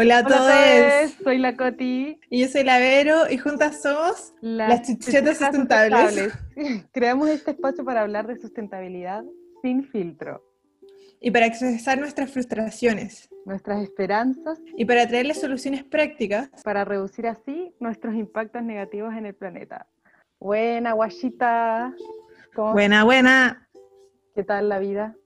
Hola 0.00 0.18
a 0.18 0.24
todos. 0.24 1.10
soy 1.24 1.38
la 1.38 1.56
Coti. 1.56 2.20
Y 2.30 2.40
yo 2.42 2.48
soy 2.48 2.62
la 2.62 2.78
Vero 2.78 3.28
y 3.28 3.36
juntas 3.36 3.82
somos 3.82 4.32
las 4.40 4.82
chuchetas 4.86 5.38
sustentables. 5.38 6.32
Creamos 6.92 7.28
este 7.30 7.50
espacio 7.50 7.84
para 7.84 8.02
hablar 8.02 8.28
de 8.28 8.36
sustentabilidad 8.36 9.24
sin 9.60 9.84
filtro, 9.84 10.40
Y 11.20 11.32
para 11.32 11.46
expresar 11.46 11.98
nuestras 11.98 12.30
frustraciones 12.30 13.28
nuestras 13.44 13.82
esperanzas 13.82 14.60
y 14.76 14.84
para 14.84 15.08
traerles 15.08 15.40
soluciones 15.40 15.82
prácticas. 15.82 16.50
para 16.62 16.84
reducir 16.84 17.26
así 17.26 17.74
nuestros 17.80 18.14
impactos 18.14 18.62
negativos 18.62 19.14
en 19.14 19.24
el 19.26 19.34
planeta. 19.34 19.86
Buena, 20.38 20.92
guachita. 20.92 21.94
¿Cómo- 22.54 22.72
Buena, 22.74 23.04
buena. 23.04 23.68
¿Qué 24.34 24.44
tal 24.44 24.68
la 24.68 24.78
vida 24.78 25.16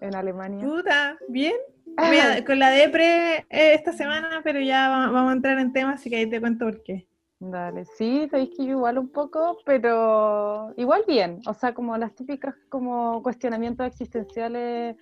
en 0.00 0.14
Alemania? 0.16 0.64
Puta, 0.66 1.18
bien. 1.28 1.54
Mira, 1.96 2.44
con 2.44 2.58
la 2.58 2.70
depre 2.70 3.38
eh, 3.50 3.74
esta 3.74 3.92
semana, 3.92 4.40
pero 4.44 4.60
ya 4.60 4.88
va- 4.88 5.10
vamos 5.10 5.30
a 5.30 5.36
entrar 5.36 5.58
en 5.58 5.72
temas, 5.72 5.96
así 6.00 6.10
que 6.10 6.16
ahí 6.16 6.30
te 6.30 6.40
cuento 6.40 6.64
por 6.66 6.82
qué. 6.82 7.06
Dale, 7.40 7.84
sí, 7.96 8.26
sabéis 8.30 8.50
que 8.56 8.64
yo 8.66 8.72
igual 8.72 8.98
un 8.98 9.08
poco, 9.10 9.58
pero 9.64 10.72
igual 10.76 11.04
bien, 11.06 11.40
o 11.46 11.54
sea, 11.54 11.72
como 11.72 11.96
las 11.96 12.14
típicas 12.14 12.54
como 12.68 13.22
cuestionamientos 13.22 13.86
existenciales 13.86 14.96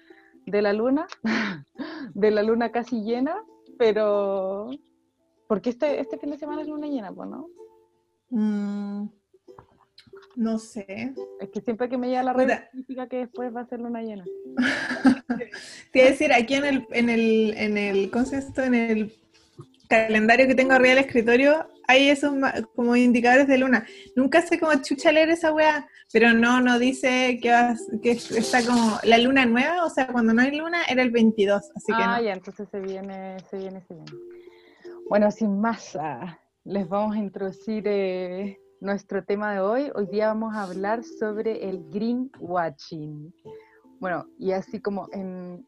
de 0.46 0.62
la 0.62 0.72
luna, 0.72 1.06
de 2.14 2.30
la 2.30 2.42
luna 2.42 2.70
casi 2.72 3.02
llena, 3.02 3.36
pero 3.78 4.68
porque 5.48 5.70
este, 5.70 6.00
este 6.00 6.18
fin 6.18 6.30
de 6.30 6.38
semana 6.38 6.62
es 6.62 6.68
luna 6.68 6.86
llena, 6.88 7.12
pues, 7.12 7.28
¿no? 7.30 7.48
Mm, 8.30 9.08
no 10.36 10.58
sé. 10.58 11.14
Es 11.40 11.48
que 11.48 11.60
siempre 11.60 11.88
que 11.88 11.96
me 11.98 12.08
llega 12.08 12.22
la 12.22 12.32
red 12.32 12.50
significa 12.70 13.08
que 13.08 13.16
después 13.18 13.54
va 13.54 13.62
a 13.62 13.66
ser 13.66 13.80
luna 13.80 14.02
llena. 14.02 14.24
Te 15.92 15.98
iba 15.98 16.08
a 16.08 16.10
decir, 16.10 16.32
aquí 16.32 16.54
en 16.54 16.64
el, 16.64 16.86
en 16.92 17.08
el, 17.10 17.54
en 17.56 17.78
el, 17.78 18.10
¿cómo 18.10 18.24
se 18.24 18.36
llama 18.36 18.48
esto? 18.48 18.62
En 18.62 18.74
el 18.74 19.12
calendario 19.88 20.46
que 20.46 20.54
tengo 20.54 20.72
arriba 20.72 20.94
del 20.94 21.04
escritorio, 21.04 21.68
hay 21.88 22.08
esos 22.08 22.34
como 22.74 22.96
indicadores 22.96 23.46
de 23.46 23.58
luna. 23.58 23.86
Nunca 24.14 24.42
sé 24.42 24.58
cómo 24.58 24.72
chucha 24.82 25.12
leer 25.12 25.30
esa 25.30 25.52
weá, 25.52 25.88
pero 26.12 26.32
no, 26.32 26.60
no 26.60 26.78
dice 26.78 27.38
que, 27.40 27.50
vas- 27.50 27.86
que 28.02 28.12
está 28.12 28.64
como 28.64 28.98
la 29.04 29.18
luna 29.18 29.46
nueva, 29.46 29.84
o 29.84 29.90
sea, 29.90 30.08
cuando 30.08 30.34
no 30.34 30.42
hay 30.42 30.56
luna 30.56 30.82
era 30.88 31.02
el 31.02 31.10
22, 31.10 31.70
así 31.74 31.92
que 31.92 32.02
ah, 32.02 32.18
no. 32.18 32.24
ya, 32.24 32.32
entonces 32.32 32.68
se 32.70 32.80
viene, 32.80 33.36
se 33.48 33.58
viene, 33.58 33.80
se 33.86 33.94
viene. 33.94 34.12
Bueno, 35.08 35.30
sin 35.30 35.60
más, 35.60 35.96
ah, 35.96 36.38
les 36.64 36.88
vamos 36.88 37.16
a 37.16 37.20
introducir 37.20 37.84
eh, 37.86 38.58
nuestro 38.80 39.24
tema 39.24 39.52
de 39.52 39.60
hoy. 39.60 39.90
Hoy 39.94 40.06
día 40.06 40.28
vamos 40.28 40.54
a 40.54 40.62
hablar 40.64 41.02
sobre 41.02 41.68
el 41.68 41.88
greenwashing. 41.90 43.32
Bueno, 44.00 44.26
y 44.38 44.52
así 44.52 44.80
como 44.80 45.08
en, 45.12 45.66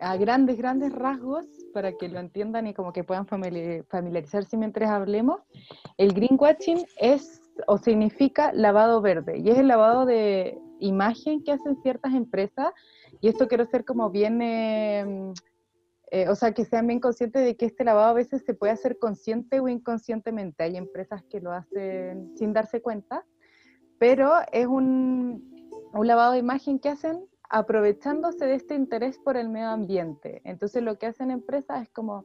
a 0.00 0.16
grandes, 0.16 0.56
grandes 0.58 0.92
rasgos, 0.92 1.46
para 1.72 1.92
que 1.92 2.08
lo 2.08 2.18
entiendan 2.18 2.66
y 2.66 2.74
como 2.74 2.92
que 2.92 3.04
puedan 3.04 3.26
famili- 3.26 3.84
familiarizarse 3.88 4.56
mientras 4.56 4.90
hablemos, 4.90 5.40
el 5.96 6.12
greenwashing 6.12 6.84
es 7.00 7.40
o 7.68 7.78
significa 7.78 8.52
lavado 8.52 9.00
verde 9.00 9.38
y 9.38 9.48
es 9.48 9.58
el 9.58 9.68
lavado 9.68 10.06
de 10.06 10.58
imagen 10.80 11.44
que 11.44 11.52
hacen 11.52 11.76
ciertas 11.82 12.12
empresas 12.12 12.72
y 13.20 13.28
esto 13.28 13.46
quiero 13.46 13.64
ser 13.66 13.84
como 13.84 14.10
bien, 14.10 14.42
eh, 14.42 15.32
eh, 16.14 16.28
o 16.28 16.36
sea, 16.36 16.52
que 16.52 16.64
sean 16.64 16.86
bien 16.86 17.00
conscientes 17.00 17.44
de 17.44 17.56
que 17.56 17.66
este 17.66 17.82
lavado 17.82 18.06
a 18.06 18.12
veces 18.12 18.44
se 18.44 18.54
puede 18.54 18.72
hacer 18.72 19.00
consciente 19.00 19.58
o 19.58 19.66
inconscientemente. 19.66 20.62
Hay 20.62 20.76
empresas 20.76 21.24
que 21.24 21.40
lo 21.40 21.50
hacen 21.50 22.30
sin 22.36 22.52
darse 22.52 22.80
cuenta, 22.80 23.26
pero 23.98 24.30
es 24.52 24.68
un, 24.68 25.90
un 25.92 26.06
lavado 26.06 26.34
de 26.34 26.38
imagen 26.38 26.78
que 26.78 26.88
hacen 26.88 27.26
aprovechándose 27.50 28.46
de 28.46 28.54
este 28.54 28.76
interés 28.76 29.18
por 29.18 29.36
el 29.36 29.48
medio 29.48 29.70
ambiente. 29.70 30.40
Entonces 30.44 30.84
lo 30.84 31.00
que 31.00 31.06
hacen 31.06 31.32
empresas 31.32 31.82
es 31.82 31.90
como 31.90 32.24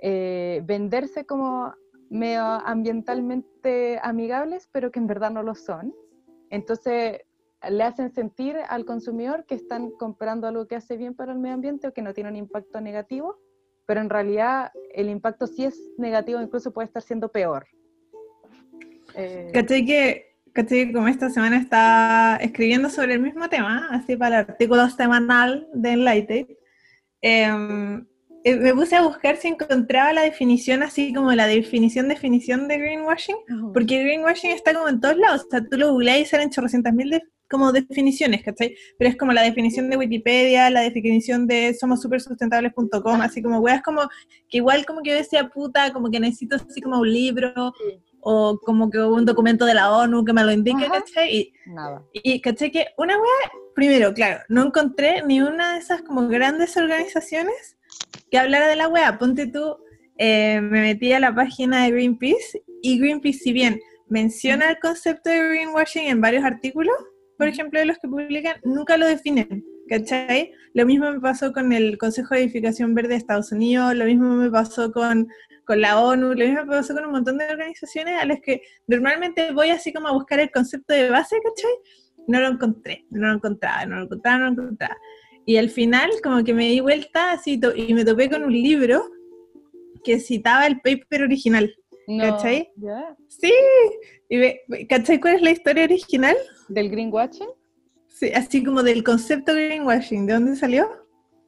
eh, 0.00 0.62
venderse 0.64 1.26
como 1.26 1.74
medioambientalmente 2.08 4.00
amigables, 4.02 4.66
pero 4.72 4.90
que 4.90 4.98
en 4.98 5.08
verdad 5.08 5.30
no 5.30 5.42
lo 5.42 5.54
son. 5.54 5.94
Entonces 6.48 7.20
le 7.68 7.82
hacen 7.82 8.12
sentir 8.12 8.56
al 8.68 8.84
consumidor 8.84 9.44
que 9.46 9.54
están 9.54 9.90
comprando 9.90 10.46
algo 10.46 10.66
que 10.66 10.76
hace 10.76 10.96
bien 10.96 11.14
para 11.14 11.32
el 11.32 11.38
medio 11.38 11.54
ambiente 11.54 11.88
o 11.88 11.92
que 11.92 12.02
no 12.02 12.14
tiene 12.14 12.30
un 12.30 12.36
impacto 12.36 12.80
negativo, 12.80 13.38
pero 13.86 14.00
en 14.00 14.10
realidad 14.10 14.70
el 14.94 15.08
impacto 15.08 15.46
sí 15.46 15.64
es 15.64 15.80
negativo, 15.98 16.40
incluso 16.40 16.72
puede 16.72 16.86
estar 16.86 17.02
siendo 17.02 17.30
peor. 17.30 17.66
Eh, 19.14 19.50
¿Cachai 19.54 19.84
que, 19.84 20.92
como 20.92 21.08
esta 21.08 21.30
semana 21.30 21.58
estaba 21.58 22.36
escribiendo 22.36 22.90
sobre 22.90 23.14
el 23.14 23.20
mismo 23.20 23.48
tema, 23.48 23.88
así 23.90 24.16
para 24.16 24.40
el 24.40 24.46
artículo 24.50 24.88
semanal 24.90 25.68
de 25.72 25.90
Enlightened, 25.92 26.46
em, 27.22 28.06
eh, 28.44 28.56
me 28.56 28.74
puse 28.74 28.96
a 28.96 29.02
buscar 29.02 29.36
si 29.36 29.48
encontraba 29.48 30.12
la 30.12 30.22
definición, 30.22 30.82
así 30.82 31.12
como 31.12 31.32
la 31.32 31.46
definición, 31.46 32.08
definición 32.08 32.68
de 32.68 32.78
greenwashing, 32.78 33.36
porque 33.72 34.02
greenwashing 34.02 34.50
está 34.50 34.72
como 34.74 34.88
en 34.88 35.00
todos 35.00 35.16
lados, 35.16 35.44
o 35.46 35.50
sea, 35.50 35.64
tú 35.66 35.76
lo 35.78 35.92
googleas 35.92 36.18
y 36.20 36.24
salen 36.26 36.50
chorrocientas 36.50 36.92
mil 36.94 37.10
de- 37.10 37.22
como 37.48 37.72
definiciones, 37.72 38.42
¿cachai? 38.42 38.74
Pero 38.98 39.10
es 39.10 39.16
como 39.16 39.32
la 39.32 39.42
definición 39.42 39.88
de 39.90 39.96
Wikipedia, 39.96 40.70
la 40.70 40.80
definición 40.82 41.46
de 41.46 41.74
somossupersustentables.com, 41.74 43.20
así 43.20 43.42
como 43.42 43.60
weas 43.60 43.82
como 43.82 44.02
que 44.48 44.58
igual 44.58 44.84
como 44.86 45.02
que 45.02 45.10
yo 45.10 45.16
decía 45.16 45.48
puta, 45.48 45.92
como 45.92 46.10
que 46.10 46.20
necesito 46.20 46.56
así 46.56 46.80
como 46.80 47.00
un 47.00 47.12
libro 47.12 47.52
Sí. 47.78 48.00
o 48.20 48.58
como 48.64 48.90
que 48.90 48.98
un 48.98 49.24
documento 49.24 49.64
de 49.66 49.74
la 49.74 49.90
ONU 49.92 50.24
que 50.24 50.32
me 50.32 50.42
lo 50.44 50.50
indique, 50.52 50.84
Ajá. 50.86 51.00
¿cachai? 51.00 51.36
Y, 51.36 51.52
Nada. 51.66 52.02
y 52.12 52.40
caché 52.40 52.70
que 52.70 52.86
una 52.98 53.14
wea, 53.16 53.50
primero, 53.74 54.12
claro, 54.14 54.40
no 54.48 54.64
encontré 54.66 55.22
ni 55.24 55.40
una 55.40 55.74
de 55.74 55.78
esas 55.78 56.02
como 56.02 56.26
grandes 56.28 56.76
organizaciones 56.76 57.76
que 58.30 58.38
hablara 58.38 58.66
de 58.68 58.76
la 58.76 58.88
wea. 58.88 59.18
Ponte 59.18 59.46
tú, 59.46 59.76
eh, 60.18 60.60
me 60.60 60.80
metí 60.80 61.12
a 61.12 61.20
la 61.20 61.32
página 61.34 61.84
de 61.84 61.92
Greenpeace 61.92 62.62
y 62.82 62.98
Greenpeace, 62.98 63.38
si 63.38 63.52
bien 63.52 63.80
menciona 64.08 64.70
el 64.70 64.78
concepto 64.80 65.30
de 65.30 65.36
greenwashing 65.48 66.06
en 66.08 66.20
varios 66.20 66.44
artículos, 66.44 66.96
por 67.36 67.48
ejemplo, 67.48 67.78
de 67.78 67.86
los 67.86 67.98
que 67.98 68.08
publican, 68.08 68.56
nunca 68.64 68.96
lo 68.96 69.06
definen. 69.06 69.64
¿Cachai? 69.88 70.52
Lo 70.74 70.84
mismo 70.84 71.10
me 71.12 71.20
pasó 71.20 71.52
con 71.52 71.72
el 71.72 71.96
Consejo 71.96 72.34
de 72.34 72.42
Edificación 72.42 72.94
Verde 72.94 73.10
de 73.10 73.16
Estados 73.16 73.52
Unidos, 73.52 73.94
lo 73.94 74.04
mismo 74.04 74.34
me 74.34 74.50
pasó 74.50 74.90
con, 74.90 75.28
con 75.64 75.80
la 75.80 76.00
ONU, 76.00 76.34
lo 76.34 76.44
mismo 76.44 76.64
me 76.64 76.76
pasó 76.76 76.92
con 76.92 77.06
un 77.06 77.12
montón 77.12 77.38
de 77.38 77.44
organizaciones 77.44 78.20
a 78.20 78.24
las 78.24 78.40
que 78.40 78.62
normalmente 78.88 79.52
voy 79.52 79.70
así 79.70 79.92
como 79.92 80.08
a 80.08 80.12
buscar 80.12 80.40
el 80.40 80.50
concepto 80.50 80.92
de 80.92 81.08
base, 81.08 81.36
¿cachai? 81.40 81.70
No 82.26 82.40
lo 82.40 82.48
encontré, 82.48 83.04
no 83.10 83.28
lo 83.28 83.34
encontraba, 83.34 83.86
no 83.86 83.96
lo 83.96 84.02
encontraba, 84.04 84.38
no 84.38 84.44
lo 84.46 84.62
encontraba. 84.62 84.96
Y 85.44 85.56
al 85.56 85.70
final 85.70 86.10
como 86.20 86.42
que 86.42 86.52
me 86.52 86.68
di 86.68 86.80
vuelta 86.80 87.30
así 87.30 87.60
y 87.76 87.94
me 87.94 88.04
topé 88.04 88.28
con 88.28 88.42
un 88.42 88.52
libro 88.52 89.08
que 90.02 90.18
citaba 90.18 90.66
el 90.66 90.80
paper 90.80 91.22
original. 91.22 91.72
No, 92.06 92.22
¿Cachai? 92.22 92.72
Sí, 93.28 93.52
y 94.28 94.36
ve- 94.38 94.60
¿cachai 94.88 95.20
cuál 95.20 95.36
es 95.36 95.42
la 95.42 95.50
historia 95.50 95.84
original? 95.84 96.36
¿Del 96.68 96.90
greenwashing? 96.90 97.48
Sí, 98.08 98.30
así 98.32 98.62
como 98.64 98.82
del 98.82 99.02
concepto 99.04 99.52
greenwashing, 99.52 100.26
¿de 100.26 100.32
dónde 100.34 100.56
salió? 100.56 100.88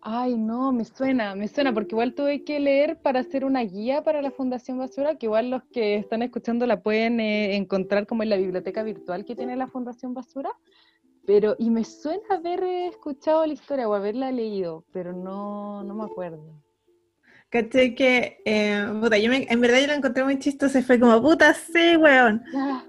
Ay, 0.00 0.36
no, 0.36 0.72
me 0.72 0.84
suena, 0.84 1.34
me 1.34 1.48
suena, 1.48 1.72
porque 1.74 1.94
igual 1.94 2.14
tuve 2.14 2.44
que 2.44 2.60
leer 2.60 3.00
para 3.00 3.20
hacer 3.20 3.44
una 3.44 3.62
guía 3.62 4.02
para 4.04 4.22
la 4.22 4.30
Fundación 4.30 4.78
Basura, 4.78 5.16
que 5.16 5.26
igual 5.26 5.50
los 5.50 5.62
que 5.72 5.96
están 5.96 6.22
escuchando 6.22 6.66
la 6.66 6.82
pueden 6.82 7.20
eh, 7.20 7.56
encontrar 7.56 8.06
como 8.06 8.22
en 8.22 8.30
la 8.30 8.36
biblioteca 8.36 8.82
virtual 8.82 9.24
que 9.24 9.34
tiene 9.34 9.56
la 9.56 9.66
Fundación 9.66 10.14
Basura, 10.14 10.50
pero, 11.26 11.56
y 11.58 11.70
me 11.70 11.84
suena 11.84 12.22
haber 12.30 12.62
eh, 12.62 12.86
escuchado 12.88 13.44
la 13.44 13.52
historia 13.52 13.88
o 13.88 13.94
haberla 13.94 14.30
leído, 14.30 14.84
pero 14.92 15.12
no, 15.12 15.82
no 15.82 15.94
me 15.94 16.04
acuerdo. 16.04 16.62
¿Cachai 17.50 17.94
que, 17.94 18.42
eh, 18.44 18.86
puta, 19.00 19.16
yo 19.16 19.30
me- 19.30 19.46
en 19.48 19.60
verdad 19.60 19.80
yo 19.80 19.86
lo 19.86 19.94
encontré 19.94 20.22
muy 20.22 20.38
chistoso 20.38 20.82
fue 20.82 21.00
como, 21.00 21.20
puta, 21.22 21.54
sí, 21.54 21.96
weón. 21.96 22.42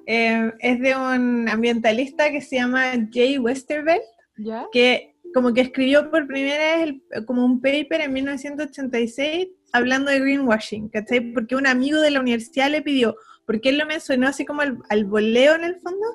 Eh, 0.06 0.52
es 0.60 0.80
de 0.82 0.96
un 0.96 1.48
ambientalista 1.48 2.30
que 2.30 2.42
se 2.42 2.58
llama 2.58 2.92
Jay 3.12 3.38
Westerveld, 3.38 4.02
ya, 4.38 4.68
que 4.74 5.16
como 5.34 5.54
que 5.54 5.62
escribió 5.62 6.10
por 6.12 6.28
primera 6.28 6.76
vez 6.78 6.90
el- 7.12 7.26
como 7.26 7.46
un 7.46 7.62
paper 7.62 8.02
en 8.02 8.12
1986 8.14 9.48
hablando 9.72 10.12
de 10.12 10.20
greenwashing, 10.20 10.90
¿cachai? 10.90 11.32
Porque 11.32 11.56
un 11.56 11.68
amigo 11.68 12.02
de 12.02 12.12
la 12.12 12.20
universidad 12.20 12.70
le 12.70 12.82
pidió, 12.82 13.16
porque 13.46 13.70
él 13.70 13.78
lo 13.78 13.86
mencionó 13.86 14.28
así 14.28 14.44
como 14.46 14.62
al, 14.62 14.80
al 14.90 15.06
voleo 15.06 15.56
en 15.56 15.64
el 15.64 15.76
fondo, 15.80 16.06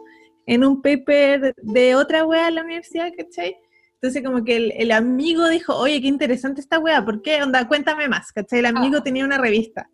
en 0.47 0.65
un 0.65 0.83
paper 0.83 1.55
de 1.63 1.95
otra 1.95 2.27
wea 2.27 2.49
en 2.49 2.57
la 2.57 2.63
universidad, 2.63 3.11
¿cachai? 3.17 3.57
Entonces 4.05 4.23
como 4.23 4.45
que 4.45 4.57
el, 4.57 4.73
el 4.77 4.91
amigo 4.93 5.49
dijo, 5.49 5.75
oye, 5.75 5.99
qué 6.03 6.09
interesante 6.09 6.61
esta 6.61 6.79
wea, 6.79 7.03
¿por 7.03 7.23
qué? 7.23 7.43
Onda, 7.43 7.67
cuéntame 7.67 8.07
más, 8.07 8.33
¿cachai? 8.33 8.59
El 8.59 8.67
amigo 8.67 8.99
Ah. 8.99 9.03
tenía 9.03 9.25
una 9.25 9.39
revista. 9.39 9.89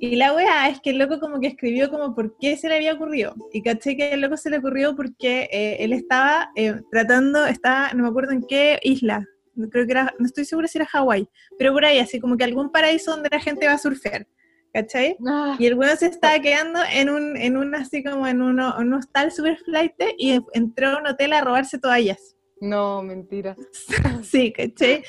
Y 0.00 0.16
la 0.16 0.34
wea 0.34 0.68
es 0.68 0.80
que 0.80 0.90
el 0.90 0.98
loco 0.98 1.20
como 1.20 1.38
que 1.38 1.46
escribió 1.46 1.88
como 1.88 2.16
por 2.16 2.36
qué 2.40 2.56
se 2.56 2.68
le 2.68 2.74
había 2.74 2.94
ocurrido. 2.94 3.36
Y 3.52 3.62
caché 3.62 3.96
que 3.96 4.12
el 4.14 4.22
loco 4.22 4.36
se 4.36 4.50
le 4.50 4.58
ocurrió 4.58 4.96
porque 4.96 5.48
eh, 5.52 5.76
él 5.78 5.92
estaba 5.92 6.50
eh, 6.56 6.80
tratando, 6.90 7.46
estaba, 7.46 7.92
no 7.94 8.02
me 8.02 8.08
acuerdo 8.08 8.32
en 8.32 8.42
qué 8.44 8.80
isla, 8.82 9.24
no 9.54 9.68
creo 9.68 9.86
que 9.86 9.92
era, 9.92 10.12
no 10.18 10.26
estoy 10.26 10.44
segura 10.44 10.66
si 10.66 10.78
era 10.78 10.86
Hawái, 10.86 11.28
pero 11.60 11.72
por 11.72 11.84
ahí, 11.84 12.00
así 12.00 12.18
como 12.18 12.36
que 12.36 12.42
algún 12.42 12.72
paraíso 12.72 13.12
donde 13.12 13.28
la 13.30 13.38
gente 13.38 13.68
va 13.68 13.74
a 13.74 13.78
surfear, 13.78 14.26
¿cachai? 14.74 15.16
Ah, 15.24 15.54
Y 15.60 15.66
el 15.66 15.74
weón 15.74 15.96
se 15.96 16.06
estaba 16.06 16.40
quedando 16.40 16.80
en 16.92 17.08
un, 17.08 17.36
en 17.36 17.56
un 17.56 17.72
así 17.76 18.02
como 18.02 18.26
en 18.26 18.42
uno, 18.42 18.74
un 18.80 18.92
hostal 18.94 19.30
super 19.30 19.56
flight 19.58 19.92
y 20.16 20.40
entró 20.54 20.88
a 20.88 20.98
un 20.98 21.06
hotel 21.06 21.32
a 21.34 21.40
robarse 21.40 21.78
toallas. 21.78 22.34
No, 22.60 23.02
mentira. 23.02 23.56
Sí, 24.22 24.52
¿cachai? 24.52 25.02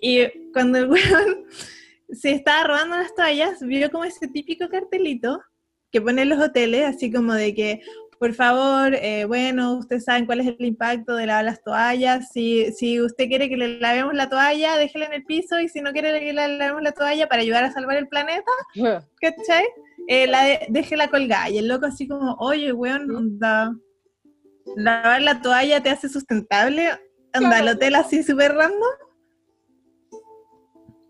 Y 0.00 0.26
cuando 0.52 0.78
el 0.78 0.90
weón 0.90 1.46
se 2.10 2.32
estaba 2.32 2.66
robando 2.66 2.96
las 2.96 3.14
toallas, 3.14 3.60
vio 3.60 3.90
como 3.90 4.04
ese 4.04 4.28
típico 4.28 4.68
cartelito 4.68 5.40
que 5.90 6.00
ponen 6.00 6.28
los 6.28 6.40
hoteles, 6.40 6.84
así 6.84 7.12
como 7.12 7.32
de 7.34 7.54
que, 7.54 7.80
por 8.18 8.34
favor, 8.34 8.94
eh, 8.94 9.24
bueno, 9.26 9.78
ustedes 9.78 10.04
saben 10.04 10.26
cuál 10.26 10.40
es 10.40 10.46
el 10.46 10.64
impacto 10.64 11.14
de 11.14 11.26
lavar 11.26 11.44
las 11.44 11.62
toallas. 11.62 12.30
Si, 12.32 12.72
si 12.72 13.00
usted 13.00 13.28
quiere 13.28 13.48
que 13.48 13.56
le 13.56 13.78
lavemos 13.78 14.14
la 14.14 14.28
toalla, 14.28 14.76
déjela 14.76 15.06
en 15.06 15.12
el 15.12 15.24
piso. 15.24 15.60
Y 15.60 15.68
si 15.68 15.80
no 15.80 15.92
quiere 15.92 16.18
que 16.20 16.32
le 16.32 16.48
lavemos 16.48 16.82
la 16.82 16.92
toalla 16.92 17.28
para 17.28 17.42
ayudar 17.42 17.64
a 17.64 17.72
salvar 17.72 17.96
el 17.96 18.08
planeta, 18.08 18.50
¿cachai? 19.20 19.64
Eh, 20.08 20.26
la 20.26 20.44
de, 20.44 20.66
déjela 20.70 21.08
colgada. 21.08 21.50
Y 21.50 21.58
el 21.58 21.68
loco 21.68 21.86
así 21.86 22.08
como, 22.08 22.34
oye, 22.38 22.72
weón, 22.72 23.38
lavar 24.74 25.22
la 25.22 25.40
toalla 25.40 25.82
te 25.82 25.90
hace 25.90 26.08
sustentable. 26.08 26.88
Anda, 27.32 27.60
el 27.60 27.68
hotel 27.68 27.94
así 27.94 28.22
súper 28.22 28.54
random. 28.54 28.80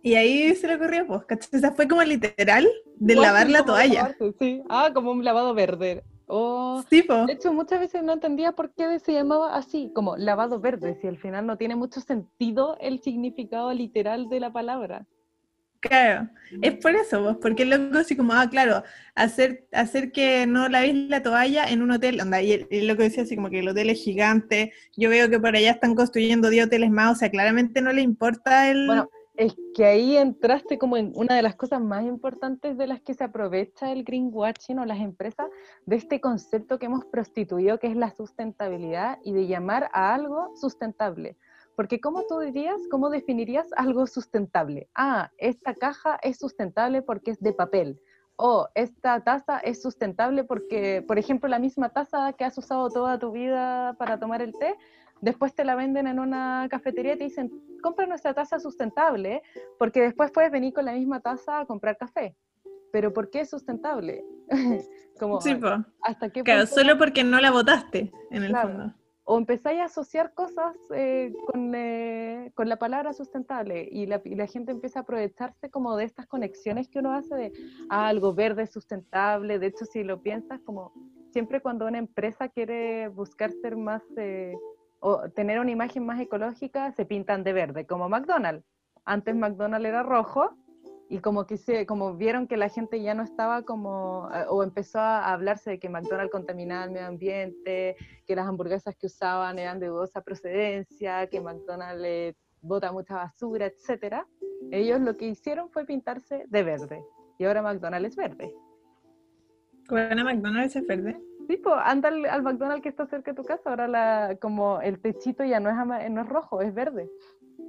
Y 0.03 0.14
ahí 0.14 0.55
se 0.55 0.69
le 0.69 0.76
ocurrió, 0.76 1.06
pues, 1.06 1.25
¿cachai? 1.25 1.58
O 1.58 1.61
sea, 1.61 1.73
fue 1.73 1.88
como 1.88 2.03
literal 2.03 2.69
de 2.97 3.14
lavar 3.17 3.50
la 3.50 3.64
toalla. 3.64 4.17
sí. 4.38 4.62
Ah, 4.69 4.91
como 4.94 5.11
un 5.11 5.25
lavado 5.25 5.55
verde. 5.55 6.05
Oh, 6.29 6.82
sí. 6.91 7.05
De 7.26 7.32
hecho, 7.32 7.53
muchas 7.53 7.81
veces 7.81 8.03
no 8.03 8.12
entendía 8.12 8.53
por 8.53 8.73
qué 8.75 8.99
se 8.99 9.12
llamaba 9.12 9.55
así, 9.55 9.93
como 9.94 10.17
lavado 10.17 10.61
verde, 10.61 10.99
si 11.00 11.06
al 11.06 11.19
final 11.19 11.47
no 11.47 11.56
tiene 11.56 11.76
mucho 11.76 12.00
sentido 12.00 12.76
el 12.81 13.00
significado 13.00 13.73
literal 13.73 14.29
de 14.29 14.41
la 14.41 14.53
palabra. 14.53 15.06
Claro, 15.81 16.28
es 16.62 16.75
por 16.76 16.93
eso, 16.93 17.23
pues, 17.23 17.37
porque 17.40 17.62
es 17.64 17.69
loco 17.69 17.99
así 17.99 18.17
como, 18.17 18.32
ah, 18.32 18.49
claro, 18.49 18.82
hacer, 19.14 19.67
hacer 19.73 20.12
que 20.12 20.46
no 20.46 20.69
lavéis 20.69 21.08
la 21.08 21.23
toalla 21.23 21.64
en 21.67 21.82
un 21.82 21.90
hotel, 21.90 22.20
onda, 22.20 22.43
y, 22.43 22.67
lo 22.82 22.96
que 22.96 23.05
decía 23.05 23.25
así 23.25 23.37
como 23.37 23.50
que 23.50 23.61
el 23.61 23.69
hotel 23.69 23.90
es 23.90 24.02
gigante, 24.02 24.73
yo 24.96 25.11
veo 25.11 25.28
que 25.28 25.40
por 25.40 25.55
allá 25.55 25.73
están 25.73 25.94
construyendo 25.94 26.50
10 26.50 26.67
hoteles 26.67 26.90
más, 26.90 27.12
o 27.12 27.14
sea, 27.17 27.31
claramente 27.31 27.82
no 27.82 27.93
le 27.93 28.02
importa 28.02 28.70
el... 28.70 28.87
Bueno, 28.87 29.11
es 29.37 29.55
que 29.75 29.84
ahí 29.84 30.17
entraste 30.17 30.78
como 30.78 30.96
en 30.96 31.12
una 31.14 31.37
de 31.37 31.43
las 31.43 31.56
cosas 31.56 31.81
más 31.81 32.05
importantes 32.05 32.79
de 32.79 32.87
las 32.87 33.00
que 33.02 33.12
se 33.12 33.25
aprovecha 33.25 33.93
el 33.93 34.02
greenwashing 34.02 34.79
o 34.79 34.87
las 34.87 35.00
empresas, 35.00 35.49
de 35.84 35.96
este 35.96 36.20
concepto 36.20 36.79
que 36.79 36.87
hemos 36.87 37.05
prostituido, 37.05 37.79
que 37.79 37.88
es 37.88 37.96
la 37.96 38.11
sustentabilidad 38.11 39.19
y 39.22 39.32
de 39.32 39.46
llamar 39.46 39.90
a 39.93 40.14
algo 40.14 40.52
sustentable. 40.56 41.37
Porque 41.76 42.00
¿cómo 42.00 42.25
tú 42.26 42.40
dirías, 42.40 42.81
cómo 42.90 43.11
definirías 43.11 43.69
algo 43.76 44.06
sustentable? 44.06 44.88
Ah, 44.94 45.31
esta 45.37 45.75
caja 45.75 46.19
es 46.23 46.38
sustentable 46.38 47.02
porque 47.02 47.32
es 47.32 47.40
de 47.40 47.52
papel. 47.52 48.00
O 48.37 48.69
esta 48.75 49.20
taza 49.20 49.58
es 49.58 49.82
sustentable 49.82 50.44
porque, 50.44 51.05
por 51.06 51.19
ejemplo, 51.19 51.49
la 51.49 51.58
misma 51.58 51.90
taza 51.90 52.32
que 52.32 52.44
has 52.44 52.56
usado 52.56 52.88
toda 52.88 53.19
tu 53.19 53.31
vida 53.31 53.94
para 53.99 54.19
tomar 54.19 54.40
el 54.40 54.52
té, 54.52 54.75
después 55.20 55.55
te 55.55 55.64
la 55.64 55.75
venden 55.75 56.06
en 56.06 56.19
una 56.19 56.67
cafetería 56.70 57.14
y 57.14 57.19
te 57.19 57.25
dicen, 57.25 57.50
compra 57.82 58.06
nuestra 58.06 58.32
taza 58.32 58.58
sustentable, 58.58 59.43
porque 59.79 60.00
después 60.00 60.31
puedes 60.32 60.50
venir 60.50 60.72
con 60.72 60.87
la 60.87 60.93
misma 60.93 61.20
taza 61.20 61.61
a 61.61 61.67
comprar 61.67 61.99
café. 61.99 62.37
Pero 62.90 63.12
¿por 63.12 63.31
qué 63.31 63.40
es 63.40 63.50
sustentable? 63.50 64.25
Como, 65.19 65.40
sí, 65.40 65.58
¿hasta 66.02 66.31
qué 66.31 66.43
claro, 66.43 66.67
solo 66.67 66.99
porque 66.99 67.25
no 67.25 67.40
la 67.40 67.50
votaste, 67.50 68.12
en 68.31 68.43
el 68.43 68.55
fondo. 68.55 68.94
O 69.28 69.37
empezáis 69.38 69.81
a 69.81 69.87
asociar 69.87 70.34
cosas 70.34 70.76
eh, 70.94 71.34
con, 71.46 71.75
eh, 71.75 72.52
con, 72.55 72.69
la 72.69 72.76
palabra 72.76 73.12
sustentable 73.12 73.88
y 73.90 74.06
la, 74.06 74.23
y 74.25 74.37
la, 74.37 74.46
gente 74.46 74.70
empieza 74.70 75.00
a 75.00 75.02
aprovecharse 75.02 75.69
como 75.69 75.96
de 75.96 76.05
estas 76.05 76.28
conexiones 76.28 76.88
que 76.88 77.00
uno 77.00 77.12
hace 77.12 77.34
de 77.34 77.52
ah, 77.90 78.06
algo 78.06 78.34
verde 78.34 78.69
sustentable. 78.69 79.58
De 79.58 79.67
hecho, 79.67 79.84
si 79.84 80.05
lo 80.05 80.23
piensas, 80.23 80.61
como 80.61 80.93
siempre 81.32 81.61
cuando 81.61 81.88
una 81.88 81.99
empresa 81.99 82.49
quiere 82.49 83.08
buscar 83.08 83.50
ser 83.50 83.76
más 83.76 84.05
eh, 84.17 84.55
o 85.00 85.29
tener 85.31 85.58
una 85.58 85.72
imagen 85.72 86.06
más 86.06 86.20
ecológica, 86.20 86.93
se 86.93 87.05
pintan 87.05 87.43
de 87.43 87.52
verde, 87.52 87.84
como 87.84 88.08
McDonald's. 88.08 88.64
Antes 89.05 89.34
McDonald's 89.34 89.88
era 89.88 90.05
rojo 90.05 90.56
y 91.08 91.20
como 91.20 91.47
que 91.47 91.56
se, 91.56 91.87
como 91.87 92.17
vieron 92.17 92.47
que 92.47 92.56
la 92.56 92.69
gente 92.69 93.00
ya 93.00 93.14
no 93.14 93.23
estaba 93.23 93.62
como, 93.62 94.29
eh, 94.35 94.44
o 94.49 94.62
empezó 94.62 94.99
a 94.99 95.32
hablarse 95.32 95.70
de 95.70 95.79
que 95.79 95.88
McDonald's 95.88 96.32
contaminaba 96.32 96.85
el 96.85 96.91
medio 96.91 97.06
ambiente, 97.06 97.97
que 98.26 98.37
las 98.37 98.47
hamburguesas 98.47 98.97
que 98.97 99.06
usaban 99.06 99.58
eran 99.58 99.79
de 99.79 99.87
dudosa 99.87 100.23
procedencia, 100.23 101.29
que 101.29 101.41
McDonald's 101.41 102.37
bota 102.61 102.93
mucha 102.93 103.14
basura, 103.14 103.67
etcétera. 103.67 104.26
Ellos 104.73 105.00
lo 105.00 105.17
que 105.17 105.26
hicieron 105.26 105.70
fue 105.70 105.85
pintarse 105.85 106.44
de 106.49 106.62
verde 106.62 107.05
y 107.38 107.44
ahora 107.44 107.62
McDonald's 107.62 108.11
es 108.11 108.17
verde. 108.17 108.55
Bueno, 109.88 110.25
McDonald's 110.25 110.75
es 110.75 110.87
verde. 110.87 111.20
Sí, 111.47 111.56
pues 111.58 111.76
anda 111.85 112.08
al, 112.08 112.43
McDonald's 112.43 112.82
que 112.82 112.88
está 112.88 113.06
cerca 113.06 113.31
de 113.31 113.37
tu 113.37 113.44
casa, 113.44 113.70
ahora 113.70 113.87
la, 113.87 114.37
como 114.41 114.81
el 114.81 115.00
techito 115.00 115.44
ya 115.44 115.61
no 115.61 115.70
es, 115.70 116.11
no 116.11 116.23
es 116.23 116.29
rojo, 116.29 116.61
es 116.61 116.75
verde. 116.75 117.08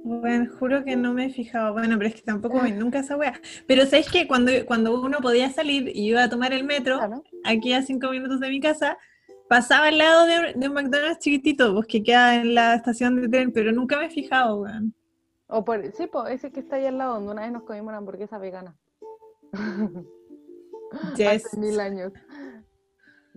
Bueno, 0.04 0.50
juro 0.58 0.84
que 0.84 0.96
no 0.96 1.12
me 1.12 1.26
he 1.26 1.30
fijado. 1.30 1.72
Bueno, 1.72 1.96
pero 1.98 2.08
es 2.08 2.14
que 2.14 2.22
tampoco 2.22 2.60
vi 2.60 2.72
nunca 2.72 3.00
esa 3.00 3.16
wea. 3.16 3.40
Pero 3.66 3.84
¿sabéis 3.84 4.10
que 4.10 4.26
cuando, 4.26 4.52
cuando 4.66 5.00
uno 5.00 5.18
podía 5.18 5.50
salir 5.50 5.88
y 5.94 6.08
iba 6.08 6.22
a 6.22 6.30
tomar 6.30 6.52
el 6.52 6.64
metro, 6.64 6.98
aquí 7.44 7.72
a 7.72 7.82
cinco 7.82 8.10
minutos 8.10 8.40
de 8.40 8.48
mi 8.48 8.60
casa, 8.60 8.96
pasaba 9.48 9.88
al 9.88 9.98
lado 9.98 10.26
de, 10.26 10.68
un 10.68 10.74
McDonald's 10.74 11.18
chiquitito, 11.18 11.74
pues 11.74 11.86
que 11.86 12.02
queda 12.02 12.36
en 12.36 12.54
la 12.54 12.74
estación 12.74 13.20
de 13.20 13.28
tren, 13.28 13.52
pero 13.52 13.72
nunca 13.72 13.98
me 13.98 14.06
he 14.06 14.10
fijado, 14.10 14.62
weón. 14.62 14.94
O 15.48 15.64
por, 15.64 15.82
sí, 15.92 16.06
pues 16.06 16.30
ese 16.32 16.52
que 16.52 16.60
está 16.60 16.76
ahí 16.76 16.86
al 16.86 16.98
lado, 16.98 17.14
donde 17.14 17.32
una 17.32 17.42
vez 17.42 17.52
nos 17.52 17.62
comimos 17.62 17.88
una 17.88 17.98
hamburguesa 17.98 18.38
vegana. 18.38 18.76
Yes. 21.16 21.44
Hace 21.44 21.58
mil 21.58 21.78
años. 21.80 22.12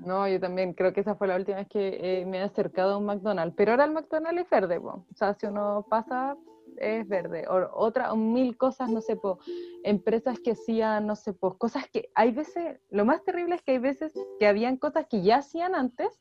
No, 0.05 0.27
yo 0.27 0.39
también 0.39 0.73
creo 0.73 0.93
que 0.93 1.01
esa 1.01 1.15
fue 1.15 1.27
la 1.27 1.35
última 1.35 1.57
vez 1.57 1.67
que 1.67 2.21
eh, 2.21 2.25
me 2.25 2.39
he 2.39 2.41
acercado 2.41 2.93
a 2.93 2.97
un 2.97 3.05
McDonald's. 3.05 3.55
Pero 3.55 3.71
ahora 3.71 3.85
el 3.85 3.91
McDonald's 3.91 4.41
es 4.41 4.49
verde, 4.49 4.77
o 4.77 5.05
sea, 5.13 5.33
si 5.33 5.45
uno 5.45 5.85
pasa 5.89 6.35
es 6.77 7.07
verde. 7.07 7.45
O, 7.47 7.69
otra, 7.73 8.13
mil 8.15 8.57
cosas, 8.57 8.89
no 8.89 9.01
sé, 9.01 9.15
po, 9.15 9.39
empresas 9.83 10.39
que 10.39 10.51
hacían, 10.51 11.05
no 11.07 11.15
sé, 11.15 11.33
po, 11.33 11.57
cosas 11.57 11.87
que 11.91 12.09
hay 12.15 12.31
veces, 12.31 12.79
lo 12.89 13.05
más 13.05 13.23
terrible 13.23 13.55
es 13.55 13.61
que 13.61 13.73
hay 13.73 13.79
veces 13.79 14.13
que 14.39 14.47
habían 14.47 14.77
cosas 14.77 15.05
que 15.09 15.21
ya 15.21 15.37
hacían 15.37 15.75
antes, 15.75 16.19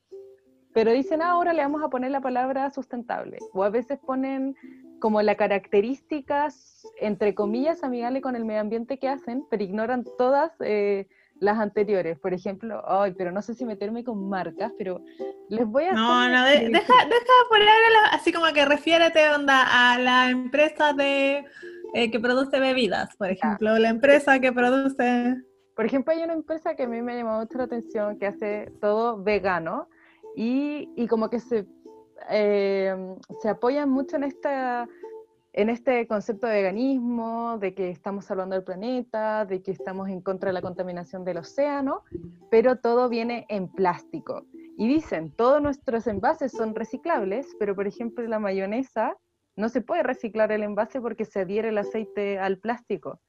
pero 0.72 0.92
dicen, 0.92 1.20
ah, 1.22 1.30
ahora 1.30 1.52
le 1.52 1.62
vamos 1.62 1.82
a 1.82 1.88
poner 1.88 2.10
la 2.10 2.20
palabra 2.20 2.70
sustentable. 2.70 3.38
O 3.52 3.64
a 3.64 3.70
veces 3.70 3.98
ponen 3.98 4.54
como 5.00 5.20
las 5.22 5.36
características, 5.36 6.86
entre 7.00 7.34
comillas, 7.34 7.82
amigables 7.82 8.22
con 8.22 8.36
el 8.36 8.44
medio 8.44 8.60
ambiente 8.60 8.98
que 8.98 9.08
hacen, 9.08 9.44
pero 9.50 9.64
ignoran 9.64 10.04
todas. 10.16 10.52
Eh, 10.60 11.08
las 11.40 11.58
anteriores, 11.58 12.18
por 12.18 12.34
ejemplo, 12.34 12.82
ay, 12.86 13.14
pero 13.16 13.32
no 13.32 13.42
sé 13.42 13.54
si 13.54 13.64
meterme 13.64 14.04
con 14.04 14.28
marcas, 14.28 14.72
pero 14.78 15.02
les 15.48 15.66
voy 15.66 15.84
a... 15.84 15.92
No, 15.92 16.28
no, 16.28 16.44
deja, 16.44 16.70
deja 16.70 17.34
por 17.48 17.58
ahora 17.58 18.10
así 18.12 18.32
como 18.32 18.46
que 18.52 18.64
refiérete 18.66 19.30
onda, 19.30 19.64
a 19.66 19.98
la 19.98 20.30
empresa 20.30 20.92
de, 20.92 21.44
eh, 21.94 22.10
que 22.10 22.20
produce 22.20 22.60
bebidas, 22.60 23.16
por 23.16 23.30
ejemplo, 23.30 23.78
la 23.78 23.88
empresa 23.88 24.38
que 24.38 24.52
produce... 24.52 25.36
Por 25.74 25.86
ejemplo, 25.86 26.12
hay 26.12 26.22
una 26.22 26.34
empresa 26.34 26.74
que 26.74 26.82
a 26.82 26.88
mí 26.88 27.00
me 27.00 27.16
llamó 27.16 27.38
mucho 27.38 27.56
la 27.56 27.64
atención 27.64 28.18
que 28.18 28.26
hace 28.26 28.70
todo 28.82 29.22
vegano 29.22 29.88
y, 30.36 30.90
y 30.94 31.06
como 31.06 31.30
que 31.30 31.40
se, 31.40 31.66
eh, 32.28 32.94
se 33.40 33.48
apoyan 33.48 33.88
mucho 33.88 34.16
en 34.16 34.24
esta 34.24 34.86
en 35.52 35.68
este 35.68 36.06
concepto 36.06 36.46
de 36.46 36.54
veganismo, 36.54 37.58
de 37.58 37.74
que 37.74 37.90
estamos 37.90 38.24
salvando 38.24 38.56
el 38.56 38.62
planeta, 38.62 39.44
de 39.44 39.62
que 39.62 39.72
estamos 39.72 40.08
en 40.08 40.20
contra 40.20 40.50
de 40.50 40.54
la 40.54 40.62
contaminación 40.62 41.24
del 41.24 41.38
océano, 41.38 42.04
pero 42.50 42.76
todo 42.76 43.08
viene 43.08 43.46
en 43.48 43.68
plástico. 43.68 44.46
Y 44.76 44.88
dicen, 44.88 45.32
todos 45.32 45.60
nuestros 45.60 46.06
envases 46.06 46.52
son 46.52 46.74
reciclables, 46.74 47.54
pero 47.58 47.74
por 47.74 47.86
ejemplo 47.86 48.26
la 48.26 48.38
mayonesa 48.38 49.16
no 49.56 49.68
se 49.68 49.80
puede 49.80 50.02
reciclar 50.02 50.52
el 50.52 50.62
envase 50.62 51.00
porque 51.00 51.24
se 51.24 51.40
adhiere 51.40 51.68
el 51.70 51.78
aceite 51.78 52.38
al 52.38 52.58
plástico. 52.58 53.20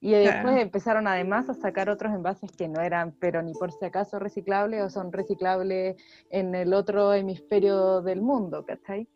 Y 0.00 0.12
después 0.12 0.60
empezaron 0.60 1.06
además 1.08 1.48
a 1.48 1.54
sacar 1.54 1.88
otros 1.88 2.12
envases 2.12 2.52
que 2.52 2.68
no 2.68 2.80
eran, 2.80 3.12
pero 3.18 3.42
ni 3.42 3.52
por 3.54 3.72
si 3.72 3.84
acaso 3.84 4.18
reciclables 4.18 4.82
o 4.82 4.90
son 4.90 5.10
reciclables 5.10 5.96
en 6.30 6.54
el 6.54 6.74
otro 6.74 7.14
hemisferio 7.14 8.02
del 8.02 8.20
mundo, 8.20 8.64
¿cachai? 8.64 9.08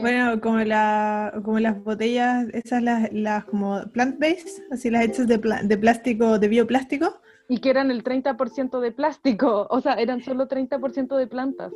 Bueno, 0.00 0.40
como, 0.40 0.58
la, 0.58 1.40
como 1.44 1.58
las 1.58 1.82
botellas, 1.82 2.46
esas 2.52 2.82
las, 2.82 3.12
las 3.12 3.44
como 3.44 3.80
plant-based, 3.92 4.64
así 4.70 4.90
las 4.90 5.04
hechas 5.04 5.26
de, 5.26 5.40
de 5.62 5.78
plástico, 5.78 6.38
de 6.38 6.48
bioplástico. 6.48 7.20
Y 7.48 7.58
que 7.58 7.70
eran 7.70 7.90
el 7.90 8.04
30% 8.04 8.80
de 8.80 8.92
plástico, 8.92 9.66
o 9.70 9.80
sea, 9.80 9.94
eran 9.94 10.22
solo 10.22 10.48
30% 10.48 11.16
de 11.16 11.26
plantas. 11.26 11.72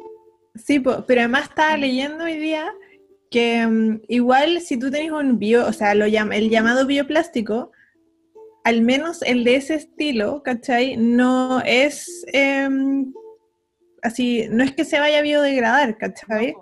Sí, 0.55 0.79
pero 0.79 1.21
además 1.21 1.49
estaba 1.49 1.77
leyendo 1.77 2.25
hoy 2.25 2.37
día 2.37 2.73
que 3.31 3.67
mm, 3.67 4.03
igual 4.09 4.61
si 4.61 4.79
tú 4.79 4.91
tenés 4.91 5.11
un 5.11 5.39
bio, 5.39 5.67
o 5.67 5.73
sea, 5.73 5.95
lo 5.95 6.05
el 6.05 6.51
llamado 6.51 6.87
bioplástico, 6.87 7.73
al 8.63 8.83
menos 8.83 9.23
el 9.23 9.43
de 9.43 9.57
ese 9.57 9.75
estilo, 9.75 10.43
¿cachai? 10.43 10.97
No 10.97 11.61
es 11.63 12.25
em, 12.33 13.13
así, 14.03 14.47
no 14.51 14.63
es 14.63 14.73
que 14.73 14.85
se 14.85 15.01
vaya 15.01 15.19
a 15.19 15.23
biodegradar, 15.23 15.99
¿cachai? 15.99 16.55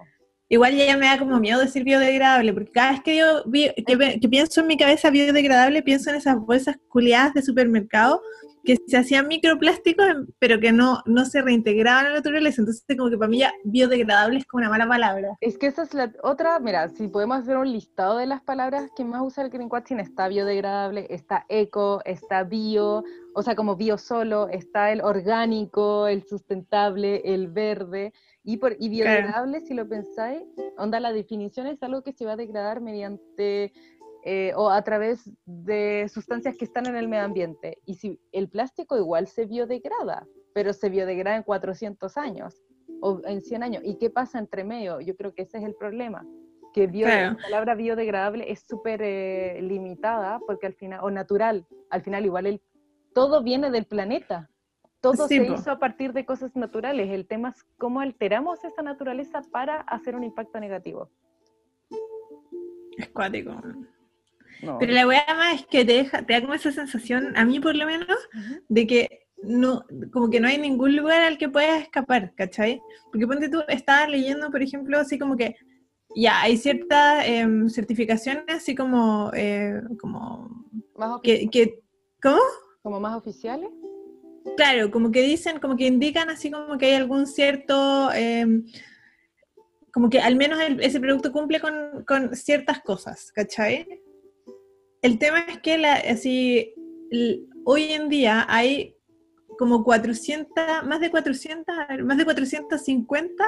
Igual 0.52 0.76
ya 0.76 0.98
me 0.98 1.06
da 1.06 1.18
como 1.18 1.40
miedo 1.40 1.60
decir 1.60 1.82
biodegradable, 1.82 2.52
porque 2.52 2.72
cada 2.72 2.92
vez 2.92 3.00
que 3.02 3.16
yo 3.16 3.42
que, 3.50 4.28
pienso 4.28 4.60
en 4.60 4.66
mi 4.66 4.76
cabeza 4.76 5.08
biodegradable, 5.08 5.82
pienso 5.82 6.10
en 6.10 6.16
esas 6.16 6.36
bolsas 6.38 6.76
culiadas 6.90 7.32
de 7.32 7.40
supermercado 7.40 8.20
que 8.62 8.76
se 8.86 8.98
hacían 8.98 9.28
microplásticos, 9.28 10.06
pero 10.38 10.60
que 10.60 10.70
no, 10.70 11.02
no 11.06 11.24
se 11.24 11.40
reintegraban 11.40 12.04
a 12.04 12.08
la 12.10 12.14
naturaleza. 12.16 12.60
Entonces, 12.60 12.84
como 12.96 13.08
que 13.08 13.16
para 13.16 13.30
mí 13.30 13.38
ya 13.38 13.52
biodegradable 13.64 14.38
es 14.38 14.46
como 14.46 14.60
una 14.60 14.68
mala 14.68 14.86
palabra. 14.86 15.36
Es 15.40 15.56
que 15.56 15.66
esa 15.68 15.84
es 15.84 15.94
la 15.94 16.12
otra, 16.22 16.60
mira, 16.60 16.86
si 16.90 17.08
podemos 17.08 17.38
hacer 17.38 17.56
un 17.56 17.72
listado 17.72 18.18
de 18.18 18.26
las 18.26 18.42
palabras 18.42 18.90
que 18.94 19.04
más 19.04 19.22
usa 19.22 19.44
el 19.44 19.50
greenwashing, 19.50 20.00
está 20.00 20.28
biodegradable, 20.28 21.06
está 21.08 21.46
eco, 21.48 22.02
está 22.04 22.44
bio, 22.44 23.02
o 23.34 23.42
sea, 23.42 23.56
como 23.56 23.76
bio 23.76 23.96
solo, 23.96 24.48
está 24.48 24.92
el 24.92 25.00
orgánico, 25.00 26.06
el 26.06 26.24
sustentable, 26.24 27.22
el 27.24 27.48
verde. 27.48 28.12
Y, 28.44 28.56
por, 28.56 28.76
y 28.78 28.88
biodegradable, 28.88 29.60
si 29.60 29.74
lo 29.74 29.88
pensáis, 29.88 30.42
onda, 30.76 30.98
la 30.98 31.12
definición 31.12 31.66
es 31.68 31.82
algo 31.82 32.02
que 32.02 32.12
se 32.12 32.24
va 32.24 32.32
a 32.32 32.36
degradar 32.36 32.80
mediante 32.80 33.72
eh, 34.24 34.52
o 34.54 34.70
a 34.70 34.82
través 34.82 35.30
de 35.46 36.08
sustancias 36.08 36.56
que 36.56 36.64
están 36.64 36.86
en 36.86 36.96
el 36.96 37.08
medio 37.08 37.24
ambiente. 37.24 37.78
Y 37.86 37.94
si 37.94 38.20
el 38.30 38.48
plástico 38.48 38.96
igual 38.96 39.26
se 39.26 39.46
biodegrada, 39.46 40.26
pero 40.54 40.72
se 40.72 40.90
biodegrada 40.90 41.36
en 41.36 41.42
400 41.42 42.16
años 42.16 42.62
o 43.00 43.20
en 43.24 43.40
100 43.40 43.62
años. 43.62 43.82
¿Y 43.84 43.96
qué 43.98 44.10
pasa 44.10 44.38
entre 44.38 44.62
medio? 44.62 45.00
Yo 45.00 45.16
creo 45.16 45.34
que 45.34 45.42
ese 45.42 45.58
es 45.58 45.64
el 45.64 45.74
problema. 45.74 46.24
Que 46.72 46.86
la 46.86 47.36
palabra 47.36 47.74
biodegradable 47.74 48.50
es 48.50 48.60
súper 48.60 49.02
eh, 49.02 49.60
limitada 49.60 50.40
porque 50.46 50.66
al 50.66 50.74
final, 50.74 51.00
o 51.02 51.10
natural, 51.10 51.66
al 51.90 52.02
final 52.02 52.24
igual 52.24 52.46
el, 52.46 52.62
todo 53.12 53.42
viene 53.42 53.70
del 53.70 53.84
planeta. 53.84 54.48
Todo 55.02 55.26
se 55.26 55.34
hizo 55.34 55.70
a 55.70 55.80
partir 55.80 56.12
de 56.12 56.24
cosas 56.24 56.54
naturales. 56.54 57.10
El 57.10 57.26
tema 57.26 57.48
es 57.48 57.66
cómo 57.76 58.00
alteramos 58.00 58.62
esa 58.64 58.82
naturaleza 58.82 59.42
para 59.50 59.80
hacer 59.80 60.14
un 60.14 60.22
impacto 60.22 60.60
negativo. 60.60 61.10
Es 62.96 63.08
cuático. 63.08 63.60
Pero 64.78 64.92
la 64.92 65.08
weá 65.08 65.24
más 65.36 65.56
es 65.56 65.66
que 65.66 65.84
te, 65.84 65.94
deja, 65.94 66.24
te 66.24 66.34
da 66.34 66.40
como 66.40 66.54
esa 66.54 66.70
sensación, 66.70 67.36
a 67.36 67.44
mí 67.44 67.58
por 67.58 67.74
lo 67.74 67.84
menos, 67.84 68.16
de 68.68 68.86
que 68.86 69.26
no, 69.42 69.84
como 70.12 70.30
que 70.30 70.38
no 70.38 70.46
hay 70.46 70.58
ningún 70.58 70.94
lugar 70.94 71.20
al 71.22 71.36
que 71.36 71.48
puedas 71.48 71.82
escapar, 71.82 72.32
¿cachai? 72.36 72.80
Porque 73.10 73.26
ponte 73.26 73.48
tú, 73.48 73.60
estabas 73.66 74.08
leyendo, 74.08 74.52
por 74.52 74.62
ejemplo, 74.62 75.00
así 75.00 75.18
como 75.18 75.36
que 75.36 75.56
ya 76.14 76.42
hay 76.42 76.56
ciertas 76.56 77.26
em, 77.26 77.68
certificaciones 77.68 78.44
así 78.48 78.76
como, 78.76 79.32
eh, 79.34 79.82
como 79.98 80.64
que, 81.24 81.48
que, 81.50 81.82
¿cómo? 82.22 82.38
Como 82.82 83.00
más 83.00 83.16
oficiales. 83.16 83.68
Claro, 84.56 84.90
como 84.90 85.10
que 85.10 85.22
dicen, 85.22 85.58
como 85.60 85.76
que 85.76 85.86
indican 85.86 86.30
así 86.30 86.50
como 86.50 86.78
que 86.78 86.86
hay 86.86 86.94
algún 86.94 87.26
cierto, 87.26 88.12
em, 88.12 88.64
como 89.92 90.10
que 90.10 90.20
al 90.20 90.36
menos 90.36 90.58
ese 90.80 91.00
producto 91.00 91.32
cumple 91.32 91.60
con, 91.60 92.04
con 92.06 92.34
ciertas 92.34 92.80
cosas, 92.80 93.30
¿cachai? 93.32 94.02
el 95.02 95.18
tema 95.18 95.40
es 95.40 95.58
que 95.58 95.76
la, 95.78 95.94
así, 95.94 96.74
hoy 97.64 97.92
en 97.92 98.08
día 98.08 98.46
hay 98.48 98.96
como 99.58 99.84
400, 99.84 100.54
más 100.86 101.00
de 101.00 101.10
400, 101.10 101.74
más 102.04 102.16
de 102.16 102.24
450 102.24 103.44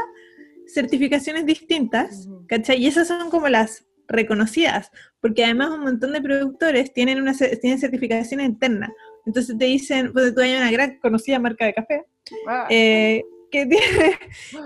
certificaciones 0.66 1.46
distintas, 1.46 2.28
¿cachai? 2.48 2.82
Y 2.82 2.86
esas 2.88 3.08
son 3.08 3.30
como 3.30 3.48
las 3.48 3.86
reconocidas, 4.08 4.90
porque 5.20 5.44
además 5.44 5.70
un 5.70 5.80
montón 5.80 6.12
de 6.12 6.20
productores 6.20 6.92
tienen 6.92 7.22
una 7.22 7.32
tienen 7.32 7.78
certificación 7.78 8.40
interna. 8.40 8.92
Entonces 9.26 9.56
te 9.56 9.64
dicen, 9.64 10.12
pues 10.12 10.34
tú 10.34 10.40
hay 10.40 10.54
una 10.54 10.70
gran 10.70 10.98
conocida 10.98 11.38
marca 11.38 11.64
de 11.66 11.74
café 11.74 12.04
ah. 12.46 12.66
eh, 12.70 13.22
que, 13.50 13.66
tiene, 13.66 14.18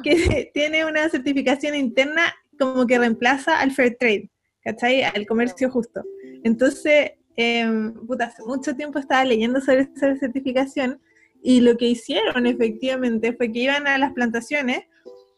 que 0.03 0.51
tiene 0.53 0.85
una 0.85 1.09
certificación 1.09 1.75
interna 1.75 2.35
como 2.59 2.87
que 2.87 2.99
reemplaza 2.99 3.61
al 3.61 3.71
fair 3.71 3.97
trade, 3.99 4.31
¿cachai? 4.63 5.03
Al 5.03 5.27
comercio 5.27 5.71
justo. 5.71 6.03
Entonces, 6.43 7.13
eh, 7.37 7.93
puta, 8.07 8.25
hace 8.27 8.43
mucho 8.43 8.75
tiempo 8.75 8.99
estaba 8.99 9.25
leyendo 9.25 9.61
sobre 9.61 9.83
esa 9.95 10.17
certificación 10.17 11.01
y 11.43 11.61
lo 11.61 11.77
que 11.77 11.87
hicieron 11.87 12.47
efectivamente 12.47 13.33
fue 13.33 13.53
que 13.53 13.61
iban 13.61 13.87
a 13.87 13.97
las 13.99 14.13
plantaciones, 14.13 14.83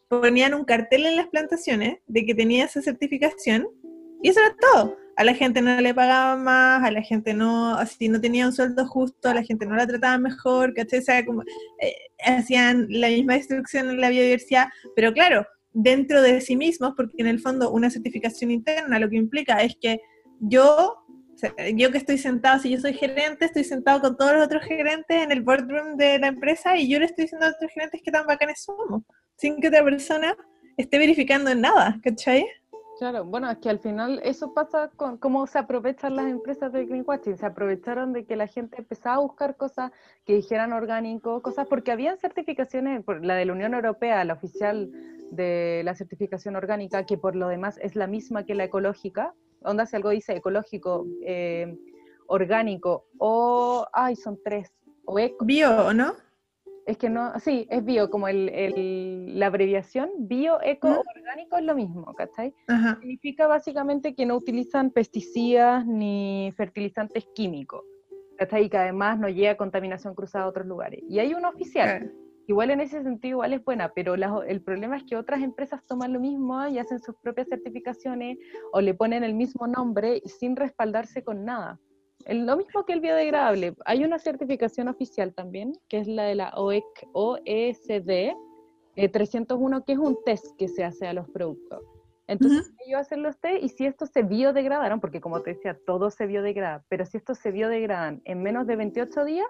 ponían 0.07 0.53
un 0.53 0.65
cartel 0.65 1.05
en 1.05 1.15
las 1.15 1.27
plantaciones 1.27 1.99
de 2.07 2.25
que 2.25 2.33
tenía 2.33 2.65
esa 2.65 2.81
certificación 2.81 3.67
y 4.21 4.29
eso 4.29 4.39
era 4.39 4.55
todo. 4.59 4.97
A 5.21 5.23
la 5.23 5.35
gente 5.35 5.61
no 5.61 5.79
le 5.79 5.93
pagaban 5.93 6.43
más, 6.43 6.83
a 6.83 6.89
la 6.89 7.03
gente 7.03 7.35
no, 7.35 7.75
así 7.75 8.09
no 8.09 8.19
tenía 8.19 8.47
un 8.47 8.53
sueldo 8.53 8.87
justo, 8.87 9.29
a 9.29 9.35
la 9.35 9.43
gente 9.43 9.67
no 9.67 9.75
la 9.75 9.85
trataban 9.85 10.23
mejor, 10.23 10.73
¿cachai? 10.73 10.97
O 10.97 11.01
sea, 11.03 11.23
como, 11.23 11.43
eh, 11.79 11.93
hacían 12.25 12.87
la 12.89 13.07
misma 13.09 13.35
destrucción 13.35 13.91
en 13.91 14.01
la 14.01 14.09
biodiversidad, 14.09 14.69
pero 14.95 15.13
claro, 15.13 15.45
dentro 15.73 16.23
de 16.23 16.41
sí 16.41 16.55
mismos, 16.55 16.93
porque 16.97 17.13
en 17.19 17.27
el 17.27 17.39
fondo 17.39 17.69
una 17.69 17.91
certificación 17.91 18.49
interna 18.49 18.97
lo 18.97 19.11
que 19.11 19.17
implica 19.17 19.61
es 19.61 19.75
que 19.79 20.01
yo, 20.39 20.95
yo 21.75 21.91
que 21.91 21.99
estoy 21.99 22.17
sentado, 22.17 22.59
si 22.59 22.71
yo 22.71 22.79
soy 22.79 22.93
gerente, 22.95 23.45
estoy 23.45 23.63
sentado 23.63 24.01
con 24.01 24.17
todos 24.17 24.33
los 24.33 24.45
otros 24.45 24.63
gerentes 24.63 25.23
en 25.23 25.31
el 25.31 25.41
boardroom 25.41 25.97
de 25.97 26.17
la 26.17 26.29
empresa 26.29 26.75
y 26.77 26.89
yo 26.89 26.97
le 26.97 27.05
estoy 27.05 27.25
diciendo 27.25 27.45
a 27.45 27.49
otros 27.51 27.71
gerentes 27.71 28.01
qué 28.03 28.09
tan 28.09 28.25
bacanes 28.25 28.63
somos, 28.63 29.03
sin 29.37 29.61
que 29.61 29.67
otra 29.67 29.83
persona 29.83 30.35
esté 30.77 30.97
verificando 30.97 31.51
en 31.51 31.61
nada, 31.61 31.99
¿cachai? 32.01 32.43
Claro, 33.01 33.25
bueno, 33.25 33.49
es 33.49 33.57
que 33.57 33.71
al 33.71 33.79
final 33.79 34.21
eso 34.23 34.53
pasa 34.53 34.91
con 34.95 35.17
cómo 35.17 35.47
se 35.47 35.57
aprovechan 35.57 36.15
las 36.15 36.27
empresas 36.27 36.71
del 36.71 36.85
greenwashing. 36.85 37.35
Se 37.35 37.47
aprovecharon 37.47 38.13
de 38.13 38.25
que 38.25 38.35
la 38.35 38.45
gente 38.45 38.77
empezaba 38.77 39.15
a 39.15 39.19
buscar 39.21 39.57
cosas 39.57 39.91
que 40.23 40.35
dijeran 40.35 40.71
orgánico, 40.71 41.41
cosas, 41.41 41.65
porque 41.67 41.91
habían 41.91 42.19
certificaciones, 42.19 43.03
la 43.23 43.33
de 43.33 43.45
la 43.45 43.53
Unión 43.53 43.73
Europea, 43.73 44.23
la 44.23 44.33
oficial 44.33 44.91
de 45.31 45.81
la 45.83 45.95
certificación 45.95 46.55
orgánica, 46.55 47.07
que 47.07 47.17
por 47.17 47.35
lo 47.35 47.47
demás 47.47 47.79
es 47.81 47.95
la 47.95 48.05
misma 48.05 48.45
que 48.45 48.53
la 48.53 48.65
ecológica, 48.65 49.33
onda 49.63 49.87
si 49.87 49.95
algo 49.95 50.11
dice 50.11 50.35
ecológico, 50.35 51.07
eh, 51.25 51.75
orgánico 52.27 53.07
o, 53.17 53.87
ay, 53.93 54.15
son 54.15 54.37
tres, 54.43 54.71
o. 55.05 55.17
Bio, 55.43 55.91
¿no? 55.95 56.13
Es 56.85 56.97
que 56.97 57.09
no, 57.09 57.39
sí, 57.39 57.67
es 57.69 57.85
bio, 57.85 58.09
como 58.09 58.27
el, 58.27 59.39
la 59.39 59.47
abreviación, 59.47 60.09
bio, 60.17 60.59
eco, 60.63 61.03
orgánico 61.15 61.57
es 61.57 61.63
lo 61.63 61.75
mismo, 61.75 62.13
¿cachai? 62.15 62.53
Significa 62.99 63.47
básicamente 63.47 64.15
que 64.15 64.25
no 64.25 64.35
utilizan 64.35 64.89
pesticidas 64.89 65.85
ni 65.85 66.51
fertilizantes 66.57 67.27
químicos, 67.35 67.83
¿cachai? 68.37 68.65
Y 68.65 68.69
que 68.69 68.77
además 68.77 69.19
no 69.19 69.29
llega 69.29 69.57
contaminación 69.57 70.15
cruzada 70.15 70.45
a 70.45 70.47
otros 70.47 70.65
lugares. 70.65 71.01
Y 71.07 71.19
hay 71.19 71.33
un 71.35 71.45
oficial, 71.45 72.11
igual 72.47 72.71
en 72.71 72.81
ese 72.81 73.03
sentido 73.03 73.35
igual 73.37 73.53
es 73.53 73.63
buena, 73.63 73.93
pero 73.93 74.15
el 74.15 74.61
problema 74.61 74.97
es 74.97 75.03
que 75.03 75.15
otras 75.15 75.41
empresas 75.41 75.85
toman 75.85 76.13
lo 76.13 76.19
mismo 76.19 76.67
y 76.67 76.79
hacen 76.79 76.99
sus 76.99 77.15
propias 77.21 77.47
certificaciones 77.47 78.39
o 78.73 78.81
le 78.81 78.95
ponen 78.95 79.23
el 79.23 79.35
mismo 79.35 79.67
nombre 79.67 80.21
sin 80.25 80.55
respaldarse 80.55 81.23
con 81.23 81.45
nada. 81.45 81.79
Lo 82.29 82.57
mismo 82.57 82.85
que 82.85 82.93
el 82.93 83.01
biodegradable. 83.01 83.75
Hay 83.85 84.03
una 84.03 84.19
certificación 84.19 84.87
oficial 84.87 85.33
también, 85.33 85.73
que 85.87 85.99
es 85.99 86.07
la 86.07 86.23
de 86.23 86.35
la 86.35 86.51
OECD 86.55 88.33
301, 88.95 89.77
eh, 89.77 89.83
que 89.85 89.93
es 89.93 89.99
un 89.99 90.17
test 90.25 90.45
que 90.57 90.67
se 90.67 90.83
hace 90.83 91.07
a 91.07 91.13
los 91.13 91.29
productos. 91.29 91.83
Entonces, 92.27 92.73
ellos 92.85 93.01
hacen 93.01 93.23
los 93.23 93.37
test 93.39 93.61
y 93.61 93.69
si 93.69 93.85
estos 93.85 94.09
se 94.09 94.23
biodegradaron, 94.23 95.01
porque 95.01 95.19
como 95.19 95.41
te 95.41 95.53
decía, 95.53 95.77
todo 95.85 96.09
se 96.11 96.27
biodegrada, 96.27 96.85
pero 96.87 97.05
si 97.05 97.17
estos 97.17 97.39
se 97.39 97.51
biodegradan 97.51 98.21
en 98.23 98.41
menos 98.41 98.67
de 98.67 98.77
28 98.77 99.25
días, 99.25 99.47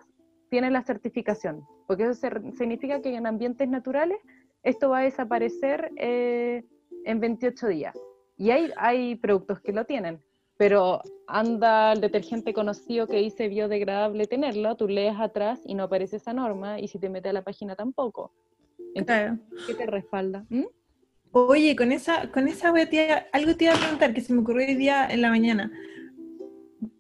tienen 0.50 0.74
la 0.74 0.82
certificación, 0.82 1.64
porque 1.88 2.04
eso 2.04 2.28
significa 2.58 3.02
que 3.02 3.16
en 3.16 3.28
ambientes 3.28 3.70
naturales 3.70 4.18
esto 4.64 4.90
va 4.90 5.00
a 5.00 5.04
desaparecer 5.04 5.92
eh, 5.98 6.64
en 7.06 7.20
28 7.20 7.68
días. 7.68 7.96
Y 8.36 8.50
hay, 8.50 8.72
hay 8.78 9.16
productos 9.16 9.62
que 9.62 9.72
lo 9.72 9.86
tienen, 9.86 10.20
pero 10.62 11.02
anda 11.26 11.92
el 11.92 12.02
detergente 12.02 12.54
conocido 12.54 13.08
que 13.08 13.18
dice 13.18 13.48
biodegradable 13.48 14.28
tenerlo, 14.28 14.76
tú 14.76 14.88
lees 14.88 15.16
atrás 15.18 15.60
y 15.66 15.74
no 15.74 15.86
aparece 15.86 16.18
esa 16.18 16.34
norma, 16.34 16.80
y 16.80 16.88
si 16.88 17.00
te 17.00 17.10
metes 17.10 17.32
a 17.32 17.34
la 17.34 17.42
página 17.42 17.76
tampoco. 17.76 18.32
Entonces, 18.94 19.40
¿qué 19.66 19.74
te 19.74 19.88
respalda? 19.88 20.46
¿Mm? 20.50 20.66
Oye, 21.32 21.76
con 21.76 21.92
esa, 21.92 22.32
con 22.32 22.48
esa 22.48 22.68
algo 22.68 22.86
te 23.56 23.64
iba 23.66 23.74
a 23.74 23.80
preguntar 23.80 24.14
que 24.14 24.22
se 24.22 24.34
me 24.34 24.42
ocurrió 24.42 24.68
hoy 24.68 24.76
día 24.76 25.08
en 25.10 25.24
la 25.24 25.32
mañana 25.32 25.72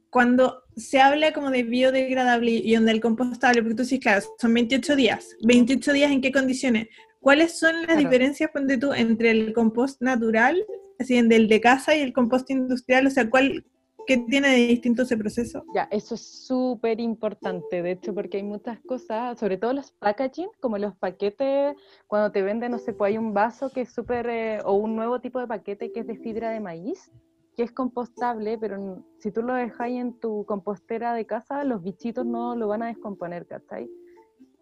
cuando 0.09 0.63
se 0.75 0.99
habla 0.99 1.31
como 1.31 1.51
de 1.51 1.61
biodegradable 1.61 2.49
y 2.49 2.73
donde 2.73 2.93
el 2.93 2.99
compostable, 2.99 3.61
porque 3.61 3.75
tú 3.75 3.83
dices, 3.83 3.99
claro, 3.99 4.25
son 4.39 4.55
28 4.55 4.95
días. 4.95 5.37
¿28 5.43 5.93
días 5.93 6.11
en 6.11 6.21
qué 6.21 6.31
condiciones? 6.31 6.87
¿Cuáles 7.19 7.59
son 7.59 7.85
las 7.85 7.99
diferencias, 7.99 8.49
ponte 8.49 8.79
tú, 8.79 8.91
entre 8.91 9.29
el 9.29 9.53
compost 9.53 10.01
natural, 10.01 10.65
así, 11.01 11.21
del 11.21 11.47
de 11.47 11.61
casa 11.61 11.95
y 11.95 12.01
el 12.01 12.13
compost 12.13 12.49
industrial? 12.49 13.07
O 13.07 13.09
sea, 13.09 13.29
¿cuál, 13.29 13.65
¿qué 14.07 14.17
tiene 14.17 14.49
de 14.49 14.67
distinto 14.67 15.03
ese 15.03 15.17
proceso? 15.17 15.63
Ya, 15.73 15.87
eso 15.91 16.15
es 16.15 16.21
súper 16.21 16.99
importante, 16.99 17.81
de 17.81 17.91
hecho, 17.91 18.13
porque 18.13 18.37
hay 18.37 18.43
muchas 18.43 18.79
cosas, 18.81 19.39
sobre 19.39 19.57
todo 19.57 19.73
los 19.73 19.91
packaging, 19.91 20.49
como 20.59 20.77
los 20.77 20.95
paquetes, 20.95 21.75
cuando 22.07 22.31
te 22.31 22.41
venden, 22.41 22.71
no 22.71 22.79
sé, 22.79 22.93
pues 22.93 23.09
hay 23.09 23.17
un 23.17 23.33
vaso 23.33 23.69
que 23.69 23.81
es 23.81 23.93
súper, 23.93 24.27
eh, 24.29 24.59
o 24.65 24.73
un 24.73 24.95
nuevo 24.95 25.19
tipo 25.19 25.39
de 25.39 25.47
paquete 25.47 25.91
que 25.91 26.01
es 26.01 26.07
de 26.07 26.17
fibra 26.17 26.49
de 26.51 26.59
maíz, 26.59 27.11
que 27.55 27.63
es 27.63 27.71
compostable, 27.71 28.57
pero 28.57 29.03
si 29.19 29.31
tú 29.31 29.41
lo 29.41 29.53
dejas 29.53 29.89
en 29.89 30.13
tu 30.19 30.45
compostera 30.45 31.13
de 31.13 31.25
casa, 31.25 31.63
los 31.63 31.83
bichitos 31.83 32.25
no 32.25 32.55
lo 32.55 32.67
van 32.67 32.83
a 32.83 32.87
descomponer, 32.87 33.45
¿cachai? 33.45 33.89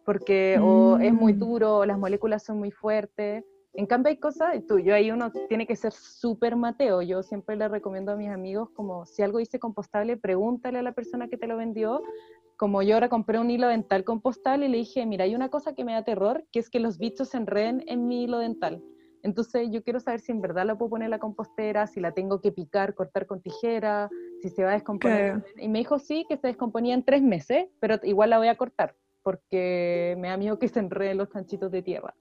Porque 0.06 0.58
o 0.60 0.98
es 0.98 1.14
muy 1.14 1.34
mm. 1.34 1.40
duro, 1.40 1.78
o 1.78 1.86
las 1.86 2.00
moléculas 2.00 2.44
son 2.44 2.58
muy 2.58 2.72
fuertes. 2.72 3.44
En 3.74 3.86
cambio 3.86 4.10
hay 4.10 4.18
cosas, 4.18 4.66
tú, 4.68 4.80
yo 4.80 4.96
ahí 4.96 5.12
uno 5.12 5.32
tiene 5.48 5.68
que 5.68 5.76
ser 5.76 5.94
súper 5.94 6.56
mateo. 6.56 7.02
Yo 7.02 7.24
siempre 7.24 7.56
le 7.56 7.68
recomiendo 7.68 8.12
a 8.12 8.16
mis 8.16 8.30
amigos 8.30 8.70
como 8.72 9.06
si 9.06 9.22
algo 9.22 9.38
dice 9.38 9.60
compostable, 9.60 10.18
pregúntale 10.18 10.80
a 10.80 10.84
la 10.84 10.94
persona 10.94 11.28
que 11.28 11.38
te 11.38 11.48
lo 11.48 11.58
vendió 11.58 12.02
como 12.60 12.82
yo 12.82 12.96
ahora 12.96 13.08
compré 13.08 13.40
un 13.40 13.50
hilo 13.50 13.70
dental 13.70 14.04
compostable 14.04 14.66
y 14.66 14.70
le 14.70 14.80
dije, 14.80 15.06
mira, 15.06 15.24
hay 15.24 15.34
una 15.34 15.48
cosa 15.48 15.74
que 15.74 15.86
me 15.86 15.94
da 15.94 16.04
terror, 16.04 16.44
que 16.52 16.60
es 16.60 16.70
que 16.70 16.82
los 16.82 16.98
bichos 16.98 17.30
se 17.30 17.38
enreden 17.38 17.86
en 17.88 18.06
mi 18.06 18.26
hilo 18.26 18.38
dental. 18.38 18.84
Entonces 19.24 19.70
yo 19.72 19.82
quiero 19.82 20.02
saber 20.02 20.20
si 20.20 20.34
en 20.34 20.42
verdad 20.42 20.66
la 20.66 20.78
puedo 20.78 20.90
poner 20.90 21.06
en 21.06 21.12
la 21.12 21.20
compostera, 21.20 21.88
si 21.88 22.02
la 22.02 22.12
tengo 22.12 22.42
que 22.42 22.52
picar, 22.52 22.96
cortar 22.96 23.28
con 23.28 23.42
tijera, 23.42 24.10
si 24.42 24.50
se 24.50 24.66
va 24.66 24.72
a 24.72 24.74
descomponer. 24.74 25.42
Y 25.56 25.70
me 25.70 25.80
dijo 25.80 26.00
sí, 26.00 26.26
que 26.28 26.36
se 26.36 26.48
descomponía 26.48 26.96
en 26.96 27.06
tres 27.06 27.22
meses, 27.22 27.68
pero 27.80 27.96
igual 28.04 28.30
la 28.30 28.40
voy 28.40 28.50
a 28.50 28.58
cortar, 28.58 28.94
porque 29.24 30.18
me 30.20 30.28
da 30.28 30.36
miedo 30.36 30.60
que 30.60 30.68
se 30.68 30.82
enreden 30.82 31.18
los 31.18 31.30
chanchitos 31.30 31.72
de 31.72 31.82
tierra. 31.82 32.14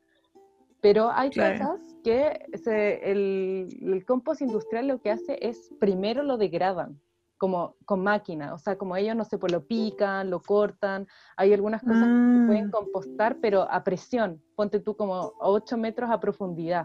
Pero 0.81 1.11
hay 1.11 1.31
cosas 1.31 1.81
que 2.05 2.47
el, 3.03 3.69
el 3.83 4.05
compost 4.07 4.43
industrial 4.43 4.89
lo 4.89 5.01
que 5.01 5.11
hace 5.11 5.39
es 5.41 5.75
primero 5.81 6.23
lo 6.23 6.37
degradan, 6.37 7.01
como 7.39 7.77
con 7.85 8.03
máquina, 8.03 8.53
o 8.53 8.59
sea, 8.59 8.77
como 8.77 8.97
ellos, 8.97 9.17
no 9.17 9.25
sé, 9.25 9.39
pues 9.39 9.53
lo 9.53 9.65
pican, 9.65 10.29
lo 10.29 10.41
cortan, 10.41 11.07
hay 11.37 11.53
algunas 11.53 11.83
cosas 11.83 12.05
que 12.05 12.39
se 12.41 12.47
pueden 12.47 12.67
mm. 12.67 12.71
compostar, 12.71 13.39
pero 13.41 13.63
a 13.71 13.83
presión, 13.85 14.43
ponte 14.57 14.81
tú 14.81 14.97
como 14.97 15.15
a 15.15 15.33
8 15.41 15.79
metros 15.79 16.11
a 16.11 16.21
profundidad, 16.21 16.85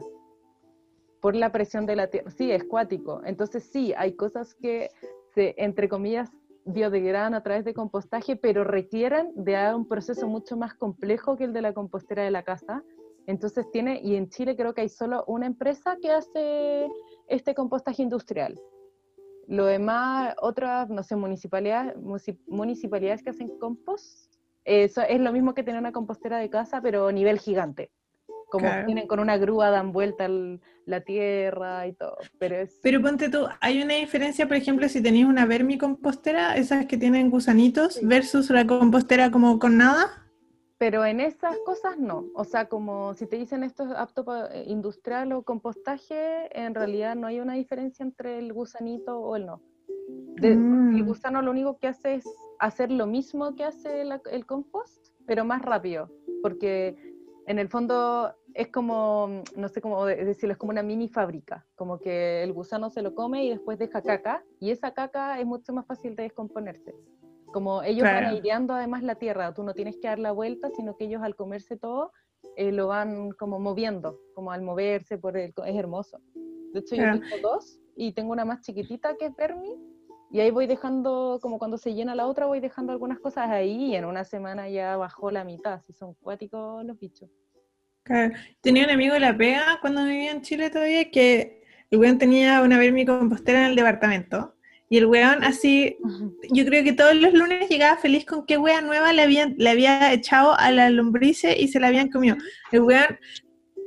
por 1.22 1.36
la 1.36 1.52
presión 1.52 1.86
de 1.86 1.96
la 1.96 2.08
tierra, 2.08 2.30
sí, 2.32 2.52
es 2.52 2.64
cuático, 2.64 3.22
entonces 3.26 3.64
sí, 3.72 3.94
hay 3.98 4.16
cosas 4.16 4.54
que 4.56 4.90
se, 5.34 5.56
entre 5.58 5.90
comillas, 5.90 6.32
biodegradan 6.66 7.34
a 7.34 7.44
través 7.44 7.66
de 7.66 7.74
compostaje, 7.74 8.36
pero 8.36 8.64
requieren 8.64 9.32
de 9.36 9.56
un 9.76 9.88
proceso 9.88 10.28
mucho 10.28 10.56
más 10.56 10.74
complejo 10.74 11.36
que 11.36 11.44
el 11.44 11.54
de 11.54 11.62
la 11.62 11.74
compostera 11.74 12.24
de 12.24 12.32
la 12.32 12.44
casa, 12.44 12.84
entonces 13.28 13.70
tiene, 13.72 14.00
y 14.04 14.16
en 14.16 14.30
Chile 14.30 14.56
creo 14.56 14.74
que 14.74 14.82
hay 14.82 14.90
solo 14.90 15.24
una 15.28 15.46
empresa 15.46 15.98
que 16.02 16.12
hace 16.12 16.88
este 17.28 17.54
compostaje 17.54 18.02
industrial, 18.02 18.60
lo 19.48 19.66
demás, 19.66 20.36
otras, 20.42 20.90
no 20.90 21.04
sé, 21.04 21.16
municipalidades, 21.16 21.96
municipalidades 22.48 23.24
que 23.24 23.32
hacen 23.32 23.58
compost, 23.60 24.34
eso 24.64 25.02
es 25.02 25.20
lo 25.20 25.34
mismo 25.34 25.54
que 25.54 25.64
tener 25.64 25.80
una 25.80 25.92
compostera 25.92 26.38
de 26.38 26.50
casa, 26.50 26.82
pero 26.82 27.08
a 27.08 27.12
nivel 27.12 27.40
gigante. 27.40 27.92
Como 28.50 28.70
tienen 28.86 29.08
con 29.08 29.20
una 29.20 29.36
grúa, 29.38 29.72
dan 29.72 29.92
vuelta 29.92 30.30
la 30.86 31.02
tierra 31.02 31.88
y 31.88 31.94
todo. 31.94 32.18
Pero, 32.38 32.58
es... 32.58 32.80
pero 32.84 33.02
ponte 33.02 33.28
tú, 33.28 33.48
¿hay 33.60 33.82
una 33.82 33.96
diferencia, 33.96 34.48
por 34.48 34.56
ejemplo, 34.56 34.88
si 34.88 35.02
tenéis 35.02 35.26
una 35.26 35.48
vermicompostera, 35.48 36.56
esas 36.56 36.86
que 36.86 36.98
tienen 36.98 37.32
gusanitos, 37.32 38.00
versus 38.04 38.52
la 38.52 38.68
compostera 38.68 39.32
como 39.32 39.58
con 39.58 39.78
nada? 39.78 40.23
Pero 40.78 41.06
en 41.06 41.20
esas 41.20 41.58
cosas 41.66 41.98
no. 41.98 42.26
O 42.36 42.44
sea, 42.44 42.68
como 42.68 43.14
si 43.14 43.28
te 43.28 43.38
dicen 43.38 43.64
esto 43.64 43.84
es 43.84 43.92
apto 43.92 44.26
para 44.26 44.54
eh, 44.54 44.66
industrial 44.68 45.32
o 45.34 45.44
compostaje, 45.44 46.50
en 46.60 46.76
realidad 46.76 47.16
no 47.16 47.28
hay 47.28 47.40
una 47.40 47.54
diferencia 47.54 48.04
entre 48.04 48.40
el 48.40 48.52
gusanito 48.54 49.20
o 49.20 49.36
el 49.36 49.46
no. 49.46 49.62
El 50.42 50.58
mm. 50.58 51.06
gusano 51.06 51.42
lo 51.42 51.52
único 51.52 51.78
que 51.78 51.88
hace 51.88 52.16
es 52.16 52.26
hacer 52.60 52.92
lo 52.92 53.08
mismo 53.08 53.56
que 53.56 53.64
hace 53.64 54.02
el 54.02 54.46
compost, 54.46 55.14
pero 55.26 55.46
más 55.46 55.62
rápido. 55.62 56.10
Porque 56.42 56.96
en 57.46 57.60
el 57.60 57.68
fondo 57.70 58.34
es 58.54 58.70
como, 58.70 59.44
no 59.56 59.68
sé 59.68 59.82
cómo 59.82 60.06
decirlo, 60.06 60.54
es 60.54 60.58
como 60.58 60.72
una 60.72 60.84
mini 60.84 61.10
fábrica. 61.10 61.66
Como 61.76 62.00
que 62.00 62.44
el 62.44 62.54
gusano 62.54 62.90
se 62.90 63.02
lo 63.02 63.16
come 63.16 63.46
y 63.46 63.50
después 63.50 63.78
deja 63.80 64.02
caca. 64.02 64.44
Y 64.60 64.72
esa 64.72 64.94
caca 64.94 65.40
es 65.40 65.46
mucho 65.46 65.74
más 65.74 65.86
fácil 65.86 66.16
de 66.16 66.24
descomponerse. 66.24 66.94
Como 67.54 67.84
ellos 67.84 68.04
van 68.04 68.26
aireando 68.26 68.74
además 68.74 69.04
la 69.04 69.16
tierra, 69.16 69.54
tú 69.54 69.64
no 69.64 69.74
tienes 69.74 69.98
que 69.98 70.08
dar 70.08 70.20
la 70.20 70.32
vuelta, 70.32 70.70
sino 70.76 70.98
que 70.98 71.06
ellos 71.06 71.22
al 71.22 71.36
comerse 71.36 71.78
todo 71.78 72.12
eh, 72.58 72.72
lo 72.72 72.88
van 72.88 73.32
como 73.32 73.60
moviendo, 73.60 74.20
como 74.34 74.52
al 74.52 74.62
moverse 74.62 75.18
por 75.18 75.38
el, 75.38 75.54
es 75.66 75.76
hermoso. 75.76 76.20
De 76.74 76.80
hecho 76.80 76.96
yo 76.96 77.04
tengo 77.04 77.38
dos 77.42 77.80
y 77.96 78.14
tengo 78.14 78.32
una 78.32 78.44
más 78.44 78.62
chiquitita 78.62 79.16
que 79.18 79.28
es 79.28 79.36
Vermi 79.36 79.78
y 80.32 80.40
ahí 80.40 80.50
voy 80.50 80.66
dejando, 80.66 81.38
como 81.44 81.60
cuando 81.60 81.78
se 81.78 81.94
llena 81.94 82.16
la 82.16 82.26
otra, 82.26 82.48
voy 82.48 82.60
dejando 82.60 82.92
algunas 82.92 83.20
cosas 83.20 83.50
ahí 83.52 83.92
y 83.92 83.96
en 83.96 84.06
una 84.06 84.24
semana 84.24 84.68
ya 84.68 84.98
bajó 84.98 85.30
la 85.30 85.44
mitad, 85.44 85.82
si 85.86 85.94
son 85.94 86.16
cuáticos 86.16 86.84
los 86.84 87.00
bichos. 87.00 87.30
Claro. 88.02 88.34
Tenía 88.60 88.84
un 88.86 88.90
amigo 88.90 89.14
de 89.14 89.20
la 89.20 89.38
pega 89.38 89.78
cuando 89.80 90.04
vivía 90.04 90.32
en 90.32 90.42
Chile 90.42 90.72
todavía 90.72 91.12
que 91.12 91.64
el 91.92 92.00
weón 92.00 92.18
tenía 92.18 92.64
una 92.64 92.80
vermicompostera 92.80 93.60
en 93.60 93.66
el 93.72 93.76
departamento 93.76 94.56
y 94.94 94.98
el 94.98 95.08
weón 95.08 95.44
así, 95.44 95.98
yo 96.52 96.66
creo 96.66 96.84
que 96.84 96.94
todos 96.94 97.16
los 97.16 97.34
lunes 97.34 97.68
llegaba 97.68 97.98
feliz 97.98 98.28
con 98.28 98.46
qué 98.46 98.60
wea 98.60 98.80
nueva 98.80 99.12
le, 99.12 99.24
habían, 99.24 99.56
le 99.58 99.72
había 99.72 100.14
echado 100.14 100.54
a 100.54 100.70
la 100.70 100.92
lombrice 100.92 101.60
y 101.60 101.70
se 101.70 101.80
la 101.80 101.88
habían 101.88 102.10
comido. 102.10 102.36
El 102.72 102.82
weón 102.82 103.18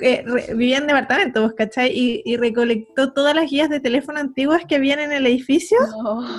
eh, 0.00 0.24
vivía 0.56 0.78
en 0.78 0.88
departamento, 0.88 1.42
¿vos 1.42 1.52
cachai? 1.52 1.92
Y, 1.94 2.36
recolectó 2.38 3.12
todas 3.12 3.36
las 3.36 3.48
guías 3.48 3.70
de 3.70 3.78
teléfono 3.78 4.18
antiguas 4.18 4.64
que 4.68 4.74
habían 4.74 4.98
en 4.98 5.12
el 5.12 5.28
edificio 5.28 5.78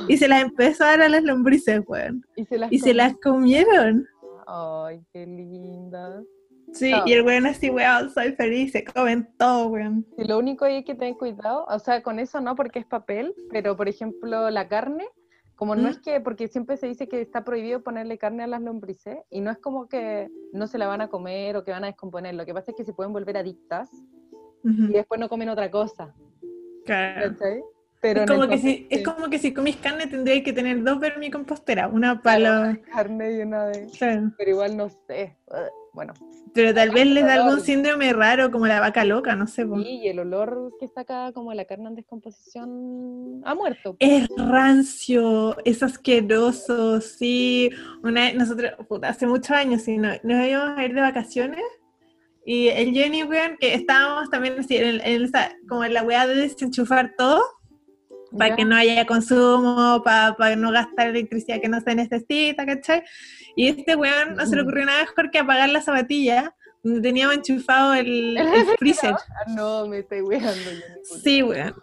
y 0.10 0.18
se 0.18 0.28
las 0.28 0.42
empezó 0.42 0.84
a 0.84 0.88
dar 0.88 1.04
a 1.04 1.08
las 1.08 1.24
lombrices, 1.24 1.80
weón. 1.88 2.26
Y 2.36 2.44
se 2.44 2.58
las, 2.58 2.70
y 2.70 2.80
se 2.80 2.94
las 2.94 3.16
comieron. 3.24 4.06
Ay, 4.48 5.00
qué 5.14 5.26
lindas. 5.26 6.26
Sí, 6.74 6.92
y 7.06 7.14
el 7.14 7.24
weón 7.24 7.46
así, 7.46 7.70
weón, 7.70 8.10
soy 8.10 8.34
feliz, 8.34 8.72
se 8.72 8.84
comen 8.84 9.28
todo, 9.38 9.68
weón. 9.68 10.06
Y 10.18 10.26
lo 10.26 10.38
único 10.38 10.66
hay 10.66 10.84
que 10.84 10.96
tener 10.96 11.16
cuidado, 11.16 11.66
o 11.70 11.80
sea, 11.80 12.04
con 12.04 12.20
eso 12.20 12.42
no, 12.42 12.56
porque 12.56 12.80
es 12.80 12.86
papel, 12.86 13.34
pero 13.50 13.76
por 13.76 13.88
ejemplo, 13.88 14.50
la 14.50 14.68
carne, 14.68 15.06
como 15.56 15.76
no 15.76 15.88
es 15.88 15.98
que, 16.00 16.20
porque 16.20 16.48
siempre 16.48 16.78
se 16.78 16.88
dice 16.88 17.08
que 17.08 17.22
está 17.22 17.44
prohibido 17.44 17.82
ponerle 17.82 18.18
carne 18.18 18.44
a 18.44 18.48
las 18.48 18.62
lombrices, 18.62 19.18
y 19.30 19.42
no 19.42 19.50
es 19.50 19.58
como 19.58 19.88
que 19.88 20.30
no 20.54 20.68
se 20.68 20.78
la 20.78 20.88
van 20.88 21.02
a 21.02 21.08
comer 21.08 21.56
o 21.56 21.64
que 21.64 21.72
van 21.72 21.84
a 21.84 21.88
descomponer, 21.88 22.36
lo 22.36 22.46
que 22.46 22.54
pasa 22.54 22.72
es 22.72 22.78
que 22.78 22.86
se 22.86 22.94
pueden 22.94 23.14
volver 23.14 23.38
adictas 23.38 23.90
y 24.64 24.92
después 24.92 25.20
no 25.20 25.30
comen 25.30 25.48
otra 25.48 25.72
cosa. 25.72 26.14
Claro. 26.86 27.36
Pero 28.00 28.22
es, 28.24 28.30
como 28.30 28.48
que 28.48 28.58
si, 28.58 28.88
es 28.92 29.04
como 29.04 29.30
que 29.30 29.40
si 29.40 29.54
comís 29.54 29.78
carne 29.78 30.06
tendrías 30.06 30.44
que 30.44 30.54
tener 30.54 30.84
dos 30.84 31.00
vermicomposteras, 31.00 31.92
una 31.92 32.22
para 32.22 32.40
la... 32.40 32.80
carne 32.94 33.38
y 33.38 33.42
una 33.42 33.66
de... 33.66 33.88
Pero 34.38 34.52
igual 34.52 34.78
no 34.78 34.90
sé. 34.90 35.36
Bueno. 35.98 36.14
Pero 36.54 36.76
tal 36.76 36.92
vez 36.92 37.08
les 37.08 37.26
da 37.26 37.34
algún 37.34 37.60
síndrome 37.60 38.14
raro, 38.14 38.52
como 38.52 38.68
la 38.68 38.80
vaca 38.80 39.04
loca, 39.04 39.36
no 39.36 39.48
sé. 39.48 39.64
Sí, 39.64 40.00
y 40.04 40.08
el 40.08 40.20
olor 40.20 40.74
que 40.80 40.88
saca 40.88 41.32
como 41.32 41.52
la 41.56 41.66
carne 41.66 41.88
en 41.88 41.96
descomposición 41.96 43.42
ha 43.44 43.56
muerto. 43.56 43.96
Es 43.98 44.28
rancio, 44.38 45.58
es 45.66 45.82
asqueroso, 45.82 47.02
sí. 47.02 47.72
Una 48.04 48.32
nosotros, 48.34 48.74
hace 49.02 49.26
muchos 49.26 49.50
años, 49.50 49.82
sí, 49.82 49.98
nos, 49.98 50.20
íbamos 50.24 50.78
a 50.78 50.86
ir 50.86 50.94
de 50.94 51.02
vacaciones 51.02 51.64
y 52.46 52.68
el 52.68 52.94
Jenny, 52.94 53.24
weón, 53.24 53.58
que 53.60 53.74
estábamos 53.74 54.30
también 54.30 54.60
así, 54.60 54.78
en, 54.78 55.32
como 55.68 55.84
en 55.84 55.96
la 55.96 56.04
weá 56.04 56.28
de 56.28 56.36
desenchufar 56.36 57.16
todo, 57.18 57.42
para 58.36 58.56
que 58.56 58.66
no 58.66 58.76
haya 58.76 59.06
consumo, 59.06 60.02
para, 60.04 60.36
para 60.36 60.56
no 60.56 60.72
gastar 60.72 61.10
electricidad 61.10 61.62
que 61.62 61.70
no 61.70 61.80
se 61.82 61.96
necesita, 61.96 62.66
¿cachai? 62.66 63.04
Y 63.56 63.68
este 63.68 63.96
weón 63.96 64.36
no 64.36 64.46
se 64.46 64.56
le 64.56 64.62
ocurrió 64.62 64.86
nada 64.86 65.02
mejor 65.02 65.32
que 65.32 65.40
apagar 65.40 65.70
la 65.70 65.82
zapatilla 65.82 66.54
donde 66.84 67.02
teníamos 67.02 67.36
enchufado 67.36 67.94
el, 67.94 68.38
freezer. 68.80 69.14
Ah, 69.14 69.52
no, 69.56 69.88
me 69.88 70.00
estoy 70.00 70.22
weando. 70.22 70.52
Sí, 71.24 71.44
weón. 71.44 71.76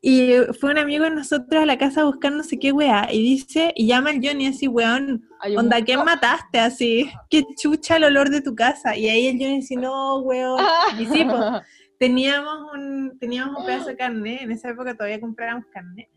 Y 0.00 0.30
fue 0.60 0.70
un 0.70 0.78
amigo 0.78 1.04
de 1.04 1.10
nosotros 1.10 1.62
a 1.62 1.66
la 1.66 1.76
casa 1.76 2.02
a 2.02 2.04
buscar 2.04 2.30
no 2.30 2.44
sé 2.44 2.58
qué 2.58 2.70
weá, 2.70 3.08
y 3.10 3.20
dice, 3.20 3.72
y 3.74 3.88
llama 3.88 4.10
al 4.10 4.20
Johnny 4.22 4.46
así, 4.46 4.68
weón, 4.68 5.28
onda, 5.56 5.82
¿qué 5.82 5.96
mataste? 5.96 6.60
Así, 6.60 7.10
qué 7.28 7.44
chucha 7.60 7.96
el 7.96 8.04
olor 8.04 8.30
de 8.30 8.40
tu 8.40 8.54
casa. 8.54 8.96
Y 8.96 9.08
ahí 9.08 9.26
el 9.26 9.38
Johnny 9.38 9.56
dice, 9.56 9.74
no, 9.74 10.20
weón. 10.20 10.64
Y 11.00 11.06
sí, 11.06 11.24
pues, 11.24 11.40
teníamos 11.98 12.72
un, 12.72 13.18
teníamos 13.18 13.58
un 13.58 13.66
pedazo 13.66 13.88
de 13.88 13.96
carne, 13.96 14.42
en 14.42 14.50
esa 14.50 14.70
época 14.70 14.94
todavía 14.94 15.20
comprábamos 15.20 15.66
carne. 15.72 16.08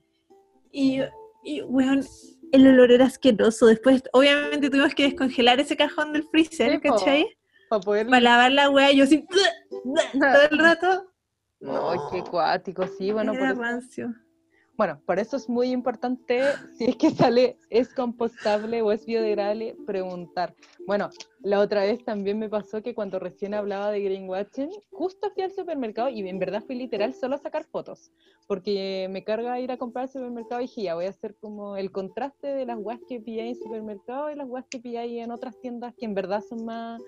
Y, 0.72 1.02
y 1.44 1.62
weón, 1.64 2.04
el 2.52 2.68
olor 2.68 2.92
era 2.92 3.06
asqueroso. 3.06 3.68
Después, 3.68 4.04
obviamente, 4.14 4.70
tuvimos 4.70 4.94
que 4.96 5.04
descongelar 5.04 5.60
ese 5.60 5.76
cajón 5.76 6.14
del 6.14 6.24
freezer, 6.30 6.80
¿cachai? 6.82 7.26
Para 7.70 7.82
poder... 7.82 8.08
Para 8.08 8.22
lavar 8.22 8.52
la 8.52 8.70
weá, 8.70 8.92
y 8.92 8.98
yo 8.98 9.04
así, 9.04 9.26
todo 10.14 10.42
el 10.52 10.58
rato. 10.60 11.08
Ay, 11.62 12.00
qué 12.12 12.24
cuático, 12.24 12.88
sí, 12.88 13.12
bueno, 13.12 13.34
por 13.34 13.48
eso... 13.48 14.14
Bueno, 14.82 15.00
por 15.06 15.20
eso 15.20 15.38
es 15.38 15.48
muy 15.48 15.70
importante, 15.70 16.42
si 16.76 16.86
es 16.86 16.96
que 16.96 17.12
sale, 17.12 17.56
es 17.70 17.94
compostable 17.94 18.82
o 18.82 18.92
es 18.92 19.06
biodegradable, 19.06 19.76
preguntar. 19.86 20.56
Bueno, 20.88 21.12
la 21.44 21.60
otra 21.60 21.84
vez 21.84 22.04
también 22.04 22.40
me 22.40 22.50
pasó 22.50 22.82
que 22.82 22.96
cuando 22.96 23.20
recién 23.20 23.54
hablaba 23.54 23.92
de 23.92 24.02
greenwashing, 24.02 24.72
justo 24.92 25.30
fui 25.36 25.44
al 25.44 25.52
supermercado 25.52 26.10
y 26.10 26.28
en 26.28 26.40
verdad 26.40 26.64
fui 26.66 26.74
literal 26.74 27.14
solo 27.14 27.36
a 27.36 27.38
sacar 27.38 27.66
fotos, 27.66 28.12
porque 28.48 29.08
me 29.12 29.24
carga 29.24 29.60
ir 29.60 29.72
a 29.72 29.78
comprar 29.78 30.06
al 30.06 30.10
supermercado 30.10 30.62
y 30.62 30.64
dije, 30.64 30.82
ya 30.82 30.96
voy 30.96 31.06
a 31.06 31.10
hacer 31.10 31.36
como 31.36 31.78
el 31.78 31.92
contraste 31.92 32.48
de 32.48 32.66
las 32.66 32.80
guas 32.80 33.00
que 33.08 33.20
pillé 33.20 33.50
en 33.50 33.56
supermercado 33.56 34.32
y 34.32 34.36
las 34.36 34.48
guas 34.48 34.66
que 34.68 34.80
pillé 34.80 35.22
en 35.22 35.30
otras 35.30 35.60
tiendas 35.60 35.94
que 35.94 36.06
en 36.06 36.16
verdad 36.16 36.42
son 36.42 36.66
más 36.66 37.00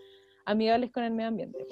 amigables 0.45 0.91
con 0.91 1.05
el 1.05 1.13
medio 1.13 1.29
ambiente. 1.29 1.65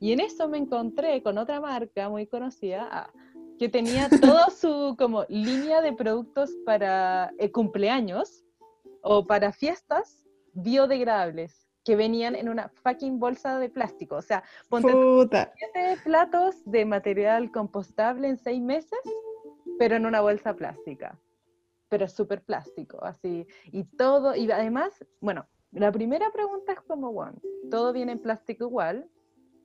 Y 0.00 0.12
en 0.12 0.20
eso 0.20 0.50
me 0.50 0.58
encontré 0.58 1.22
con 1.22 1.38
otra 1.38 1.62
marca 1.62 2.10
muy 2.10 2.26
conocida, 2.26 3.10
que 3.58 3.68
tenía 3.68 4.08
toda 4.20 4.50
su 4.50 4.94
como 4.98 5.24
línea 5.28 5.80
de 5.80 5.92
productos 5.92 6.50
para 6.64 7.32
eh, 7.38 7.50
cumpleaños 7.50 8.44
o 9.02 9.26
para 9.26 9.52
fiestas 9.52 10.26
biodegradables 10.52 11.68
que 11.84 11.96
venían 11.96 12.34
en 12.34 12.48
una 12.48 12.68
fucking 12.82 13.20
bolsa 13.20 13.58
de 13.58 13.68
plástico. 13.68 14.16
O 14.16 14.22
sea, 14.22 14.42
ponte 14.68 14.92
siete 15.56 15.96
platos 16.02 16.56
de 16.64 16.84
material 16.84 17.50
compostable 17.52 18.28
en 18.28 18.36
seis 18.38 18.60
meses, 18.60 18.98
pero 19.78 19.94
en 19.96 20.06
una 20.06 20.20
bolsa 20.20 20.54
plástica. 20.54 21.18
pero 21.88 22.08
súper 22.08 22.42
plástico, 22.42 23.02
así, 23.04 23.46
y 23.66 23.84
todo, 23.84 24.34
y 24.34 24.50
además, 24.50 24.92
bueno, 25.20 25.46
la 25.72 25.92
primera 25.92 26.30
pregunta 26.32 26.72
es 26.72 26.80
como, 26.80 27.12
bueno, 27.12 27.38
todo 27.70 27.92
viene 27.92 28.12
en 28.12 28.18
plástico 28.18 28.64
igual, 28.64 29.08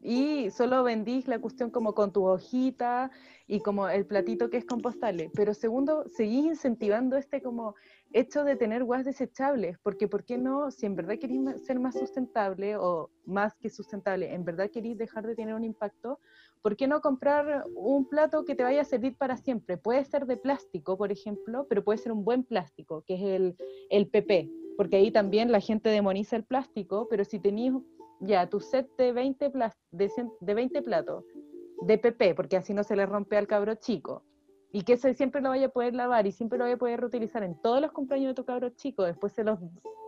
y 0.01 0.49
solo 0.49 0.83
vendís 0.83 1.27
la 1.27 1.39
cuestión 1.39 1.69
como 1.69 1.93
con 1.93 2.11
tu 2.11 2.25
hojita 2.25 3.11
y 3.47 3.59
como 3.59 3.87
el 3.87 4.05
platito 4.05 4.49
que 4.49 4.57
es 4.57 4.65
compostable. 4.65 5.29
Pero 5.35 5.53
segundo, 5.53 6.05
seguís 6.07 6.45
incentivando 6.45 7.17
este 7.17 7.41
como 7.41 7.75
hecho 8.13 8.43
de 8.43 8.55
tener 8.55 8.83
guas 8.83 9.05
desechables, 9.05 9.77
porque 9.79 10.07
¿por 10.07 10.23
qué 10.23 10.37
no? 10.37 10.71
Si 10.71 10.85
en 10.85 10.95
verdad 10.95 11.17
queréis 11.19 11.41
ser 11.65 11.79
más 11.79 11.97
sustentable 11.97 12.75
o 12.77 13.09
más 13.25 13.55
que 13.55 13.69
sustentable, 13.69 14.33
en 14.33 14.43
verdad 14.43 14.69
queréis 14.71 14.97
dejar 14.97 15.27
de 15.27 15.35
tener 15.35 15.53
un 15.53 15.63
impacto, 15.63 16.19
¿por 16.61 16.75
qué 16.75 16.87
no 16.87 17.01
comprar 17.01 17.65
un 17.75 18.07
plato 18.07 18.43
que 18.43 18.55
te 18.55 18.63
vaya 18.63 18.81
a 18.81 18.85
servir 18.85 19.15
para 19.15 19.37
siempre? 19.37 19.77
Puede 19.77 20.03
ser 20.05 20.25
de 20.25 20.37
plástico, 20.37 20.97
por 20.97 21.11
ejemplo, 21.11 21.67
pero 21.69 21.83
puede 21.83 21.99
ser 21.99 22.11
un 22.11 22.25
buen 22.25 22.43
plástico, 22.43 23.03
que 23.05 23.15
es 23.15 23.21
el, 23.21 23.55
el 23.89 24.07
PP, 24.07 24.49
porque 24.77 24.97
ahí 24.97 25.11
también 25.11 25.51
la 25.51 25.59
gente 25.59 25.89
demoniza 25.89 26.35
el 26.35 26.43
plástico, 26.43 27.07
pero 27.09 27.23
si 27.23 27.39
tenéis 27.39 27.73
ya 28.21 28.47
tu 28.47 28.59
set 28.59 28.87
de 28.97 29.11
20, 29.11 29.51
de, 29.91 30.11
de 30.39 30.53
20 30.53 30.81
platos 30.81 31.25
de 31.81 31.97
PP, 31.97 32.35
porque 32.35 32.57
así 32.57 32.73
no 32.73 32.83
se 32.83 32.95
le 32.95 33.05
rompe 33.05 33.37
al 33.37 33.47
cabro 33.47 33.75
chico, 33.75 34.23
y 34.71 34.83
que 34.83 34.93
ese 34.93 35.13
siempre 35.13 35.41
lo 35.41 35.49
vaya 35.49 35.67
a 35.67 35.69
poder 35.69 35.93
lavar 35.93 36.25
y 36.27 36.31
siempre 36.31 36.57
lo 36.57 36.63
vaya 36.63 36.75
a 36.75 36.79
poder 36.79 37.01
reutilizar 37.01 37.43
en 37.43 37.59
todos 37.61 37.81
los 37.81 37.91
cumpleaños 37.91 38.29
de 38.29 38.35
tu 38.35 38.45
cabro 38.45 38.69
chico, 38.69 39.03
después 39.03 39.33
se 39.33 39.43
los 39.43 39.59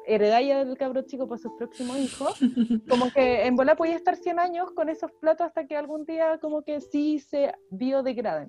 heredáis 0.06 0.50
del 0.50 0.78
cabro 0.78 1.02
chico 1.04 1.28
para 1.28 1.40
sus 1.40 1.52
próximos 1.54 1.98
hijos, 1.98 2.40
como 2.90 3.12
que 3.12 3.46
en 3.46 3.56
bola 3.56 3.76
podía 3.76 3.96
estar 3.96 4.16
100 4.16 4.40
años 4.40 4.72
con 4.72 4.90
esos 4.90 5.12
platos 5.14 5.48
hasta 5.48 5.66
que 5.68 5.76
algún 5.76 6.06
día 6.06 6.38
como 6.40 6.64
que 6.64 6.82
sí 6.82 7.20
se 7.20 7.54
biodegraden. 7.72 8.48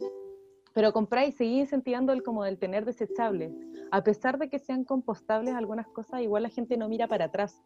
Pero 0.72 0.92
compráis 0.92 1.36
y 1.36 1.38
seguís 1.38 1.60
incentivando 1.60 2.12
el 2.12 2.24
como 2.24 2.42
del 2.42 2.58
tener 2.58 2.84
desechables. 2.84 3.52
A 3.92 4.02
pesar 4.02 4.38
de 4.38 4.48
que 4.48 4.58
sean 4.58 4.84
compostables 4.84 5.54
algunas 5.54 5.86
cosas, 5.86 6.20
igual 6.20 6.42
la 6.42 6.48
gente 6.48 6.76
no 6.76 6.88
mira 6.88 7.06
para 7.06 7.26
atrás. 7.26 7.62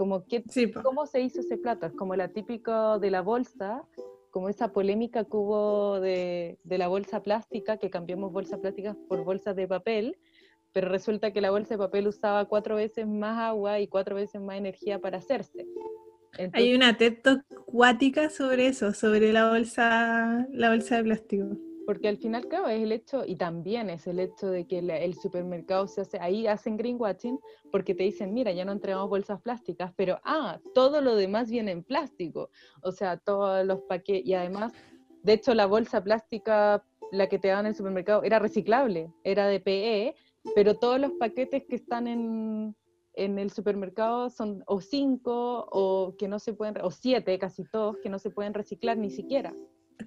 Como 0.00 0.24
que, 0.24 0.42
cómo 0.82 1.04
se 1.04 1.20
hizo 1.20 1.40
ese 1.40 1.58
plato. 1.58 1.84
Es 1.84 1.92
como 1.92 2.16
la 2.16 2.28
típica 2.28 2.98
de 2.98 3.10
la 3.10 3.20
bolsa, 3.20 3.84
como 4.30 4.48
esa 4.48 4.72
polémica 4.72 5.24
que 5.24 5.36
hubo 5.36 6.00
de, 6.00 6.58
de 6.64 6.78
la 6.78 6.88
bolsa 6.88 7.22
plástica, 7.22 7.76
que 7.76 7.90
cambiamos 7.90 8.32
bolsas 8.32 8.60
plásticas 8.60 8.96
por 9.10 9.22
bolsas 9.24 9.54
de 9.56 9.68
papel, 9.68 10.16
pero 10.72 10.88
resulta 10.88 11.34
que 11.34 11.42
la 11.42 11.50
bolsa 11.50 11.74
de 11.74 11.78
papel 11.78 12.08
usaba 12.08 12.46
cuatro 12.46 12.76
veces 12.76 13.06
más 13.06 13.38
agua 13.40 13.78
y 13.78 13.88
cuatro 13.88 14.16
veces 14.16 14.40
más 14.40 14.56
energía 14.56 15.00
para 15.00 15.18
hacerse. 15.18 15.66
Hay 16.54 16.74
una 16.74 16.96
teto 16.96 17.42
acuática 17.50 18.30
sobre 18.30 18.68
eso, 18.68 18.94
sobre 18.94 19.34
la 19.34 19.50
bolsa, 19.50 20.46
la 20.50 20.70
bolsa 20.70 20.96
de 20.96 21.02
plástico. 21.02 21.58
Porque 21.90 22.06
al 22.06 22.18
final, 22.18 22.46
claro, 22.46 22.68
es 22.68 22.80
el 22.80 22.92
hecho, 22.92 23.24
y 23.26 23.34
también 23.34 23.90
es 23.90 24.06
el 24.06 24.20
hecho 24.20 24.48
de 24.48 24.64
que 24.64 24.78
el, 24.78 25.14
supermercado 25.16 25.88
se 25.88 26.02
hace, 26.02 26.20
ahí 26.20 26.46
hacen 26.46 26.76
greenwashing, 26.76 27.40
porque 27.72 27.96
te 27.96 28.04
dicen, 28.04 28.32
mira, 28.32 28.52
ya 28.52 28.64
no 28.64 28.70
entregamos 28.70 29.10
bolsas 29.10 29.42
plásticas, 29.42 29.92
pero, 29.96 30.20
ah, 30.22 30.60
todo 30.72 31.00
lo 31.00 31.16
demás 31.16 31.50
viene 31.50 31.72
en 31.72 31.82
plástico. 31.82 32.50
O 32.84 32.92
sea, 32.92 33.16
todos 33.16 33.66
los 33.66 33.80
paquetes, 33.88 34.24
y 34.24 34.34
además, 34.34 34.72
de 35.24 35.32
hecho, 35.32 35.52
la 35.52 35.66
bolsa 35.66 36.00
plástica, 36.04 36.84
la 37.10 37.28
que 37.28 37.40
te 37.40 37.48
daban 37.48 37.66
en 37.66 37.70
el 37.70 37.76
supermercado, 37.76 38.22
era 38.22 38.38
reciclable, 38.38 39.12
era 39.24 39.48
de 39.48 39.58
PE, 39.58 40.14
pero 40.54 40.76
todos 40.76 41.00
los 41.00 41.10
paquetes 41.18 41.64
que 41.68 41.74
están 41.74 42.06
en, 42.06 42.76
en 43.14 43.36
el 43.36 43.50
supermercado 43.50 44.30
son 44.30 44.62
o 44.68 44.80
cinco, 44.80 45.66
o 45.72 46.14
que 46.16 46.28
no 46.28 46.38
se 46.38 46.52
pueden, 46.52 46.76
o 46.84 46.92
siete, 46.92 47.36
casi 47.40 47.64
todos, 47.64 47.96
que 48.00 48.10
no 48.10 48.20
se 48.20 48.30
pueden 48.30 48.54
reciclar 48.54 48.96
ni 48.96 49.10
siquiera. 49.10 49.52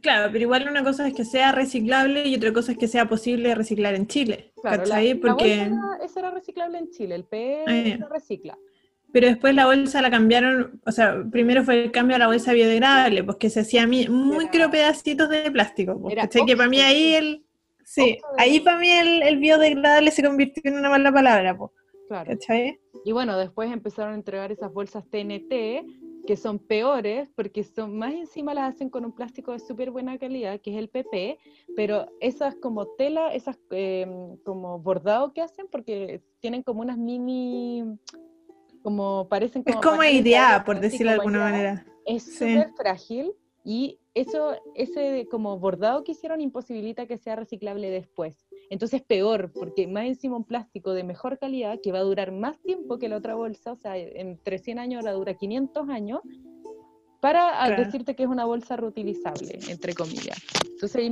Claro, 0.02 0.30
pero 0.32 0.44
igual 0.44 0.68
una 0.70 0.84
cosa 0.84 1.08
es 1.08 1.14
que 1.14 1.26
sea 1.26 1.52
reciclable 1.52 2.28
y 2.28 2.36
otra 2.36 2.54
cosa 2.54 2.74
es 2.74 2.78
que 2.78 2.88
sea 2.88 3.08
posible 3.08 3.54
reciclar 3.56 3.96
en 3.96 4.08
Chile. 4.08 4.52
Claro, 4.62 4.84
¿cachai? 4.84 5.16
Porque... 5.16 5.72
eso 6.04 6.20
era 6.20 6.32
reciclable 6.32 6.78
en 6.78 6.90
Chile, 6.90 7.16
el 7.16 7.26
PE 7.26 7.64
ah, 7.68 7.98
no 8.00 8.10
recicla. 8.10 8.58
Pero 9.12 9.28
después 9.28 9.54
la 9.54 9.68
bolsa 9.68 10.02
la 10.02 10.10
cambiaron, 10.10 10.82
o 10.86 10.92
sea, 10.92 11.24
primero 11.32 11.64
fue 11.64 11.84
el 11.84 11.92
cambio 11.92 12.16
a 12.16 12.20
la 12.20 12.28
bolsa 12.28 12.54
biodegradable, 12.54 13.24
pues 13.24 13.38
que 13.38 13.50
se 13.50 13.60
hacía 13.60 13.86
muy 13.86 14.48
creo 14.48 14.72
pedacitos 14.72 15.30
de 15.30 15.52
plástico. 15.52 16.00
Pues, 16.02 16.16
¿cachai? 16.16 16.46
Que 16.46 16.58
para 16.58 16.70
mí 16.70 16.82
ahí 16.82 17.14
el... 17.14 17.46
Sí, 17.86 18.18
ahí 18.38 18.60
para 18.62 18.80
mí 18.80 18.90
el, 18.90 19.38
biodegradable 19.38 20.10
se 20.10 20.24
convirtió 20.24 20.64
en 20.66 20.80
una 20.80 20.90
mala 20.90 21.12
palabra, 21.12 21.56
pues. 21.56 21.72
Claro. 22.08 22.32
¿cachai? 22.32 22.80
Y 23.06 23.12
bueno, 23.12 23.38
después 23.38 23.72
empezaron 23.72 24.14
a 24.14 24.16
entregar 24.16 24.52
esas 24.52 24.72
bolsas 24.72 25.04
TNT 25.10 25.86
que 26.26 26.38
son 26.38 26.60
peores 26.60 27.30
porque 27.36 27.64
son 27.64 27.98
más 27.98 28.14
encima 28.14 28.54
las 28.54 28.74
hacen 28.74 28.90
con 28.90 29.06
un 29.06 29.12
plástico 29.12 29.52
de 29.52 29.60
súper 29.60 29.92
buena 29.92 30.18
calidad, 30.18 30.60
que 30.62 30.72
es 30.72 30.78
el 30.78 30.90
PP, 30.90 31.38
pero 31.76 32.08
esas 32.20 32.56
como 32.56 32.88
tela, 32.88 33.34
esas 33.34 33.60
em, 33.72 34.38
como 34.38 34.80
bordado 34.80 35.34
que 35.34 35.42
hacen, 35.42 35.68
porque 35.72 36.22
tienen 36.40 36.64
como 36.64 36.82
unas 36.82 36.98
mini, 36.98 37.84
como 38.82 39.28
parecen 39.30 39.64
como... 39.64 39.80
Es 39.80 39.86
como 39.86 40.04
idea, 40.04 40.64
por 40.66 40.80
decirlo 40.80 41.12
de 41.12 41.18
alguna 41.18 41.40
manera. 41.40 41.86
Es 42.06 42.24
súper 42.24 42.72
frágil 42.76 43.34
y 43.64 44.00
eso, 44.14 44.56
ese 44.76 45.28
como 45.30 45.58
bordado 45.58 46.04
que 46.04 46.12
hicieron 46.14 46.42
imposibilita 46.42 47.08
que 47.08 47.18
sea 47.18 47.36
reciclable 47.36 47.90
después. 47.90 48.46
Entonces 48.74 49.04
peor, 49.04 49.52
porque 49.54 49.86
más 49.86 50.06
encima 50.06 50.36
un 50.36 50.46
plástico 50.46 50.94
de 50.94 51.04
mejor 51.04 51.38
calidad 51.38 51.80
que 51.80 51.92
va 51.92 52.00
a 52.00 52.02
durar 52.02 52.32
más 52.32 52.60
tiempo 52.64 52.98
que 52.98 53.08
la 53.08 53.18
otra 53.18 53.36
bolsa, 53.36 53.74
o 53.74 53.76
sea, 53.76 53.96
en 53.96 54.40
100 54.44 54.80
años 54.80 55.02
ahora 55.02 55.14
dura 55.14 55.36
500 55.36 55.90
años, 55.90 56.22
para 57.20 57.70
decirte 57.78 58.16
que 58.16 58.24
es 58.24 58.30
una 58.30 58.46
bolsa 58.46 58.76
reutilizable, 58.76 59.60
entre 59.70 59.94
comillas. 59.94 60.42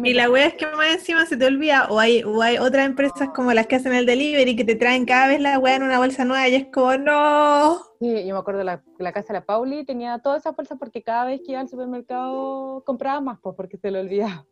y 0.03 0.13
la 0.13 0.31
wea 0.31 0.47
es 0.47 0.55
que 0.55 0.65
más 0.65 0.91
encima 0.91 1.27
se 1.27 1.37
te 1.37 1.45
olvida, 1.45 1.87
o 1.91 1.99
hay, 1.99 2.23
o 2.23 2.41
hay 2.41 2.57
otras 2.57 2.87
empresas 2.87 3.29
como 3.35 3.53
las 3.53 3.67
que 3.67 3.75
hacen 3.75 3.93
el 3.93 4.07
delivery 4.07 4.55
que 4.55 4.65
te 4.65 4.73
traen 4.73 5.05
cada 5.05 5.27
vez 5.27 5.39
la 5.39 5.59
wea 5.59 5.75
en 5.75 5.83
una 5.83 5.99
bolsa 5.99 6.25
nueva 6.25 6.49
y 6.49 6.55
es 6.55 6.65
como, 6.73 6.97
no. 6.97 7.77
Sí, 7.99 8.25
yo 8.25 8.33
me 8.33 8.39
acuerdo 8.39 8.63
la, 8.63 8.81
la 8.97 9.13
casa 9.13 9.33
de 9.33 9.39
la 9.39 9.45
Pauli 9.45 9.85
tenía 9.85 10.17
todas 10.17 10.39
esas 10.39 10.55
bolsas 10.55 10.79
porque 10.79 11.03
cada 11.03 11.25
vez 11.25 11.41
que 11.45 11.51
iba 11.51 11.61
al 11.61 11.69
supermercado 11.69 12.83
compraba 12.87 13.21
más, 13.21 13.37
pues 13.39 13.55
porque 13.55 13.77
se 13.77 13.91
lo 13.91 13.99
olvidaba. 13.99 14.47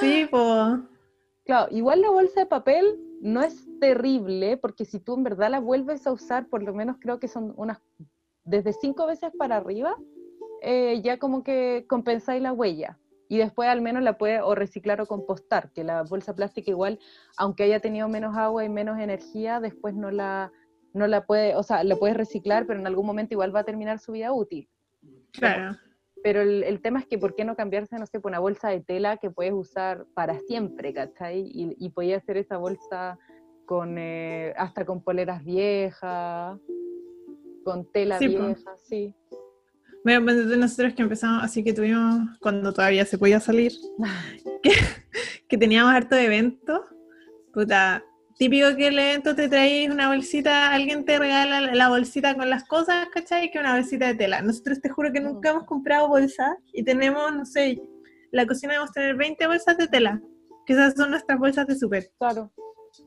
Sí, 0.00 0.26
pues. 0.28 0.80
Claro, 1.44 1.68
igual 1.70 2.00
la 2.00 2.10
bolsa 2.10 2.40
de 2.40 2.46
papel 2.46 2.98
no 3.20 3.42
es 3.42 3.66
terrible 3.80 4.56
porque 4.56 4.84
si 4.84 5.00
tú 5.00 5.14
en 5.14 5.24
verdad 5.24 5.50
la 5.50 5.60
vuelves 5.60 6.06
a 6.06 6.12
usar, 6.12 6.46
por 6.48 6.62
lo 6.62 6.72
menos 6.74 6.96
creo 7.00 7.18
que 7.18 7.28
son 7.28 7.52
unas, 7.56 7.80
desde 8.44 8.72
cinco 8.72 9.06
veces 9.06 9.32
para 9.38 9.56
arriba, 9.56 9.96
eh, 10.62 11.00
ya 11.02 11.18
como 11.18 11.42
que 11.42 11.86
compensáis 11.88 12.42
la 12.42 12.52
huella. 12.52 12.98
Y 13.28 13.38
después 13.38 13.68
al 13.68 13.80
menos 13.80 14.02
la 14.02 14.18
puedes 14.18 14.42
o 14.42 14.54
reciclar 14.54 15.00
o 15.00 15.06
compostar, 15.06 15.70
que 15.70 15.84
la 15.84 16.02
bolsa 16.02 16.34
plástica 16.34 16.70
igual, 16.70 16.98
aunque 17.36 17.62
haya 17.62 17.80
tenido 17.80 18.08
menos 18.08 18.36
agua 18.36 18.64
y 18.64 18.68
menos 18.68 18.98
energía, 18.98 19.60
después 19.60 19.94
no 19.94 20.10
la, 20.10 20.52
no 20.92 21.06
la 21.06 21.24
puede, 21.26 21.54
o 21.54 21.62
sea, 21.62 21.84
la 21.84 21.96
puedes 21.96 22.16
reciclar, 22.16 22.66
pero 22.66 22.80
en 22.80 22.86
algún 22.86 23.06
momento 23.06 23.34
igual 23.34 23.54
va 23.54 23.60
a 23.60 23.64
terminar 23.64 24.00
su 24.00 24.12
vida 24.12 24.32
útil. 24.32 24.68
Claro. 25.32 25.76
Pero 26.22 26.42
el, 26.42 26.80
tema 26.82 27.00
es 27.00 27.06
que, 27.06 27.18
¿por 27.18 27.34
qué 27.34 27.44
no 27.44 27.56
cambiarse, 27.56 27.98
no 27.98 28.06
sé, 28.06 28.20
por 28.20 28.30
una 28.30 28.40
bolsa 28.40 28.68
de 28.68 28.80
tela 28.80 29.16
que 29.16 29.30
puedes 29.30 29.54
usar 29.54 30.06
para 30.14 30.38
siempre, 30.40 30.92
¿cachai? 30.92 31.40
Y, 31.40 31.74
y 31.78 31.90
podía 31.90 32.18
hacer 32.18 32.36
esa 32.36 32.58
bolsa 32.58 33.18
con, 33.70 33.98
eh, 33.98 34.52
hasta 34.56 34.84
con 34.84 35.00
poleras 35.00 35.44
viejas, 35.44 36.58
con 37.64 37.84
tela 37.92 38.18
vieja, 38.18 38.76
sí. 38.82 39.14
Bueno, 40.02 40.24
pues 40.24 40.36
nosotros 40.58 40.94
que 40.94 41.02
empezamos, 41.02 41.44
así 41.44 41.62
que 41.62 41.72
tuvimos, 41.72 42.36
cuando 42.40 42.72
todavía 42.72 43.04
se 43.04 43.16
podía 43.16 43.38
salir, 43.38 43.70
que, 45.48 45.56
teníamos 45.56 45.94
harto 45.94 46.16
de 46.16 46.24
eventos, 46.24 46.80
puta, 47.54 48.02
típico 48.40 48.74
que 48.74 48.86
el 48.86 48.98
evento 48.98 49.36
te 49.36 49.50
traes 49.50 49.90
una 49.90 50.08
bolsita, 50.08 50.72
alguien 50.72 51.04
te 51.04 51.18
regala 51.18 51.60
la 51.60 51.90
bolsita 51.90 52.34
con 52.34 52.48
las 52.48 52.64
cosas, 52.64 53.06
¿cachai? 53.12 53.50
Que 53.50 53.58
una 53.58 53.74
bolsita 53.74 54.06
de 54.06 54.14
tela. 54.14 54.40
Nosotros 54.40 54.80
te 54.80 54.88
juro 54.88 55.12
que 55.12 55.20
nunca 55.20 55.50
hemos 55.50 55.64
comprado 55.64 56.08
bolsas 56.08 56.56
y 56.72 56.82
tenemos, 56.82 57.36
no 57.36 57.44
sé, 57.44 57.82
la 58.30 58.46
cocina 58.46 58.72
debemos 58.72 58.92
tener 58.92 59.14
20 59.14 59.46
bolsas 59.46 59.76
de 59.76 59.88
tela, 59.88 60.22
que 60.64 60.72
esas 60.72 60.94
son 60.94 61.10
nuestras 61.10 61.38
bolsas 61.38 61.66
de 61.66 61.74
súper. 61.76 62.12
Claro. 62.16 62.50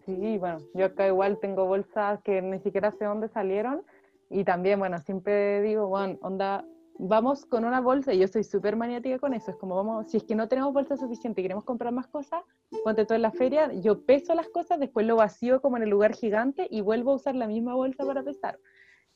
Sí, 0.05 0.37
bueno, 0.37 0.59
yo 0.75 0.85
acá 0.85 1.07
igual 1.07 1.39
tengo 1.41 1.65
bolsas 1.65 2.19
que 2.23 2.39
ni 2.43 2.59
siquiera 2.59 2.91
sé 2.91 3.05
dónde 3.05 3.27
salieron 3.27 3.81
y 4.29 4.43
también, 4.43 4.77
bueno, 4.77 4.99
siempre 4.99 5.63
digo, 5.63 5.87
bueno, 5.87 6.15
onda, 6.21 6.63
vamos 6.97 7.45
con 7.45 7.65
una 7.65 7.81
bolsa, 7.81 8.13
y 8.13 8.19
yo 8.19 8.27
soy 8.27 8.43
súper 8.43 8.75
maniática 8.75 9.19
con 9.19 9.33
eso, 9.33 9.51
es 9.51 9.57
como 9.57 9.75
vamos, 9.75 10.09
si 10.09 10.17
es 10.17 10.23
que 10.23 10.35
no 10.35 10.47
tenemos 10.47 10.73
bolsa 10.73 10.97
suficiente 10.97 11.41
y 11.41 11.43
queremos 11.43 11.63
comprar 11.63 11.91
más 11.91 12.07
cosas, 12.07 12.43
ponte 12.83 13.05
todo 13.05 13.15
en 13.15 13.21
la 13.23 13.31
feria, 13.31 13.71
yo 13.73 14.05
peso 14.05 14.35
las 14.35 14.47
cosas, 14.49 14.79
después 14.79 15.05
lo 15.05 15.15
vacío 15.15 15.61
como 15.61 15.77
en 15.77 15.83
el 15.83 15.89
lugar 15.89 16.13
gigante 16.13 16.67
y 16.69 16.81
vuelvo 16.81 17.11
a 17.11 17.15
usar 17.15 17.35
la 17.35 17.47
misma 17.47 17.75
bolsa 17.75 18.05
para 18.05 18.23
pesar. 18.23 18.59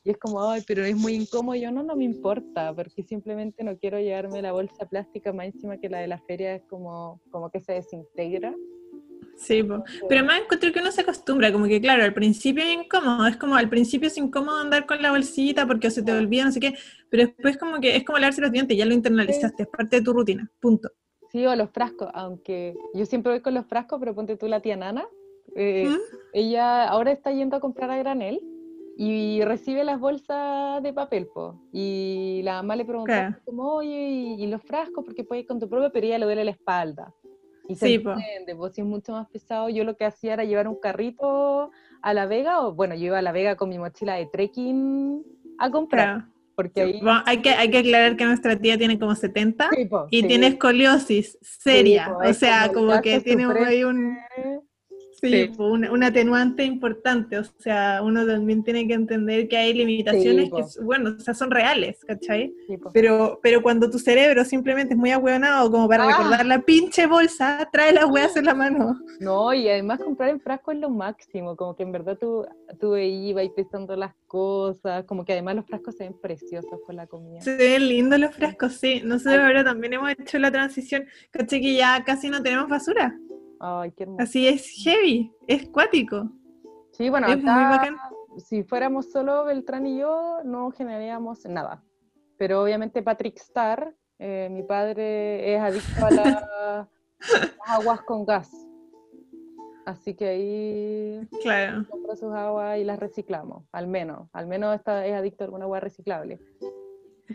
Y 0.03 0.11
es 0.11 0.17
como, 0.17 0.41
ay, 0.49 0.63
pero 0.65 0.85
es 0.85 0.95
muy 0.95 1.15
incómodo, 1.15 1.55
yo 1.55 1.71
no, 1.71 1.83
no 1.83 1.95
me 1.95 2.05
importa, 2.05 2.73
porque 2.73 3.03
simplemente 3.03 3.63
no 3.63 3.77
quiero 3.77 3.99
llevarme 3.99 4.41
la 4.41 4.53
bolsa 4.53 4.85
plástica 4.85 5.33
más 5.33 5.47
encima 5.47 5.77
que 5.77 5.89
la 5.89 5.99
de 5.99 6.07
la 6.07 6.19
feria, 6.19 6.55
es 6.55 6.63
como, 6.63 7.19
como 7.29 7.49
que 7.49 7.59
se 7.59 7.73
desintegra. 7.73 8.55
Sí, 9.37 9.63
pero 10.09 10.25
más 10.25 10.41
encuentro 10.41 10.71
que 10.73 10.79
uno 10.79 10.91
se 10.91 11.01
acostumbra, 11.01 11.51
como 11.51 11.65
que 11.67 11.79
claro, 11.79 12.03
al 12.03 12.13
principio 12.13 12.63
es 12.63 12.73
incómodo, 12.73 13.27
es 13.27 13.37
como 13.37 13.55
al 13.55 13.69
principio 13.69 14.07
es 14.07 14.17
incómodo 14.17 14.57
andar 14.57 14.85
con 14.87 15.01
la 15.01 15.11
bolsita 15.11 15.67
porque 15.67 15.91
se 15.91 16.01
te 16.01 16.11
olvida, 16.11 16.45
no 16.45 16.51
sé 16.51 16.59
qué, 16.59 16.73
pero 17.09 17.23
después 17.27 17.57
como 17.57 17.79
que 17.79 17.95
es 17.95 18.03
como 18.03 18.17
lavarse 18.17 18.41
los 18.41 18.51
dientes, 18.51 18.75
ya 18.75 18.85
lo 18.85 18.93
internalizaste, 18.95 19.63
es 19.63 19.69
parte 19.69 19.97
de 19.97 20.01
tu 20.01 20.11
rutina, 20.13 20.49
punto. 20.59 20.89
Sí, 21.31 21.45
o 21.45 21.55
los 21.55 21.69
frascos, 21.69 22.09
aunque 22.13 22.75
yo 22.93 23.05
siempre 23.05 23.31
voy 23.31 23.41
con 23.41 23.53
los 23.53 23.65
frascos, 23.67 23.99
pero 23.99 24.15
ponte 24.15 24.37
tú 24.37 24.47
la 24.47 24.59
tía 24.59 24.75
Nana, 24.75 25.05
Eh, 25.55 25.89
¿Mm? 25.89 25.97
Ella 26.33 26.87
ahora 26.87 27.11
está 27.11 27.31
yendo 27.31 27.55
a 27.55 27.59
comprar 27.59 27.89
a 27.89 27.97
granel 27.97 28.39
y 28.97 29.41
recibe 29.43 29.83
las 29.83 29.99
bolsas 29.99 30.83
de 30.83 30.91
papel, 30.93 31.27
po. 31.27 31.61
Y 31.71 32.41
la 32.43 32.55
mamá 32.61 32.75
le 32.75 32.85
preguntó 32.85 33.05
Claro. 33.13 33.35
como, 33.45 33.73
oye, 33.75 34.09
y, 34.09 34.43
y 34.43 34.47
los 34.47 34.61
frascos, 34.61 35.05
porque 35.05 35.23
puedes 35.23 35.43
ir 35.43 35.47
con 35.47 35.59
tu 35.59 35.69
propio, 35.69 35.89
pero 35.91 36.05
ella 36.07 36.17
le 36.17 36.25
duele 36.25 36.43
la 36.45 36.51
espalda. 36.51 37.13
Y 37.69 37.75
se 37.75 37.87
Sí, 37.87 37.93
entiende, 37.95 38.55
pues 38.55 38.73
si 38.73 38.81
es 38.81 38.87
mucho 38.87 39.11
más 39.13 39.27
pesado, 39.29 39.69
yo 39.69 39.83
lo 39.83 39.95
que 39.97 40.05
hacía 40.05 40.33
era 40.33 40.43
llevar 40.45 40.67
un 40.67 40.79
carrito 40.79 41.71
a 42.01 42.13
La 42.13 42.25
Vega, 42.25 42.61
o 42.61 42.73
bueno, 42.73 42.95
yo 42.95 43.05
iba 43.07 43.17
a 43.19 43.21
La 43.21 43.31
Vega 43.31 43.55
con 43.55 43.69
mi 43.69 43.77
mochila 43.77 44.15
de 44.15 44.25
trekking 44.27 45.23
a 45.59 45.69
comprar, 45.71 46.05
Claro. 46.19 46.33
porque 46.55 46.81
ahí... 46.81 46.99
Bueno, 47.01 47.21
hay, 47.25 47.41
que, 47.41 47.49
hay 47.49 47.69
que 47.69 47.79
aclarar 47.79 48.15
que 48.15 48.25
nuestra 48.25 48.55
tía 48.57 48.77
tiene 48.77 48.97
como 48.99 49.15
70 49.15 49.69
Sí, 49.75 49.85
po, 49.85 50.07
y 50.11 50.21
sí. 50.21 50.27
tiene 50.27 50.47
escoliosis 50.47 51.37
seria. 51.41 52.13
po, 52.13 52.29
o 52.29 52.33
sea, 52.33 52.71
como 52.73 53.01
que 53.01 53.19
tiene 53.21 53.43
supremo. 53.45 53.65
ahí 53.65 53.83
un, 53.83 54.17
sí, 55.21 55.29
Sí. 55.29 55.51
un, 55.57 55.85
un 55.89 56.03
atenuante 56.03 56.63
importante. 56.63 57.37
O 57.39 57.43
sea, 57.59 58.01
uno 58.03 58.25
también 58.25 58.63
tiene 58.63 58.87
que 58.87 58.93
entender 58.93 59.47
que 59.47 59.57
hay 59.57 59.73
limitaciones 59.73 60.49
que, 60.51 60.83
bueno, 60.83 61.15
o 61.17 61.19
sea, 61.19 61.33
son 61.33 61.49
reales, 61.51 62.03
¿cachai? 62.05 62.53
Sí. 62.67 62.77
Pero, 62.93 63.39
pero 63.41 63.61
cuando 63.61 63.89
tu 63.89 63.97
cerebro 63.99 64.45
simplemente 64.45 64.93
es 64.93 64.99
muy 64.99 65.11
ahueonado 65.11 65.71
como 65.71 65.87
para 65.87 66.03
Ah. 66.05 66.07
recordar 66.17 66.45
la 66.45 66.61
pinche 66.61 67.07
bolsa, 67.07 67.67
trae 67.71 67.93
las 67.93 68.05
weas 68.05 68.35
en 68.37 68.45
la 68.45 68.53
mano. 68.53 68.99
No, 69.19 69.53
y 69.53 69.67
además 69.67 69.99
comprar 69.99 70.29
en 70.29 70.39
frasco 70.39 70.71
es 70.71 70.79
lo 70.79 70.89
máximo, 70.89 71.55
como 71.55 71.75
que 71.75 71.83
en 71.83 71.91
verdad 71.91 72.17
tú, 72.19 72.45
tú 72.79 72.95
ibas 72.97 73.45
y 73.45 73.49
pesando 73.49 73.95
las 73.95 74.13
cosas, 74.27 75.03
como 75.05 75.25
que 75.25 75.33
además 75.33 75.55
los 75.55 75.65
frascos 75.65 75.95
se 75.95 76.03
ven 76.03 76.13
preciosos 76.21 76.79
con 76.85 76.95
la 76.95 77.07
comida. 77.07 77.41
Se 77.41 77.55
ven 77.55 77.87
lindos 77.87 78.19
los 78.19 78.35
frascos, 78.35 78.73
sí. 78.73 79.01
Nosotros 79.03 79.39
ahora 79.41 79.63
también 79.63 79.93
hemos 79.93 80.11
hecho 80.11 80.37
la 80.39 80.51
transición, 80.51 81.05
¿cachai? 81.31 81.61
Que 81.61 81.75
ya 81.75 82.03
casi 82.05 82.29
no 82.29 82.41
tenemos 82.43 82.67
basura. 82.69 83.17
Ay, 83.59 83.91
qué 83.91 84.03
hermoso. 84.03 84.23
Así 84.23 84.47
es 84.47 84.67
heavy, 84.83 85.31
es 85.47 85.67
cuático. 85.69 86.29
Sí, 86.91 87.09
bueno, 87.09 87.27
es 87.27 87.37
muy 87.37 87.49
acá, 87.49 87.69
bacán. 87.69 87.95
si 88.37 88.63
fuéramos 88.63 89.11
solo 89.11 89.45
Beltrán 89.45 89.85
y 89.87 89.99
yo, 89.99 90.39
no 90.43 90.71
generaríamos 90.71 91.45
nada. 91.45 91.83
Pero 92.37 92.61
obviamente 92.63 93.01
Patrick 93.03 93.37
Starr, 93.37 93.95
eh, 94.19 94.47
mi 94.51 94.63
padre 94.63 95.55
es 95.55 95.61
adicto 95.61 96.05
a 96.05 96.11
la- 96.11 96.89
las 97.19 97.43
aguas 97.65 98.01
con 98.01 98.25
gas. 98.25 98.51
Así 99.85 100.15
que 100.15 100.27
ahí 100.27 101.27
Claro. 101.41 101.85
compro 101.89 102.15
sus 102.15 102.33
aguas 102.33 102.77
y 102.77 102.83
las 102.83 102.99
reciclamos, 102.99 103.63
al 103.71 103.87
menos. 103.87 104.27
Al 104.33 104.45
menos 104.45 104.75
está, 104.75 105.05
es 105.05 105.13
adicto 105.13 105.43
a 105.43 105.45
alguna 105.45 105.63
agua 105.65 105.79
reciclable. 105.79 106.39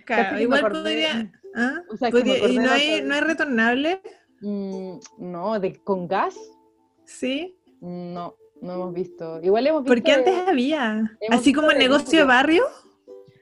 Claro, 0.05 0.39
igual 0.41 0.61
podría. 0.63 1.33
¿ah? 1.55 1.81
o 1.91 1.97
sea, 1.97 2.11
Podría- 2.11 2.49
¿Y 2.49 2.59
no 2.59 2.71
hay, 2.71 3.03
no 3.03 3.15
hay 3.15 3.21
retornable? 3.21 4.01
Mm, 4.43 4.99
no, 5.19 5.59
de, 5.61 5.77
¿con 5.83 6.07
gas? 6.09 6.37
Sí. 7.05 7.57
No, 7.81 8.35
no 8.61 8.73
hemos 8.75 8.93
visto. 8.95 9.41
Igual 9.43 9.67
hemos 9.67 9.83
visto. 9.85 9.95
Porque 9.95 10.13
antes 10.13 10.35
de- 10.45 10.51
había. 10.51 11.17
hemos 11.21 11.41
Así 11.41 11.53
como 11.53 11.69
de 11.69 11.79
negocio 11.79 12.19
de 12.21 12.25
barrio. 12.25 12.65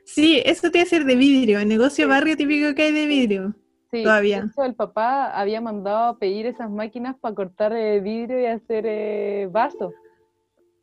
Sí, 0.05 0.43
eso 0.45 0.71
te 0.71 0.79
iba 0.79 0.85
a 0.85 0.89
ser 0.89 1.05
de 1.05 1.15
vidrio. 1.17 1.61
El 1.61 1.69
negocio 1.69 2.07
de 2.07 2.13
Sí. 2.13 2.19
barrio 2.19 2.37
típico 2.37 2.75
que 2.75 2.83
hay 2.83 2.93
de 2.93 3.07
vidrio. 3.07 3.55
sí, 3.93 4.03
todavía. 4.05 4.43
de 4.43 4.47
hecho, 4.49 4.63
el 4.65 4.75
papá 4.75 5.31
había 5.33 5.61
mandado 5.61 6.11
a 6.11 6.19
pedir 6.19 6.47
esas 6.47 6.71
máquinas 6.71 7.17
para 7.19 7.35
cortar 7.35 7.73
eh, 7.73 8.01
vidrio 8.01 8.41
y 8.41 8.47
hacer 8.47 8.85
eh, 8.87 9.49
vasos, 9.51 9.93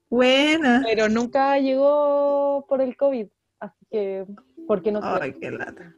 Buena. 0.09 0.81
pero 0.85 1.07
nunca 1.09 1.57
llegó 1.59 2.65
por 2.67 2.81
el 2.81 2.95
COVID, 2.97 3.27
así 3.59 3.85
que, 3.89 4.25
porque 4.67 4.91
no. 4.91 4.99
Ay, 5.03 5.33
qué 5.39 5.51
lata. 5.51 5.93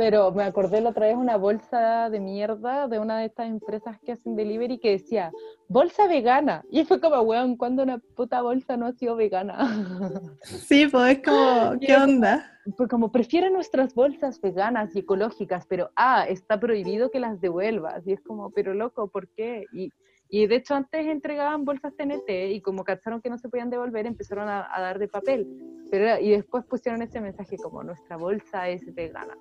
Pero 0.00 0.32
me 0.32 0.44
acordé 0.44 0.80
la 0.80 0.88
otra 0.88 1.08
vez 1.08 1.14
una 1.14 1.36
bolsa 1.36 2.08
de 2.08 2.20
mierda 2.20 2.88
de 2.88 2.98
una 2.98 3.18
de 3.18 3.26
estas 3.26 3.50
empresas 3.50 3.98
que 4.00 4.12
hacen 4.12 4.34
delivery 4.34 4.78
que 4.78 4.92
decía, 4.92 5.30
bolsa 5.68 6.08
vegana. 6.08 6.64
Y 6.70 6.86
fue 6.86 7.02
como, 7.02 7.20
weón, 7.20 7.58
¿cuándo 7.58 7.82
una 7.82 7.98
puta 7.98 8.40
bolsa 8.40 8.78
no 8.78 8.86
ha 8.86 8.92
sido 8.92 9.14
vegana? 9.14 9.58
Sí, 10.42 10.86
pues 10.86 11.18
es 11.18 11.22
como, 11.22 11.78
¿qué 11.78 11.94
onda? 11.94 12.50
Pues 12.78 12.88
como 12.88 13.12
prefieren 13.12 13.52
nuestras 13.52 13.94
bolsas 13.94 14.40
veganas 14.40 14.96
y 14.96 15.00
ecológicas, 15.00 15.66
pero 15.66 15.90
ah, 15.96 16.24
está 16.26 16.58
prohibido 16.58 17.10
que 17.10 17.20
las 17.20 17.38
devuelvas. 17.42 18.06
Y 18.06 18.14
es 18.14 18.22
como, 18.22 18.52
pero 18.52 18.72
loco, 18.72 19.08
¿por 19.08 19.28
qué? 19.28 19.66
Y, 19.70 19.92
y 20.30 20.46
de 20.46 20.54
hecho 20.54 20.76
antes 20.76 21.06
entregaban 21.06 21.66
bolsas 21.66 21.94
TNT 21.94 22.52
y 22.52 22.62
como 22.62 22.84
cacharon 22.84 23.20
que 23.20 23.28
no 23.28 23.36
se 23.36 23.50
podían 23.50 23.68
devolver, 23.68 24.06
empezaron 24.06 24.48
a, 24.48 24.66
a 24.74 24.80
dar 24.80 24.98
de 24.98 25.08
papel. 25.08 25.46
Pero 25.90 26.18
y 26.18 26.30
después 26.30 26.64
pusieron 26.64 27.02
ese 27.02 27.20
mensaje 27.20 27.58
como, 27.58 27.84
nuestra 27.84 28.16
bolsa 28.16 28.66
es 28.70 28.94
vegana. 28.94 29.36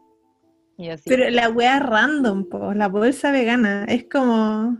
Y 0.79 0.89
así. 0.89 1.03
Pero 1.09 1.29
la 1.29 1.49
wea 1.49 1.77
random, 1.79 2.47
la 2.73 2.87
bolsa 2.87 3.31
vegana. 3.33 3.83
Es 3.83 4.05
como. 4.09 4.77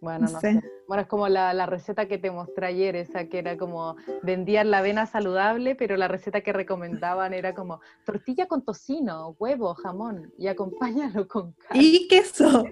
Bueno, 0.00 0.26
No 0.26 0.32
no 0.32 0.40
sé. 0.40 0.54
sé. 0.54 0.62
Bueno, 0.88 1.02
es 1.02 1.08
como 1.08 1.28
la, 1.28 1.54
la 1.54 1.66
receta 1.66 2.08
que 2.08 2.18
te 2.18 2.32
mostré 2.32 2.66
ayer, 2.66 2.96
esa 2.96 3.26
que 3.28 3.38
era 3.38 3.56
como 3.56 3.94
vendían 4.24 4.72
la 4.72 4.78
avena 4.78 5.06
saludable, 5.06 5.76
pero 5.76 5.96
la 5.96 6.08
receta 6.08 6.40
que 6.40 6.52
recomendaban 6.52 7.32
era 7.32 7.54
como 7.54 7.80
tortilla 8.04 8.46
con 8.48 8.64
tocino, 8.64 9.36
huevo, 9.38 9.74
jamón 9.74 10.32
y 10.36 10.48
acompáñalo 10.48 11.28
con 11.28 11.52
carne. 11.52 11.82
Y 11.84 12.08
queso. 12.08 12.64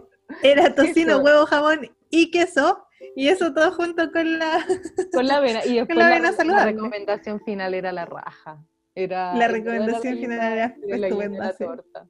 Era 0.42 0.74
tocino, 0.74 1.18
Queso. 1.18 1.20
huevo, 1.22 1.46
jamón 1.46 1.88
y 2.10 2.32
queso. 2.32 2.84
Y 3.14 3.28
eso 3.28 3.54
todo 3.54 3.70
junto 3.70 4.10
con 4.10 4.40
la, 4.40 4.66
Con 5.14 5.28
la 5.28 5.36
avena. 5.36 5.64
Y 5.64 5.74
después 5.76 5.96
la 5.96 6.08
la, 6.08 6.10
avena 6.16 6.30
la 6.32 6.36
saludable. 6.36 6.72
recomendación 6.72 7.40
final 7.44 7.74
era 7.74 7.92
la 7.92 8.06
raja. 8.06 8.60
Era 9.00 9.32
La 9.36 9.46
recomendación 9.46 10.02
de 10.02 10.20
la 10.20 10.20
final 10.20 10.52
era 10.52 10.76
de 10.84 10.98
la 10.98 11.06
estupenda, 11.06 11.52
sí. 11.52 11.64
torta. 11.64 12.06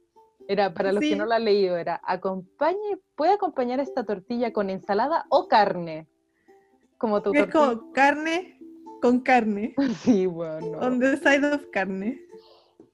Era, 0.47 0.73
para 0.73 0.91
los 0.91 1.03
Sí. 1.03 1.11
que 1.11 1.15
no 1.17 1.25
la 1.27 1.35
han 1.35 1.45
leído, 1.45 1.77
era 1.77 2.01
acompañe, 2.03 2.97
puede 3.15 3.33
acompañar 3.33 3.79
esta 3.79 4.03
tortilla 4.03 4.51
con 4.51 4.71
ensalada 4.71 5.25
o 5.29 5.47
carne. 5.47 6.07
Como 6.97 7.21
tu 7.21 7.31
Es 7.31 7.41
tortilla. 7.41 7.75
como 7.77 7.91
carne 7.93 8.59
con 9.03 9.19
carne. 9.19 9.75
Sí, 10.03 10.25
bueno. 10.25 10.79
On 10.79 10.99
the 10.99 11.17
side 11.17 11.45
of 11.45 11.67
carne. 11.71 12.19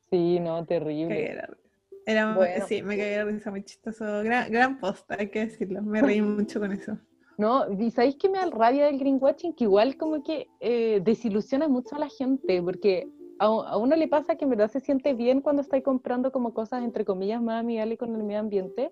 Sí, 0.09 0.41
no, 0.41 0.65
terrible. 0.65 1.33
La 1.35 1.41
risa. 1.47 1.57
Era, 2.05 2.35
Bueno. 2.35 2.65
Sí, 2.67 2.83
me 2.83 2.97
cagué 2.97 3.11
de 3.17 3.23
risa, 3.25 3.49
muy 3.49 3.63
chistoso. 3.63 4.03
Gran, 4.23 4.51
gran 4.51 4.77
post, 4.77 5.09
hay 5.11 5.29
que 5.29 5.45
decirlo. 5.45 5.81
Me 5.81 6.01
reí 6.01 6.21
mucho 6.21 6.59
con 6.59 6.73
eso. 6.73 6.97
No, 7.37 7.71
y 7.71 7.91
¿sabéis 7.91 8.17
que 8.17 8.27
me 8.29 8.39
da 8.39 8.45
rabia 8.47 8.85
del 8.87 8.99
greenwashing? 8.99 9.55
Que 9.55 9.63
igual 9.63 9.95
como 9.95 10.21
que 10.21 10.47
eh, 10.59 10.99
desilusiona 11.03 11.67
mucho 11.69 11.95
a 11.95 11.99
la 11.99 12.09
gente, 12.09 12.61
porque 12.61 13.07
a, 13.39 13.45
a 13.45 13.77
uno 13.77 13.95
le 13.95 14.07
pasa 14.07 14.35
que 14.35 14.45
en 14.45 14.51
verdad 14.51 14.69
se 14.71 14.79
siente 14.79 15.13
bien 15.13 15.41
cuando 15.41 15.61
estáis 15.61 15.83
comprando 15.83 16.31
como 16.31 16.53
cosas 16.53 16.83
entre 16.83 17.05
comillas 17.05 17.41
más 17.41 17.59
amigables 17.59 17.97
con 17.97 18.15
el 18.15 18.23
medio 18.23 18.39
ambiente, 18.39 18.91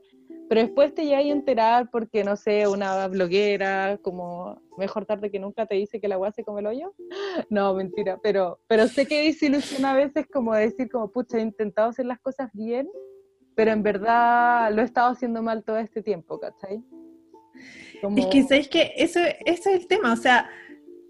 pero 0.50 0.62
después 0.62 0.94
te 0.94 1.06
llegas 1.06 1.24
a 1.26 1.28
enterar 1.30 1.90
porque, 1.90 2.24
no 2.24 2.36
sé, 2.36 2.68
una 2.68 3.08
bloguera 3.08 3.98
como 4.02 4.62
mejor 4.78 5.06
tarde 5.06 5.32
que 5.32 5.40
nunca 5.40 5.66
te 5.66 5.76
dice 5.76 6.00
que 6.00 6.08
la 6.08 6.16
agua 6.16 6.32
se 6.32 6.44
come 6.44 6.62
el 6.62 6.68
hoyo. 6.68 6.94
No, 7.50 7.74
mentira, 7.74 8.20
pero, 8.22 8.60
pero 8.68 8.88
sé 8.88 9.06
que 9.08 9.24
desilusiona 9.24 9.92
a 9.92 9.96
veces 9.96 10.28
como 10.32 10.54
decir 10.54 10.90
como, 10.90 11.10
pucha, 11.10 11.38
he 11.38 11.42
intentado 11.42 11.90
hacer 11.90 12.06
las 12.06 12.20
cosas 12.20 12.50
bien, 12.54 12.88
pero 13.56 13.72
en 13.72 13.82
verdad 13.84 14.72
lo 14.74 14.82
he 14.82 14.86
estado 14.86 15.10
haciendo 15.12 15.42
mal 15.42 15.64
todo 15.64 15.78
este 15.78 16.04
tiempo, 16.04 16.40
¿cachai? 16.40 16.84
Como- 18.02 18.18
Es 18.18 18.26
que, 18.28 18.44
¿sabéis 18.44 18.68
que 18.68 18.92
Eso, 18.98 19.20
eso 19.46 19.70
es 19.70 19.76
el 19.82 19.88
tema, 19.88 20.14
o 20.14 20.18
sea, 20.18 20.50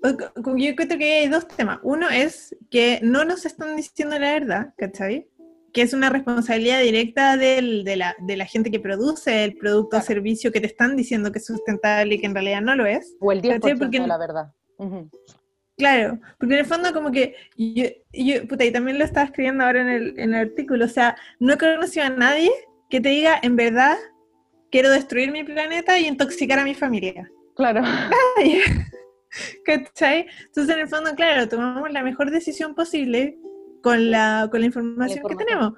yo 0.03 0.67
encuentro 0.69 0.97
que 0.97 1.19
hay 1.19 1.27
dos 1.27 1.47
temas. 1.47 1.79
Uno 1.83 2.09
es 2.09 2.55
que 2.69 2.99
no 3.03 3.23
nos 3.25 3.45
están 3.45 3.75
diciendo 3.75 4.17
la 4.19 4.33
verdad, 4.33 4.73
¿cachai? 4.77 5.27
Que 5.73 5.81
es 5.81 5.93
una 5.93 6.09
responsabilidad 6.09 6.81
directa 6.81 7.37
del- 7.37 7.83
de, 7.83 7.95
la, 7.95 8.15
de 8.19 8.37
la 8.37 8.45
gente 8.45 8.69
que 8.69 8.79
produce 8.79 9.43
el 9.43 9.55
producto 9.55 9.91
Claro. 9.91 10.03
o 10.03 10.07
servicio 10.07 10.51
que 10.51 10.59
te 10.61 10.67
están 10.67 10.95
diciendo 10.95 11.31
que 11.31 11.39
es 11.39 11.45
sustentable 11.45 12.15
y 12.15 12.19
que 12.19 12.25
en 12.27 12.33
realidad 12.35 12.61
no 12.61 12.75
lo 12.75 12.85
es. 12.85 13.15
O 13.19 13.31
el 13.31 13.41
10%, 13.41 13.59
¿Cachai? 13.61 13.77
Porque- 13.79 13.99
la 13.99 14.17
verdad. 14.17 14.51
Ujú. 14.77 15.09
Claro, 15.75 16.19
porque 16.37 16.53
en 16.53 16.59
el 16.59 16.65
fondo 16.67 16.93
como 16.93 17.11
que 17.11 17.35
yo, 17.57 17.85
yo 18.11 18.47
puta, 18.47 18.63
y 18.63 18.71
también 18.71 18.99
lo 18.99 19.05
estaba 19.05 19.25
escribiendo 19.25 19.63
ahora 19.63 19.81
en 19.81 19.87
el, 19.89 20.19
en 20.19 20.35
el 20.35 20.49
artículo, 20.49 20.85
o 20.85 20.89
sea, 20.89 21.15
no 21.39 21.53
he 21.53 21.57
conocido 21.57 22.05
a 22.05 22.09
nadie 22.09 22.51
que 22.91 23.01
te 23.01 23.09
diga, 23.09 23.39
en 23.41 23.55
verdad, 23.55 23.97
quiero 24.69 24.91
destruir 24.91 25.31
mi 25.31 25.43
planeta 25.43 25.97
y 25.97 26.05
intoxicar 26.05 26.59
a 26.59 26.63
mi 26.63 26.75
familia. 26.75 27.27
Claro. 27.55 27.81
Ay, 28.37 28.61
¿Cachai? 29.65 30.28
Entonces, 30.46 30.76
en 30.76 30.82
el 30.82 30.88
fondo, 30.88 31.15
claro, 31.15 31.48
tomamos 31.48 31.91
la 31.91 32.04
mejor 32.04 32.32
decisión 32.32 32.76
posible 32.76 33.38
con 33.82 34.12
la, 34.12 34.48
con 34.52 34.62
la 34.62 34.67
información 34.67 35.24
que 35.24 35.34
información. 35.34 35.48
tenemos. 35.48 35.74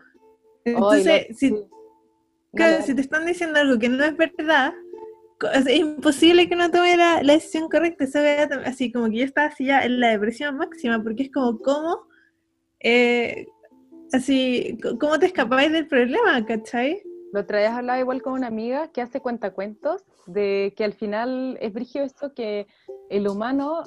Entonces, 0.66 1.38
si, 1.38 1.54
claro, 2.54 2.84
te 2.84 3.02
están 3.02 3.26
diciendo 3.26 3.60
algo 3.60 3.78
que 3.80 3.90
no 3.90 4.04
es 4.04 4.16
verdad, 4.18 4.74
es 5.54 5.68
imposible 5.70 6.48
que 6.48 6.56
no 6.56 6.72
tome 6.72 6.98
la, 6.98 7.22
la 7.22 7.34
decisión 7.34 7.70
correcta. 7.70 8.06
Así 8.66 8.92
como 8.92 9.10
que 9.10 9.18
yo 9.18 9.26
estaba 9.26 9.48
así 9.48 9.66
ya 9.66 9.84
en 9.84 10.00
la 10.00 10.10
depresión 10.10 10.58
máxima, 10.58 11.04
porque 11.04 11.24
es 11.24 11.32
como, 11.32 11.60
¿cómo? 11.60 12.08
eh, 12.86 13.48
así, 14.12 14.78
¿cómo 15.00 15.18
te 15.18 15.26
escapáis 15.26 15.72
del 15.72 15.88
problema, 15.88 16.46
cachai? 16.46 17.02
La 17.36 17.42
otra 17.42 17.60
vez 17.60 17.70
hablaba 17.70 18.00
igual 18.00 18.22
con 18.22 18.32
una 18.32 18.48
amiga 18.48 18.88
que 18.94 19.02
hace 19.02 19.20
cuentacuentos 19.20 20.06
de 20.26 20.74
que 20.78 20.86
al 20.86 20.94
final 20.94 21.58
es 21.60 21.74
brígido 21.74 22.06
esto 22.06 22.34
que 22.34 22.66
el 23.10 23.28
humano 23.28 23.84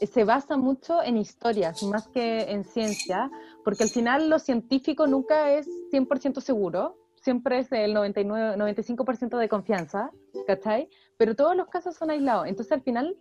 se 0.00 0.22
basa 0.22 0.56
mucho 0.56 1.02
en 1.02 1.16
historias 1.16 1.82
más 1.82 2.06
que 2.06 2.42
en 2.42 2.62
ciencia, 2.62 3.32
porque 3.64 3.82
al 3.82 3.88
final 3.88 4.30
lo 4.30 4.38
científico 4.38 5.08
nunca 5.08 5.50
es 5.50 5.66
100% 5.90 6.40
seguro, 6.40 6.96
siempre 7.20 7.58
es 7.58 7.72
el 7.72 7.94
99, 7.94 8.56
95% 8.56 9.38
de 9.38 9.48
confianza, 9.48 10.12
¿cachai? 10.46 10.88
Pero 11.16 11.34
todos 11.34 11.56
los 11.56 11.66
casos 11.66 11.96
son 11.96 12.12
aislados, 12.12 12.46
entonces 12.46 12.70
al 12.70 12.82
final 12.82 13.16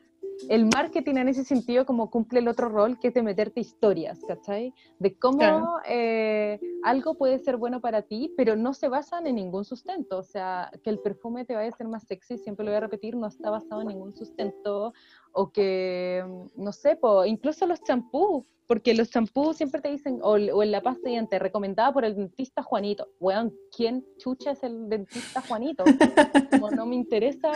el 0.49 0.65
marketing 0.65 1.15
en 1.15 1.29
ese 1.29 1.43
sentido 1.43 1.85
como 1.85 2.09
cumple 2.09 2.39
el 2.39 2.47
otro 2.47 2.69
rol 2.69 2.99
que 2.99 3.09
es 3.09 3.13
de 3.13 3.23
meterte 3.23 3.59
historias, 3.59 4.19
¿cachai? 4.27 4.73
De 4.99 5.17
cómo 5.17 5.79
eh, 5.87 6.59
algo 6.83 7.15
puede 7.15 7.39
ser 7.39 7.57
bueno 7.57 7.81
para 7.81 8.03
ti, 8.03 8.33
pero 8.37 8.55
no 8.55 8.73
se 8.73 8.87
basan 8.87 9.27
en 9.27 9.35
ningún 9.35 9.65
sustento. 9.65 10.17
O 10.17 10.23
sea, 10.23 10.71
que 10.83 10.89
el 10.89 10.99
perfume 10.99 11.45
te 11.45 11.55
vaya 11.55 11.69
a 11.69 11.77
ser 11.77 11.87
más 11.87 12.03
sexy, 12.03 12.37
siempre 12.37 12.65
lo 12.65 12.71
voy 12.71 12.77
a 12.77 12.81
repetir, 12.81 13.15
no 13.15 13.27
está 13.27 13.49
basado 13.49 13.81
en 13.81 13.87
ningún 13.87 14.15
sustento. 14.15 14.93
O 15.31 15.51
que, 15.51 16.23
mm, 16.25 16.63
no 16.63 16.71
sé, 16.71 16.99
incluso 17.25 17.65
los 17.65 17.81
champús, 17.83 18.43
porque 18.67 18.93
los 18.93 19.09
champús 19.09 19.57
siempre 19.57 19.81
te 19.81 19.89
dicen, 19.89 20.19
o, 20.21 20.37
en 20.37 20.71
la 20.71 20.81
pasta 20.81 21.03
de 21.03 21.11
dientes, 21.11 21.39
recomendada 21.39 21.93
por 21.93 22.05
el 22.05 22.15
dentista 22.15 22.61
Juanito. 22.61 23.07
Weón, 23.19 23.53
¿quién 23.75 24.05
chucha 24.17 24.51
es 24.51 24.63
el 24.63 24.89
dentista 24.89 25.41
Juanito? 25.41 25.83
Como 26.51 26.71
no 26.71 26.85
me 26.85 26.95
interesa 26.95 27.51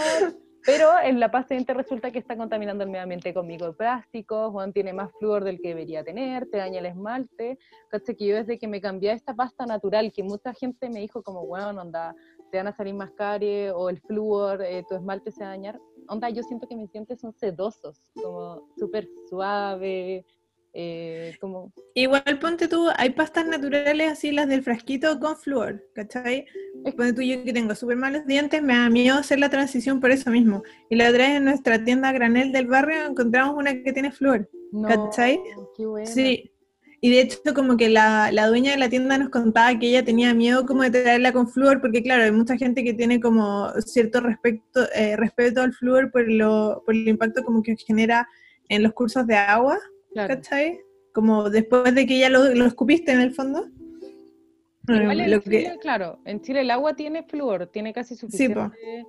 pero 0.66 0.92
en 1.04 1.20
la 1.20 1.32
de 1.32 1.74
resulta 1.74 2.12
que 2.12 2.20
está 2.20 2.38
contaminando 2.38 2.84
el 2.84 2.90
medio 2.90 3.04
ambiente 3.04 3.34
con 3.34 3.48
microplásticos, 3.48 4.52
Juan 4.52 4.74
tiene 4.74 4.94
más 4.94 5.12
flúor 5.18 5.44
del 5.44 5.60
que 5.60 5.70
debería 5.70 6.04
tener, 6.04 6.48
te 6.50 6.58
daña 6.58 6.80
el 6.80 6.86
esmalte. 6.86 7.58
Caché 7.90 8.16
que 8.16 8.28
yo 8.28 8.36
desde 8.36 8.60
que 8.60 8.68
me 8.68 8.80
cambié 8.80 9.12
a 9.12 9.14
esta 9.14 9.36
pasta 9.36 9.66
natural, 9.66 10.12
que 10.12 10.24
mucha 10.24 10.54
gente 10.54 10.90
me 10.90 11.00
dijo 11.00 11.24
como, 11.24 11.46
bueno, 11.46 11.82
onda, 11.82 12.16
te 12.52 12.58
van 12.58 12.68
a 12.68 12.76
salir 12.76 12.94
más 12.94 13.12
caries, 13.12 13.72
o 13.76 13.90
el 13.90 14.00
flúor, 14.02 14.62
eh, 14.62 14.84
tu 14.88 14.96
esmalte 14.96 15.32
se 15.32 15.42
va 15.44 15.48
a 15.48 15.50
dañar. 15.52 15.80
Onda, 16.08 16.30
yo 16.30 16.44
siento 16.44 16.68
que 16.68 16.76
mis 16.76 16.92
dientes 16.92 17.20
son 17.20 17.34
sedosos, 17.34 18.02
como 18.22 18.68
súper 18.78 19.08
suave, 19.30 20.26
eh, 20.74 21.36
como... 21.42 21.74
Igual 21.94 22.40
ponte 22.40 22.68
tú, 22.68 22.88
hay 22.96 23.12
pastas 23.12 23.46
naturales 23.46 24.12
así, 24.12 24.32
las 24.32 24.48
del 24.48 24.64
frasquito 24.64 25.20
con 25.20 25.36
flúor, 25.38 25.84
¿cachai? 25.94 26.46
Ponte 26.96 27.14
tú, 27.14 27.22
yo 27.22 27.44
que 27.44 27.54
tengo 27.54 27.76
súper 27.76 27.98
malos 27.98 28.26
dientes, 28.26 28.62
me 28.62 28.74
da 28.74 28.90
miedo 28.90 29.18
hacer 29.18 29.40
la 29.40 29.50
transición 29.50 30.00
por 30.00 30.12
eso 30.12 30.30
mismo. 30.32 30.64
Y 30.90 30.96
la 30.96 31.10
otra 31.10 31.28
vez 31.28 31.38
en 31.38 31.46
nuestra 31.46 31.84
tienda 31.84 32.12
granel 32.12 32.52
del 32.52 32.68
barrio 32.68 33.06
encontramos 33.06 33.56
una 33.58 33.74
que 33.84 33.92
tiene 33.94 34.12
flúor, 34.12 34.50
¿cachai? 34.88 35.40
Sí. 36.06 36.52
Y 37.04 37.10
de 37.10 37.22
hecho 37.22 37.40
como 37.56 37.78
que 37.78 37.90
la, 37.90 38.32
la, 38.32 38.46
dueña 38.46 38.72
de 38.72 38.78
la 38.78 38.88
tienda 38.88 39.18
nos 39.18 39.30
contaba 39.30 39.78
que 39.80 39.88
ella 39.88 40.06
tenía 40.06 40.36
miedo 40.36 40.68
como 40.68 40.84
de 40.84 40.92
traerla 40.92 41.34
con 41.34 41.50
flúor, 41.50 41.82
porque 41.82 42.04
claro, 42.04 42.24
hay 42.24 42.32
mucha 42.32 42.58
gente 42.58 42.84
que 42.84 42.94
tiene 42.94 43.20
como 43.20 43.72
cierto 43.84 44.22
respecto, 44.22 44.88
eh, 44.94 45.18
respeto 45.18 45.64
al 45.64 45.74
flúor 45.74 46.12
por, 46.12 46.30
lo, 46.32 46.84
por 46.86 46.94
el 46.94 47.08
impacto 47.08 47.44
como 47.44 47.64
que 47.64 47.76
genera 47.76 48.30
en 48.70 48.84
los 48.84 48.94
cursos 48.94 49.26
de 49.26 49.36
agua. 49.36 49.80
¿Cachai? 50.14 50.80
Como 51.14 51.50
después 51.50 51.94
de 51.96 52.06
que 52.06 52.20
ya 52.20 52.30
lo, 52.30 52.46
escupiste 52.66 53.12
en 53.12 53.22
el 53.22 53.34
fondo. 53.34 53.68
claro, 55.80 56.20
en 56.26 56.42
Chile 56.42 56.62
el 56.62 56.72
agua 56.72 56.96
tiene 56.96 57.24
flúor, 57.24 57.68
tiene 57.68 57.94
casi 57.94 58.16
suficiente. 58.16 59.06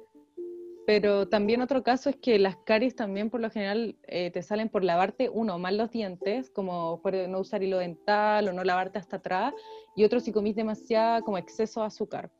pero 0.86 1.28
también 1.28 1.62
otro 1.62 1.82
caso 1.82 2.10
es 2.10 2.16
que 2.16 2.38
las 2.38 2.56
caries 2.56 2.94
también 2.94 3.30
por 3.30 3.40
lo 3.40 3.50
general 3.50 3.96
eh, 4.06 4.30
te 4.30 4.42
salen 4.42 4.68
por 4.68 4.84
lavarte, 4.84 5.28
uno, 5.28 5.58
mal 5.58 5.76
los 5.76 5.90
dientes, 5.90 6.50
como 6.50 7.00
por 7.02 7.14
no 7.14 7.40
usar 7.40 7.62
hilo 7.62 7.78
dental 7.78 8.48
o 8.48 8.52
no 8.52 8.64
lavarte 8.64 8.98
hasta 8.98 9.16
atrás, 9.16 9.54
y 9.96 10.04
otro 10.04 10.20
si 10.20 10.32
comís 10.32 10.56
demasiado, 10.56 11.22
como 11.24 11.38
exceso 11.38 11.80
de 11.80 11.86
azúcar. 11.86 12.30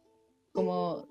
Como, 0.53 1.09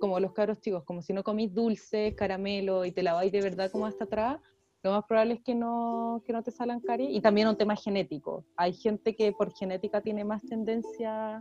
como 0.00 0.18
los 0.18 0.32
caros 0.32 0.60
chicos, 0.60 0.82
como 0.82 1.00
si 1.00 1.12
no 1.12 1.22
comís 1.22 1.54
dulce, 1.54 2.16
caramelo 2.16 2.84
y 2.84 2.90
te 2.90 3.04
laváis 3.04 3.30
de 3.30 3.40
verdad 3.40 3.70
como 3.70 3.86
hasta 3.86 4.02
atrás, 4.02 4.40
lo 4.82 4.92
más 4.92 5.04
probable 5.04 5.34
es 5.34 5.40
que 5.42 5.54
no, 5.54 6.22
que 6.26 6.32
no 6.32 6.42
te 6.42 6.50
salgan 6.50 6.80
caries. 6.80 7.10
Y 7.12 7.20
también 7.20 7.48
un 7.48 7.56
tema 7.56 7.76
genético. 7.76 8.44
Hay 8.56 8.72
gente 8.72 9.14
que 9.14 9.32
por 9.32 9.54
genética 9.54 10.00
tiene 10.00 10.24
más 10.24 10.42
tendencia 10.42 11.38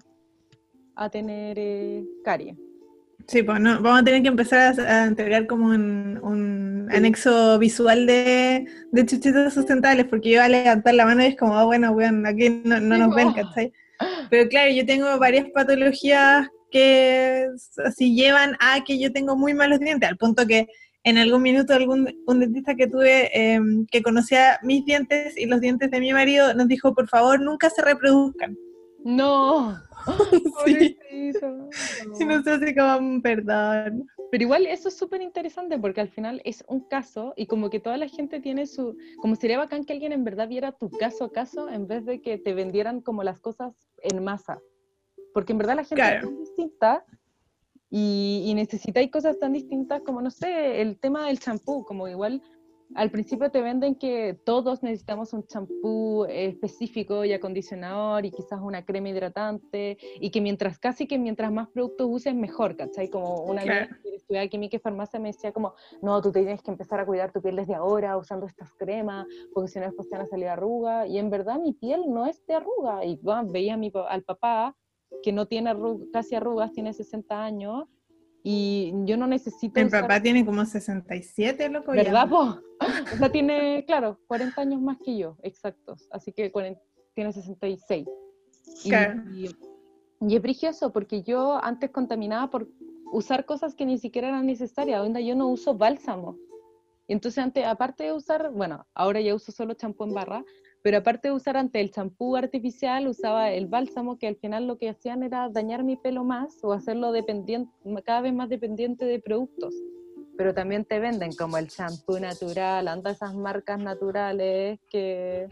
a 0.96 1.10
tener 1.10 1.58
eh, 1.60 2.04
caries. 2.24 2.58
Sí, 3.28 3.44
pues 3.44 3.60
no, 3.60 3.82
vamos 3.82 4.02
a 4.02 4.04
tener 4.04 4.22
que 4.24 4.28
empezar 4.28 4.80
a, 4.80 5.06
entregar 5.06 5.48
como 5.48 5.68
un, 5.68 6.88
anexo 6.92 7.58
visual 7.60 8.06
de, 8.06 8.66
de 8.92 9.06
chuchitos 9.06 9.54
sustentables, 9.54 10.08
porque 10.08 10.32
yo 10.32 10.42
a 10.42 10.50
levantar 10.50 10.94
la 10.96 11.06
mano 11.06 11.24
y 11.24 11.28
es 11.28 11.38
como, 11.38 11.58
ah, 11.58 11.64
bueno, 11.64 11.94
bueno, 11.94 12.28
aquí 12.28 12.50
no, 12.64 12.80
no 12.80 12.98
nos 12.98 13.16
ven, 13.16 13.32
¿cachai? 13.32 13.72
Pero 14.30 14.50
claro, 14.50 14.72
yo 14.72 14.86
tengo 14.86 15.18
varias 15.20 15.48
patologías 15.52 16.48
que 16.72 17.48
así 17.86 18.16
llevan 18.16 18.58
a 18.60 18.84
que 18.84 19.00
yo 19.00 19.12
tengo 19.12 19.36
muy 19.38 19.54
malos 19.54 19.80
dientes, 19.80 20.10
al 20.10 20.18
punto 20.18 20.48
que 20.48 20.68
en 21.04 21.18
algún 21.18 21.42
minuto 21.42 21.74
algún 21.74 22.14
un 22.28 22.40
dentista 22.40 22.76
que 22.76 22.88
tuve 22.88 23.30
em, 23.34 23.86
que 23.88 24.02
conocía 24.02 24.60
mis 24.64 24.86
dientes 24.86 25.38
y 25.38 25.46
los 25.46 25.62
dientes 25.62 25.90
de 25.90 26.00
mi 26.00 26.14
marido 26.14 26.54
nos 26.54 26.68
dijo, 26.68 26.94
por 26.94 27.08
favor, 27.08 27.40
nunca 27.42 27.70
se 27.70 27.82
reproduzcan. 27.82 28.58
No. 29.04 29.78
sí. 30.66 30.98
Y 32.20 32.26
no 32.26 32.42
sé 32.44 32.60
si 32.60 32.76
como, 32.76 33.02
mm, 33.02 33.22
perdón. 33.22 34.08
Pero 34.32 34.44
igual 34.44 34.66
eso 34.66 34.88
es 34.88 34.98
súper 34.98 35.22
interesante 35.22 35.78
porque 35.78 36.02
al 36.02 36.10
final 36.10 36.42
es 36.46 36.64
un 36.68 36.88
caso 36.88 37.34
y 37.36 37.48
como 37.48 37.70
que 37.70 37.80
toda 37.80 37.98
la 37.98 38.08
gente 38.08 38.40
tiene 38.40 38.66
su... 38.66 38.98
Como 39.22 39.36
sería 39.36 39.58
bacán 39.58 39.84
que 39.84 39.94
alguien 39.94 40.14
en 40.14 40.24
verdad 40.24 40.48
viera 40.48 40.72
tu 40.72 40.90
caso 40.90 41.26
a 41.26 41.32
caso 41.32 41.70
en 41.70 41.88
vez 41.88 42.06
de 42.06 42.22
que 42.22 42.38
te 42.38 42.54
vendieran 42.54 43.02
como 43.02 43.24
las 43.24 43.40
cosas 43.40 43.74
en 44.04 44.24
masa. 44.24 44.60
Porque 45.34 45.52
en 45.52 45.58
verdad 45.60 45.76
la 45.76 45.84
gente 45.84 46.18
es 46.18 46.40
distinta 46.40 47.06
y, 47.92 48.44
y 48.48 48.54
necesitáis 48.56 49.12
cosas 49.12 49.38
tan 49.38 49.54
distintas 49.54 50.02
como, 50.02 50.22
no 50.22 50.32
sé, 50.32 50.82
el 50.82 50.98
tema 50.98 51.28
del 51.28 51.40
champú, 51.40 51.86
como 51.86 52.08
igual 52.08 52.42
al 52.96 53.10
principio 53.10 53.50
te 53.52 53.62
venden 53.62 53.96
que 53.96 54.38
todos 54.46 54.84
necesitamos 54.84 55.34
un 55.34 55.46
champú 55.48 56.26
específico 56.30 57.24
y 57.24 57.34
acondicionador 57.34 58.26
y 58.26 58.32
quizás 58.32 58.60
una 58.62 58.84
crema 58.84 59.10
hidratante 59.10 59.98
y 60.20 60.30
que 60.30 60.42
mientras 60.42 60.78
casi 60.78 61.08
que 61.08 61.18
mientras 61.18 61.52
más 61.52 61.70
productos 61.70 62.08
uses 62.10 62.36
mejor, 62.36 62.76
¿cachai? 62.76 63.10
Como 63.10 63.44
una 63.44 63.64
vez 63.64 63.90
que 64.04 64.16
estudiaba 64.16 64.48
química 64.48 64.78
y 64.78 64.80
farmacia 64.80 65.20
me 65.20 65.30
decía 65.30 65.52
como, 65.52 65.74
no, 66.02 66.22
tú 66.22 66.32
tienes 66.32 66.62
que 66.62 66.72
empezar 66.72 67.00
a 67.00 67.06
cuidar 67.06 67.32
tu 67.32 67.42
piel 67.42 67.56
desde 67.56 67.76
ahora 67.76 68.18
usando 68.18 68.46
estas 68.46 68.74
cremas 68.74 69.26
porque 69.54 69.70
si 69.70 69.80
no 69.80 69.86
después 69.86 70.10
te 70.10 70.18
van 70.18 70.26
a 70.26 70.30
salir 70.30 70.48
arrugas 70.48 71.08
y 71.08 71.18
en 71.18 71.30
verdad 71.30 71.60
mi 71.60 71.74
piel 71.74 72.04
no 72.08 72.26
es 72.26 72.46
de 72.46 72.56
arruga. 72.56 73.06
Y 73.06 73.20
veía 73.46 73.76
a 73.76 73.78
mi, 73.78 73.92
al 74.10 74.24
papá 74.24 74.76
que 75.24 75.32
no 75.32 75.48
tiene 75.48 75.76
casi 76.12 76.36
arrugas, 76.36 76.72
tiene 76.74 76.94
60 76.94 77.44
años, 77.44 77.88
y 78.44 78.94
yo 79.06 79.18
no 79.18 79.28
necesito... 79.28 79.80
Mi 79.80 79.90
papá 79.90 80.22
tiene 80.22 80.46
como 80.46 80.66
67, 80.66 81.70
loco. 81.70 81.92
¿Verdad, 81.92 82.28
po? 82.28 82.60
O 83.14 83.18
sea, 83.18 83.32
tiene, 83.32 83.84
claro, 83.86 84.20
40 84.28 84.62
años 84.62 84.82
más 84.82 84.98
que 85.04 85.18
yo, 85.18 85.38
exactos, 85.44 86.08
así 86.12 86.32
que 86.32 86.52
tiene 87.14 87.34
66. 87.34 88.08
Claro. 88.84 89.22
Y, 89.32 89.56
y, 90.22 90.36
es 90.36 90.42
brigioso, 90.42 90.92
porque 90.92 91.22
yo 91.22 91.64
antes 91.64 91.92
contaminaba 91.92 92.50
por 92.50 92.68
usar 93.12 93.46
cosas 93.46 93.76
que 93.76 93.86
ni 93.86 94.00
siquiera 94.00 94.30
eran 94.30 94.48
necesarias, 94.48 95.02
onda 95.02 95.20
yo 95.20 95.36
no 95.36 95.48
uso 95.48 95.76
bálsamo. 95.76 96.38
Y 97.08 97.14
entonces 97.14 97.44
antes, 97.44 97.66
aparte 97.66 98.06
de 98.06 98.14
usar, 98.14 98.52
bueno, 98.52 98.88
ahora 98.94 99.20
ya 99.22 99.36
uso 99.36 99.52
solo 99.52 99.74
champú 99.74 100.06
en 100.06 100.14
barra, 100.14 100.46
pero 100.84 100.98
aparte 100.98 101.28
de 101.28 101.34
usar 101.34 101.58
ante 101.58 101.80
el 101.80 101.92
champú 101.92 102.36
artificial, 102.36 103.08
usaba 103.08 103.52
el 103.52 103.68
bálsamo, 103.68 104.18
que 104.18 104.28
al 104.28 104.36
final 104.36 104.66
lo 104.66 104.78
que 104.78 104.90
hacían 104.90 105.22
era 105.22 105.48
dañar 105.50 105.84
mi 105.84 105.96
pelo 105.96 106.24
más 106.24 106.58
o 106.64 106.74
hacerlo 106.74 107.12
dependiente, 107.12 107.72
cada 108.04 108.22
vez 108.22 108.34
más 108.34 108.50
dependiente 108.50 109.06
de 109.06 109.20
productos. 109.20 109.76
Pero 110.38 110.54
también 110.54 110.86
te 110.86 111.00
venden 111.00 111.34
como 111.34 111.58
el 111.58 111.68
champú 111.68 112.18
natural, 112.20 112.88
anda 112.88 113.12
esas 113.12 113.36
marcas 113.36 113.80
naturales 113.80 114.80
que, 114.90 115.48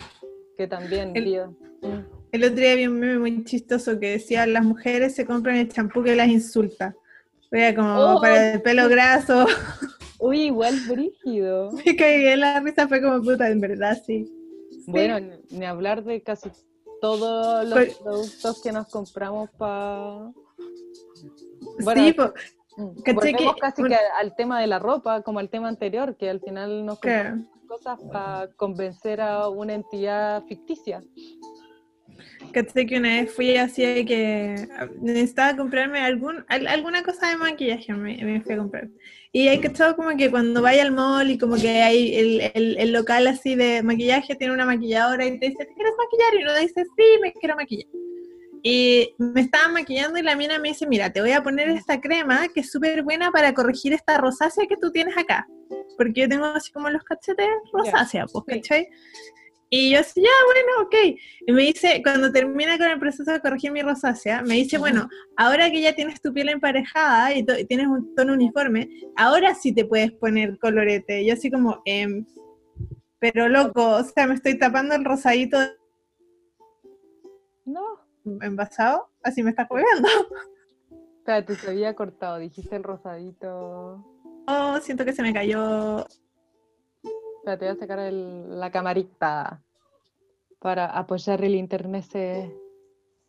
que 0.57 0.67
también... 0.67 1.11
El, 1.15 1.25
mm. 1.27 2.05
el 2.31 2.43
otro 2.43 2.55
día 2.55 2.75
vi 2.75 2.87
un 2.87 2.99
meme 2.99 3.19
muy 3.19 3.43
chistoso 3.43 3.99
que 3.99 4.11
decía, 4.11 4.47
las 4.47 4.63
mujeres 4.63 5.13
se 5.13 5.25
compran 5.25 5.57
el 5.57 5.69
champú 5.69 6.01
que 6.01 6.15
las 6.15 6.27
insulta. 6.27 6.95
Era 7.51 7.75
como 7.75 7.99
oh, 7.99 8.21
para 8.21 8.53
el 8.53 8.61
pelo 8.61 8.89
graso. 8.89 9.45
Uy, 10.19 10.45
igual 10.45 10.75
brígido. 10.87 11.71
Me 11.85 11.95
caí 11.95 12.25
en 12.27 12.39
la 12.39 12.59
risa, 12.61 12.87
fue 12.87 13.01
como 13.01 13.21
puta, 13.21 13.47
en 13.49 13.59
verdad, 13.59 13.97
sí. 14.05 14.38
Bueno, 14.91 15.37
ni 15.49 15.65
hablar 15.65 16.03
de 16.03 16.21
casi 16.21 16.49
todos 17.01 17.63
los 17.65 17.73
pues 17.73 17.95
productos 17.95 18.61
que 18.61 18.71
nos 18.71 18.87
compramos 18.87 19.49
para... 19.51 20.31
Bueno, 21.81 22.01
sí, 22.01 22.13
pues, 22.13 22.31
volvemos 22.77 23.55
casi 23.59 23.83
que 23.83 23.95
al 24.19 24.35
tema 24.35 24.59
de 24.61 24.67
la 24.67 24.79
ropa, 24.79 25.21
como 25.21 25.39
al 25.39 25.49
tema 25.49 25.67
anterior, 25.67 26.15
que 26.17 26.29
al 26.29 26.39
final 26.39 26.85
nos 26.85 26.99
compramos 26.99 27.47
cosas 27.67 27.99
para 28.11 28.49
convencer 28.55 29.21
a 29.21 29.47
una 29.47 29.75
entidad 29.75 30.43
ficticia. 30.45 31.03
sé 32.73 32.85
que 32.85 32.97
una 32.97 33.09
vez 33.09 33.33
fui 33.33 33.55
así 33.57 34.05
que 34.05 34.67
necesitaba 35.01 35.55
comprarme 35.55 35.99
algún, 35.99 36.43
alguna 36.47 37.03
cosa 37.03 37.29
de 37.29 37.37
maquillaje, 37.37 37.93
me, 37.93 38.17
me 38.23 38.41
fui 38.41 38.53
a 38.53 38.57
comprar. 38.57 38.89
Y 39.31 39.47
hay 39.47 39.61
que 39.61 39.67
estar 39.67 39.95
como 39.95 40.15
que 40.17 40.31
cuando 40.31 40.61
vaya 40.61 40.81
al 40.81 40.91
mall 40.91 41.29
y 41.29 41.37
como 41.37 41.55
que 41.55 41.69
hay 41.83 42.15
el, 42.15 42.51
el, 42.55 42.91
local 42.91 43.27
así 43.27 43.53
de 43.53 43.83
maquillaje 43.83 44.35
tiene 44.35 44.53
una 44.53 44.65
maquilladora 44.65 45.23
y 45.23 45.39
te 45.39 45.49
dice, 45.49 45.65
¿te 45.65 45.73
quieres 45.75 45.93
maquillar? 45.97 46.33
Y 46.33 46.43
uno 46.43 46.55
dice, 46.55 46.83
sí, 46.83 47.05
me 47.21 47.31
quiero 47.33 47.55
maquillar. 47.55 47.87
Y 48.63 49.13
me 49.19 49.41
estaba 49.41 49.69
maquillando 49.69 50.17
y 50.17 50.23
la 50.23 50.35
mina 50.35 50.57
me 50.57 50.69
dice, 50.69 50.87
mira, 50.87 51.13
te 51.13 51.21
voy 51.21 51.31
a 51.31 51.43
poner 51.43 51.69
esta 51.69 52.01
crema 52.01 52.47
que 52.47 52.61
es 52.61 52.71
súper 52.71 53.03
buena 53.03 53.31
para 53.31 53.53
corregir 53.53 53.93
esta 53.93 54.17
rosácea 54.17 54.65
que 54.67 54.77
tú 54.77 54.91
tienes 54.91 55.15
acá. 55.15 55.47
Porque 55.95 56.21
yo 56.21 56.29
tengo 56.29 56.45
así 56.45 56.71
como 56.71 56.89
los 56.89 57.03
cachetes 57.03 57.47
rosácea, 57.71 58.25
pues, 58.25 58.43
¿cachai? 58.47 58.87
Y 59.71 59.91
yo 59.91 59.99
así, 59.99 60.21
ya, 60.21 60.29
bueno, 60.45 60.87
ok. 60.87 61.19
Y 61.45 61.51
me 61.51 61.61
dice, 61.63 62.01
cuando 62.03 62.31
termina 62.31 62.77
con 62.77 62.87
el 62.87 62.99
proceso 62.99 63.31
de 63.31 63.39
corregir 63.39 63.71
mi 63.71 63.83
rosácea, 63.83 64.41
me 64.41 64.55
dice, 64.55 64.79
bueno, 64.79 65.07
ahora 65.37 65.69
que 65.69 65.81
ya 65.81 65.93
tienes 65.93 66.21
tu 66.21 66.33
piel 66.33 66.49
emparejada 66.49 67.35
y, 67.35 67.45
tienes 67.67 67.87
un 67.87 68.15
tono 68.15 68.33
uniforme, 68.33 68.89
ahora 69.15 69.53
sí 69.53 69.71
te 69.71 69.85
puedes 69.85 70.11
poner 70.13 70.57
colorete. 70.57 71.23
Yo 71.23 71.33
así 71.33 71.51
como, 71.51 71.81
em, 71.85 72.25
pero 73.19 73.47
loco, 73.47 73.97
o 73.97 74.03
sea, 74.03 74.25
me 74.25 74.33
estoy 74.33 74.57
tapando 74.57 74.95
el 74.95 75.05
rosadito. 75.05 75.59
No. 77.65 77.83
Envasado, 78.41 79.09
así 79.23 79.43
me 79.43 79.51
está 79.51 79.65
jugando. 79.65 80.07
Espérate, 81.19 81.55
se 81.55 81.69
había 81.69 81.93
cortado, 81.93 82.39
dijiste 82.39 82.75
el 82.75 82.83
rosadito. 82.83 84.03
Oh, 84.47 84.79
siento 84.81 85.05
que 85.05 85.13
se 85.13 85.21
me 85.21 85.31
cayó 85.31 86.07
te 87.57 87.65
voy 87.65 87.75
a 87.75 87.79
sacar 87.79 88.11
la 88.11 88.71
camarita 88.71 89.61
para 90.59 90.85
apoyar 90.85 91.43
el 91.43 91.55
internet 91.55 92.05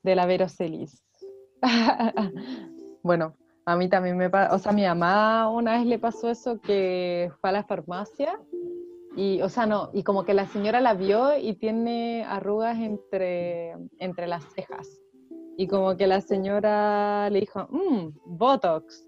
de 0.03 0.15
la 0.15 0.27
Verocelis. 0.27 1.03
bueno, 3.03 3.37
a 3.65 3.77
mí 3.77 3.89
también 3.89 4.17
me 4.17 4.31
pasó, 4.31 4.55
o 4.55 4.59
sea, 4.59 4.73
a 4.73 4.75
mi 4.75 4.85
mamá 4.85 5.49
una 5.49 5.79
vez 5.79 5.87
le 5.87 5.99
pasó 5.99 6.31
eso 6.31 6.61
que 6.61 7.31
fue 7.41 7.51
a 7.51 7.53
la 7.53 7.65
farmacia 7.65 8.39
y, 9.17 9.43
o 9.43 9.49
sea, 9.49 9.67
no, 9.67 9.91
y 9.93 10.03
como 10.03 10.25
que 10.25 10.35
la 10.35 10.47
señora 10.47 10.81
la 10.81 10.95
vio 10.95 11.37
y 11.37 11.55
tiene 11.55 12.25
arrugas 12.29 12.79
entre, 12.79 13.75
entre 13.99 14.27
las 14.27 14.45
cejas. 14.55 15.01
Y 15.57 15.67
como 15.67 15.97
que 15.97 16.07
la 16.07 16.21
señora 16.21 17.29
le 17.29 17.41
dijo, 17.41 17.69
mmm, 17.71 18.11
Botox. 18.25 19.07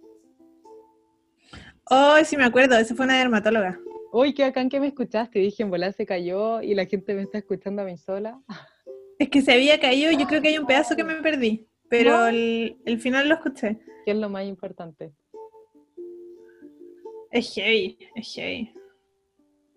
Oh, 1.91 2.17
sí 2.25 2.37
me 2.37 2.45
acuerdo, 2.45 2.77
esa 2.77 2.95
fue 2.95 3.07
una 3.07 3.19
dermatóloga 3.19 3.79
uy, 4.13 4.35
qué 4.35 4.45
bacán 4.45 4.69
que 4.69 4.79
me 4.79 4.89
escuchaste. 4.89 5.41
dije, 5.41 5.63
en 5.63 5.71
volar 5.71 5.93
se 5.93 6.07
cayó 6.07 6.63
y 6.63 6.75
la 6.75 6.87
gente 6.87 7.15
me 7.15 7.23
está 7.23 7.39
escuchando 7.39 7.83
a 7.83 7.85
mí 7.85 7.97
sola. 7.97 8.41
Es 9.19 9.29
que 9.29 9.41
se 9.41 9.53
había 9.53 9.79
caído, 9.79 10.11
yo 10.11 10.27
creo 10.27 10.43
que 10.43 10.49
hay 10.49 10.59
un 10.59 10.67
pedazo 10.67 10.97
que 10.97 11.05
me 11.05 11.15
perdí, 11.15 11.69
pero 11.89 12.27
el, 12.27 12.99
final 12.99 13.29
lo 13.29 13.37
escuché. 13.37 13.79
¿Qué 14.05 14.11
es 14.11 14.17
lo 14.17 14.29
más 14.29 14.45
importante? 14.47 15.13
Es 17.31 17.55
heavy, 17.55 17.97
es 18.17 18.35
heavy. 18.35 18.75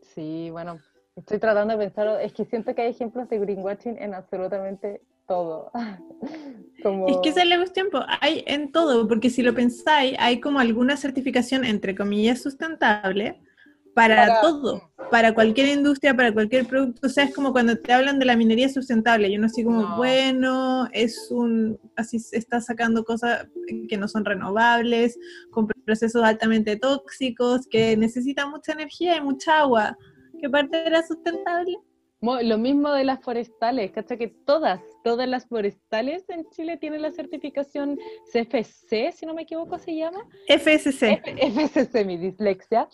Sí, 0.02 0.50
bueno, 0.50 0.80
estoy 1.16 1.38
tratando 1.38 1.78
de 1.78 1.86
pensar, 1.86 2.22
es 2.22 2.34
que 2.34 2.46
siento 2.46 2.74
que 2.74 2.82
hay 2.82 2.90
ejemplos 2.90 3.30
de 3.30 3.38
greenwashing 3.38 3.98
en 4.00 4.16
absolutamente 4.16 5.02
todo. 5.28 5.72
Es 7.08 7.18
que 7.24 7.30
esa 7.30 7.42
es 7.42 7.50
la 7.50 7.58
cuestión, 7.58 7.88
hay 8.22 8.44
en 8.46 8.72
todo, 8.72 9.08
porque 9.08 9.32
si 9.32 9.42
lo 9.42 9.56
pensáis, 9.56 10.16
hay 10.20 10.40
como 10.40 10.60
alguna 10.60 10.98
certificación, 10.98 11.66
entre 11.66 11.96
comillas, 11.96 12.44
sustentable, 12.44 13.42
para, 13.96 14.42
todo, 14.42 14.92
para 15.10 15.34
cualquier 15.34 15.70
industria, 15.70 16.14
para 16.14 16.34
cualquier 16.34 16.68
producto. 16.68 17.08
O 17.08 17.10
sea, 17.10 17.24
es 17.24 17.34
como 17.34 17.54
cuando 17.54 17.78
te 17.78 17.94
hablan 17.94 18.20
de 18.20 18.26
la 18.26 18.36
minería 18.36 18.68
sustentable. 18.68 19.32
Yo 19.32 19.40
no 19.40 19.48
sé 19.48 19.64
como, 19.64 19.96
bueno, 19.96 20.88
es 20.92 21.32
un, 21.32 21.80
así 21.96 22.20
se 22.20 22.38
está 22.38 22.60
sacando 22.60 23.06
cosas 23.06 23.48
que 23.88 23.98
no 23.98 24.10
son 24.10 24.26
renovables, 24.26 25.18
con 25.50 25.68
procesos 25.86 26.24
altamente 26.24 26.76
tóxicos, 26.76 27.68
que 27.68 27.96
necesitan 27.96 28.52
mucha 28.52 28.74
energía 28.74 29.16
y 29.16 29.22
mucha 29.22 29.62
agua. 29.62 29.98
¿Qué 30.42 30.50
parte 30.50 30.86
era 30.86 31.02
sustentable? 31.02 31.78
Lo 32.22 32.58
mismo 32.58 32.92
de 32.92 33.04
las 33.04 33.22
forestales, 33.24 33.92
¿cacha? 33.92 34.18
Que 34.18 34.28
todas, 34.28 34.82
todas 35.04 35.30
las 35.30 35.48
forestales 35.48 36.28
en 36.30 36.50
Chile 36.50 36.78
tienen 36.78 37.04
la 37.04 37.12
certificación 37.12 37.98
CFC, 38.32 39.12
si 39.14 39.26
no 39.26 39.36
me 39.36 39.44
equivoco 39.44 39.78
se 39.78 39.96
llama. 39.96 40.28
FSC. 40.50 41.22
FSC, 41.24 42.04
mi 42.04 42.18
dislexia. 42.18 42.90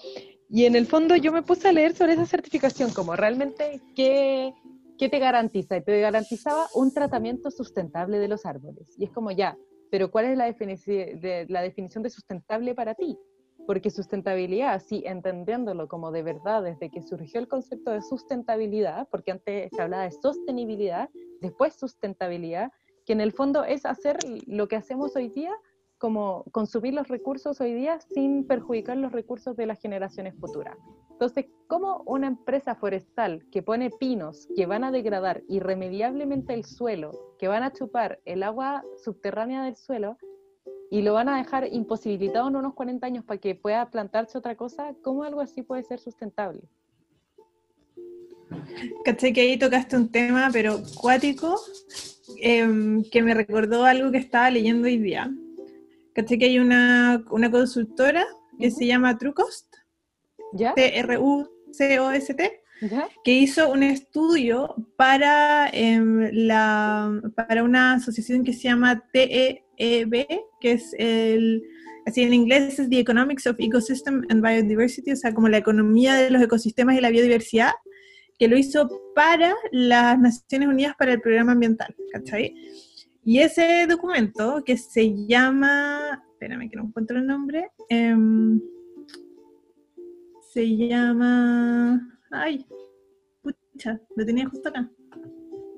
Y 0.54 0.66
en 0.66 0.76
el 0.76 0.86
fondo 0.86 1.16
yo 1.16 1.32
me 1.32 1.44
puse 1.44 1.70
a 1.70 1.72
leer 1.72 1.96
sobre 1.96 2.14
esa 2.14 2.26
certificación, 2.26 2.92
como 2.92 3.16
realmente 3.16 3.80
qué, 3.96 4.54
qué 4.98 5.08
te 5.08 5.18
garantiza. 5.18 5.78
Y 5.78 5.82
te 5.82 6.02
garantizaba 6.02 6.68
un 6.76 6.94
tratamiento 6.94 7.50
sustentable 7.52 8.20
de 8.20 8.28
los 8.28 8.46
árboles. 8.46 8.94
Y 8.98 9.06
es 9.06 9.12
como 9.12 9.32
ya, 9.32 9.58
pero 9.90 10.12
¿cuál 10.12 10.26
es 10.26 10.38
la, 10.38 10.52
de, 10.52 11.46
la 11.48 11.62
definición 11.62 12.04
de 12.04 12.10
sustentable 12.10 12.76
para 12.76 12.96
ti? 12.96 13.18
Porque 13.66 13.90
sustentabilidad, 13.90 14.82
sí, 14.86 15.04
entendiéndolo 15.06 15.88
como 15.88 16.12
de 16.12 16.24
verdad, 16.24 16.64
desde 16.64 16.90
que 16.90 17.02
surgió 17.02 17.40
el 17.40 17.48
concepto 17.48 17.92
de 17.92 18.02
sustentabilidad, 18.02 19.08
porque 19.10 19.32
antes 19.32 19.70
se 19.74 19.82
hablaba 19.82 20.04
de 20.04 20.12
sostenibilidad, 20.12 21.10
después 21.40 21.76
sustentabilidad, 21.76 22.72
que 23.06 23.14
en 23.14 23.22
el 23.22 23.32
fondo 23.32 23.64
es 23.64 23.86
hacer 23.86 24.18
lo 24.48 24.68
que 24.68 24.76
hacemos 24.76 25.16
hoy 25.16 25.30
día, 25.30 25.54
como 26.02 26.46
consumir 26.52 26.96
los 26.96 27.10
recursos 27.10 27.62
hoy 27.62 27.76
día 27.76 28.00
sin 28.00 28.48
perjudicar 28.48 28.98
los 28.98 29.12
recursos 29.12 29.56
de 29.56 29.68
las 29.68 29.80
generaciones 29.80 30.34
futuras. 30.34 30.76
Entonces, 31.12 31.46
¿cómo 31.68 32.02
una 32.08 32.26
empresa 32.26 32.74
forestal 32.74 33.46
que 33.52 33.62
pone 33.62 33.92
pinos 33.92 34.48
que 34.56 34.66
van 34.66 34.84
a 34.84 34.92
degradar 34.92 35.44
irremediablemente 35.48 36.56
el 36.56 36.66
suelo, 36.66 37.36
que 37.38 37.48
van 37.48 37.62
a 37.62 37.72
chupar 37.72 38.20
el 38.26 38.42
agua 38.42 38.84
subterránea 38.98 39.64
del 39.64 39.76
suelo 39.76 40.18
y 40.90 41.04
lo 41.04 41.14
van 41.14 41.30
a 41.30 41.38
dejar 41.38 41.68
imposibilitado 41.72 42.48
en 42.48 42.56
unos 42.56 42.74
40 42.74 43.06
años 43.06 43.24
para 43.24 43.40
que 43.40 43.54
pueda 43.54 43.88
plantarse 43.92 44.40
otra 44.40 44.56
cosa, 44.56 44.96
¿cómo 45.04 45.24
algo 45.24 45.40
así 45.40 45.62
puede 45.62 45.84
ser 45.84 46.00
sustentable? 46.00 46.64
Caché 49.06 49.32
que 49.34 49.42
ahí 49.42 49.60
tocaste 49.60 49.98
un 49.98 50.10
tema, 50.10 50.50
pero 50.52 50.80
cuático, 51.00 51.60
em, 52.42 53.04
que 53.04 53.22
me 53.22 53.36
recordó 53.36 53.86
algo 53.86 54.10
que 54.10 54.18
estaba 54.18 54.50
leyendo 54.50 54.88
hoy 54.88 54.98
día 54.98 55.32
caché 56.14 56.38
que 56.38 56.46
hay 56.46 56.60
una, 56.60 57.24
consultora 57.26 58.26
que 58.60 58.72
se 58.72 58.86
llama 58.86 59.18
Trucost, 59.18 59.74
T-R-U-C-O-S-T, 60.76 62.62
que 63.24 63.32
hizo 63.32 63.72
un 63.72 63.84
estudio 63.84 64.76
para, 64.98 65.70
em, 65.72 66.30
la, 66.32 67.22
para 67.36 67.64
una 67.64 67.94
asociación 67.94 68.44
que 68.44 68.54
se 68.54 68.64
llama 68.64 69.04
TEEB, 69.14 70.28
que 70.60 70.72
es 70.72 70.94
el, 70.98 71.64
así 72.06 72.24
en 72.24 72.34
inglés 72.34 72.80
es 72.80 72.90
The 72.90 73.00
Economics 73.00 73.48
of 73.48 73.56
Ecosystem 73.60 74.24
and 74.30 74.42
Biodiversity, 74.42 75.12
o 75.12 75.16
sea, 75.16 75.34
como 75.34 75.48
la 75.48 75.58
economía 75.58 76.16
de 76.16 76.32
los 76.32 76.42
ecosistemas 76.42 76.98
y 76.98 77.02
la 77.02 77.12
biodiversidad, 77.12 77.72
que 78.40 78.48
lo 78.48 78.58
hizo 78.58 78.90
para 79.14 79.54
las 79.72 80.18
Naciones 80.18 80.68
Unidas 80.68 80.96
para 80.98 81.14
el 81.14 81.22
Programa 81.22 81.52
Ambiental, 81.52 81.96
¿cachai? 82.12 82.56
Y 83.24 83.40
ese 83.40 83.86
documento 83.88 84.64
que 84.66 84.78
se 84.78 85.14
llama, 85.28 86.24
espérame 86.34 86.70
que 86.70 86.76
no 86.76 86.86
encuentro 86.86 87.20
el 87.20 87.28
nombre, 87.28 87.70
em, 87.90 88.60
se 90.52 90.76
llama, 90.76 92.20
ay, 92.32 92.66
pucha, 93.44 94.02
lo 94.16 94.26
tenía 94.26 94.50
justo 94.50 94.70
acá. 94.70 94.90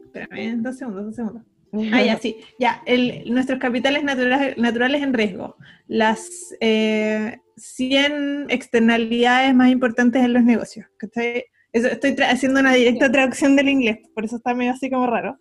Espérame, 0.06 0.62
dos 0.62 0.78
segundos, 0.78 1.06
dos 1.06 1.16
segundos. 1.16 1.44
Ah, 1.92 2.04
ya, 2.04 2.18
sí, 2.18 2.38
ya, 2.60 2.82
el, 2.86 3.24
nuestros 3.34 3.60
capitales 3.60 4.04
naturales, 4.04 4.58
naturales 4.58 5.02
en 5.02 5.14
riesgo, 5.14 5.58
las 5.88 6.56
eh, 6.62 7.40
100 7.58 8.46
externalidades 8.50 9.54
más 9.56 9.70
importantes 9.70 10.24
en 10.24 10.34
los 10.34 10.44
negocios. 10.44 10.86
Estoy, 11.02 11.44
estoy 11.74 12.16
haciendo 12.22 12.60
una 12.60 12.74
directa 12.74 13.12
traducción 13.12 13.56
del 13.56 13.70
inglés, 13.70 13.98
por 14.14 14.24
eso 14.24 14.38
está 14.38 14.54
medio 14.54 14.72
así 14.72 14.90
como 14.90 15.08
raro 15.08 15.38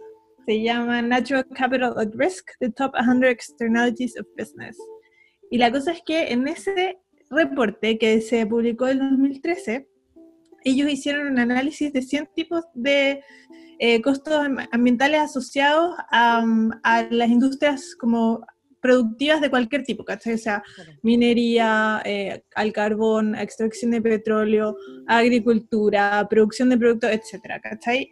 se 0.46 0.62
llama 0.62 1.02
Natural 1.02 1.46
Capital 1.54 1.94
at 1.98 2.08
Risk, 2.14 2.50
The 2.60 2.70
Top 2.70 2.92
100 2.94 3.24
Externalities 3.24 4.18
of 4.18 4.26
Business. 4.36 4.76
Y 5.50 5.58
la 5.58 5.70
cosa 5.70 5.92
es 5.92 6.02
que 6.04 6.32
en 6.32 6.48
ese 6.48 6.98
reporte 7.30 7.98
que 7.98 8.20
se 8.20 8.46
publicó 8.46 8.88
en 8.88 8.98
2013, 8.98 9.88
ellos 10.64 10.90
hicieron 10.90 11.28
un 11.28 11.38
análisis 11.38 11.92
de 11.92 12.02
100 12.02 12.28
tipos 12.34 12.64
de 12.74 13.22
eh, 13.78 14.00
costos 14.00 14.46
ambientales 14.70 15.20
asociados 15.20 15.94
a, 16.10 16.44
las 17.10 17.28
industrias 17.28 17.96
como 17.98 18.46
productivas 18.80 19.40
de 19.40 19.50
cualquier 19.50 19.84
tipo, 19.84 20.04
¿cachai? 20.04 20.34
O 20.34 20.38
sea, 20.38 20.62
minería, 21.02 22.02
eh, 22.04 22.42
al 22.54 22.72
carbón, 22.72 23.34
extracción 23.34 23.92
de 23.92 24.02
petróleo, 24.02 24.76
agricultura, 25.06 26.26
producción 26.28 26.68
de 26.68 26.78
productos, 26.78 27.10
etcétera, 27.10 27.60
¿cachai? 27.60 28.10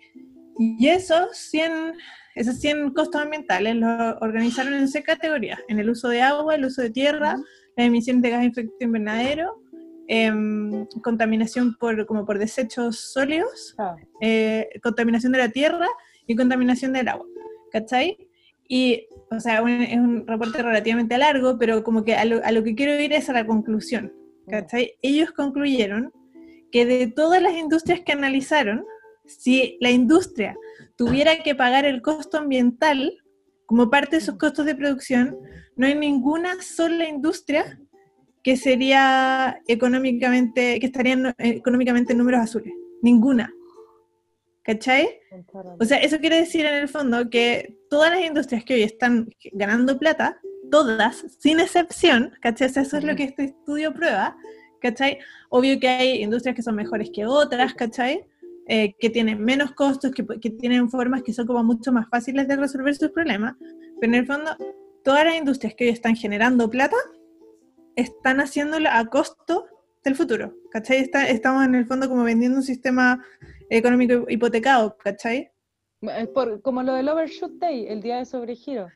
Y 0.58 0.88
esos 0.88 1.36
100 1.36 1.94
esos 2.34 2.60
100 2.60 2.90
costos 2.90 3.20
ambientales 3.20 3.76
los 3.76 4.16
organizaron 4.20 4.74
en 4.74 4.88
seis 4.88 5.04
categorías, 5.04 5.60
en 5.68 5.78
el 5.78 5.90
uso 5.90 6.08
de 6.08 6.22
agua, 6.22 6.54
el 6.54 6.64
uso 6.64 6.82
de 6.82 6.90
tierra, 6.90 7.36
las 7.76 7.86
emisiones 7.86 8.22
de 8.22 8.30
gas 8.30 8.40
de 8.40 8.46
efecto 8.48 8.76
invernadero, 8.80 9.62
em, 10.06 10.86
contaminación 11.02 11.76
por, 11.76 12.06
como 12.06 12.24
por 12.24 12.38
desechos 12.38 12.98
sólidos, 12.98 13.74
ah. 13.78 13.96
eh, 14.20 14.68
contaminación 14.82 15.32
de 15.32 15.38
la 15.38 15.48
tierra 15.48 15.86
y 16.26 16.36
contaminación 16.36 16.92
del 16.92 17.08
agua. 17.08 17.26
¿Cachai? 17.72 18.28
Y, 18.68 19.06
o 19.30 19.40
sea, 19.40 19.58
es 19.58 19.98
un 19.98 20.26
reporte 20.26 20.62
relativamente 20.62 21.18
largo, 21.18 21.58
pero 21.58 21.82
como 21.82 22.04
que 22.04 22.14
a 22.14 22.24
lo, 22.24 22.44
a 22.44 22.52
lo 22.52 22.62
que 22.62 22.74
quiero 22.74 23.00
ir 23.00 23.12
es 23.12 23.28
a 23.28 23.32
la 23.32 23.46
conclusión. 23.46 24.12
¿Cachai? 24.48 24.94
Ellos 25.02 25.32
concluyeron 25.32 26.12
que 26.70 26.86
de 26.86 27.08
todas 27.08 27.42
las 27.42 27.54
industrias 27.54 28.00
que 28.00 28.12
analizaron, 28.12 28.84
si 29.26 29.76
la 29.80 29.90
industria 29.90 30.56
tuviera 31.00 31.42
que 31.42 31.54
pagar 31.54 31.86
el 31.86 32.02
costo 32.02 32.36
ambiental 32.36 33.16
como 33.64 33.88
parte 33.88 34.16
de 34.16 34.20
sus 34.20 34.36
costos 34.36 34.66
de 34.66 34.74
producción, 34.74 35.34
no 35.74 35.86
hay 35.86 35.94
ninguna 35.94 36.60
sola 36.60 37.08
industria 37.08 37.80
que 38.42 38.58
sería 38.58 39.62
económicamente, 39.66 40.78
que 40.78 40.84
estaría 40.84 41.34
económicamente 41.38 42.12
en 42.12 42.18
números 42.18 42.42
azules. 42.42 42.74
Ninguna. 43.00 43.50
¿cachai? 44.62 45.08
O 45.80 45.86
sea, 45.86 45.96
eso 45.96 46.18
quiere 46.18 46.36
decir 46.36 46.66
en 46.66 46.74
el 46.74 46.88
fondo 46.88 47.30
que 47.30 47.78
todas 47.88 48.10
las 48.10 48.20
industrias 48.20 48.62
que 48.62 48.74
hoy 48.74 48.82
están 48.82 49.30
ganando 49.52 49.98
plata, 49.98 50.38
todas, 50.70 51.24
sin 51.38 51.60
excepción, 51.60 52.34
¿cachai? 52.42 52.66
eso 52.68 52.98
es 52.98 53.04
lo 53.04 53.16
que 53.16 53.24
este 53.24 53.44
estudio 53.44 53.94
prueba, 53.94 54.36
¿cachai? 54.82 55.18
Obvio 55.48 55.80
que 55.80 55.88
hay 55.88 56.22
industrias 56.22 56.54
que 56.54 56.62
son 56.62 56.76
mejores 56.76 57.08
que 57.10 57.24
otras, 57.24 57.72
¿cachai? 57.72 58.26
Eh, 58.72 58.94
que 59.00 59.10
tienen 59.10 59.42
menos 59.44 59.72
costos, 59.72 60.12
que, 60.12 60.24
que, 60.40 60.48
tienen 60.48 60.88
formas 60.88 61.24
que 61.24 61.32
son 61.32 61.44
como 61.44 61.64
mucho 61.64 61.90
más 61.90 62.08
fáciles 62.08 62.46
de 62.46 62.54
resolver 62.54 62.94
sus 62.94 63.10
problemas, 63.10 63.56
pero 64.00 64.12
en 64.12 64.14
el 64.14 64.26
fondo, 64.26 64.52
todas 65.02 65.24
las 65.24 65.34
industrias 65.34 65.74
que 65.74 65.86
hoy 65.86 65.90
están 65.90 66.14
generando 66.14 66.70
plata, 66.70 66.94
están 67.96 68.38
haciéndolo 68.38 68.88
a 68.88 69.04
costo 69.06 69.66
del 70.04 70.14
futuro, 70.14 70.54
¿cachai? 70.70 70.98
Está, 70.98 71.28
estamos 71.28 71.64
en 71.64 71.74
el 71.74 71.84
fondo 71.84 72.08
como 72.08 72.22
vendiendo 72.22 72.58
un 72.58 72.62
sistema 72.62 73.20
económico 73.70 74.26
hipotecado, 74.28 74.96
¿cachai? 74.98 75.50
Por, 76.32 76.62
como 76.62 76.84
lo 76.84 76.94
del 76.94 77.08
overshoot 77.08 77.58
day, 77.58 77.88
el 77.88 78.00
día 78.00 78.18
de 78.18 78.24
sobregiro. 78.24 78.86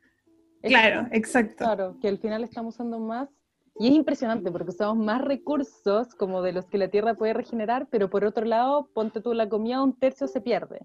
Claro, 0.62 1.08
exacto. 1.10 1.64
Claro, 1.64 1.98
que 2.00 2.06
al 2.06 2.18
final 2.18 2.44
estamos 2.44 2.76
usando 2.76 3.00
más, 3.00 3.28
y 3.76 3.88
es 3.88 3.94
impresionante 3.94 4.52
porque 4.52 4.70
usamos 4.70 5.04
más 5.04 5.20
recursos 5.20 6.14
como 6.14 6.42
de 6.42 6.52
los 6.52 6.66
que 6.66 6.78
la 6.78 6.88
Tierra 6.88 7.14
puede 7.14 7.32
regenerar, 7.32 7.88
pero 7.90 8.08
por 8.08 8.24
otro 8.24 8.44
lado, 8.44 8.88
ponte 8.94 9.20
tú 9.20 9.34
la 9.34 9.48
comida, 9.48 9.82
un 9.82 9.98
tercio 9.98 10.28
se 10.28 10.40
pierde. 10.40 10.80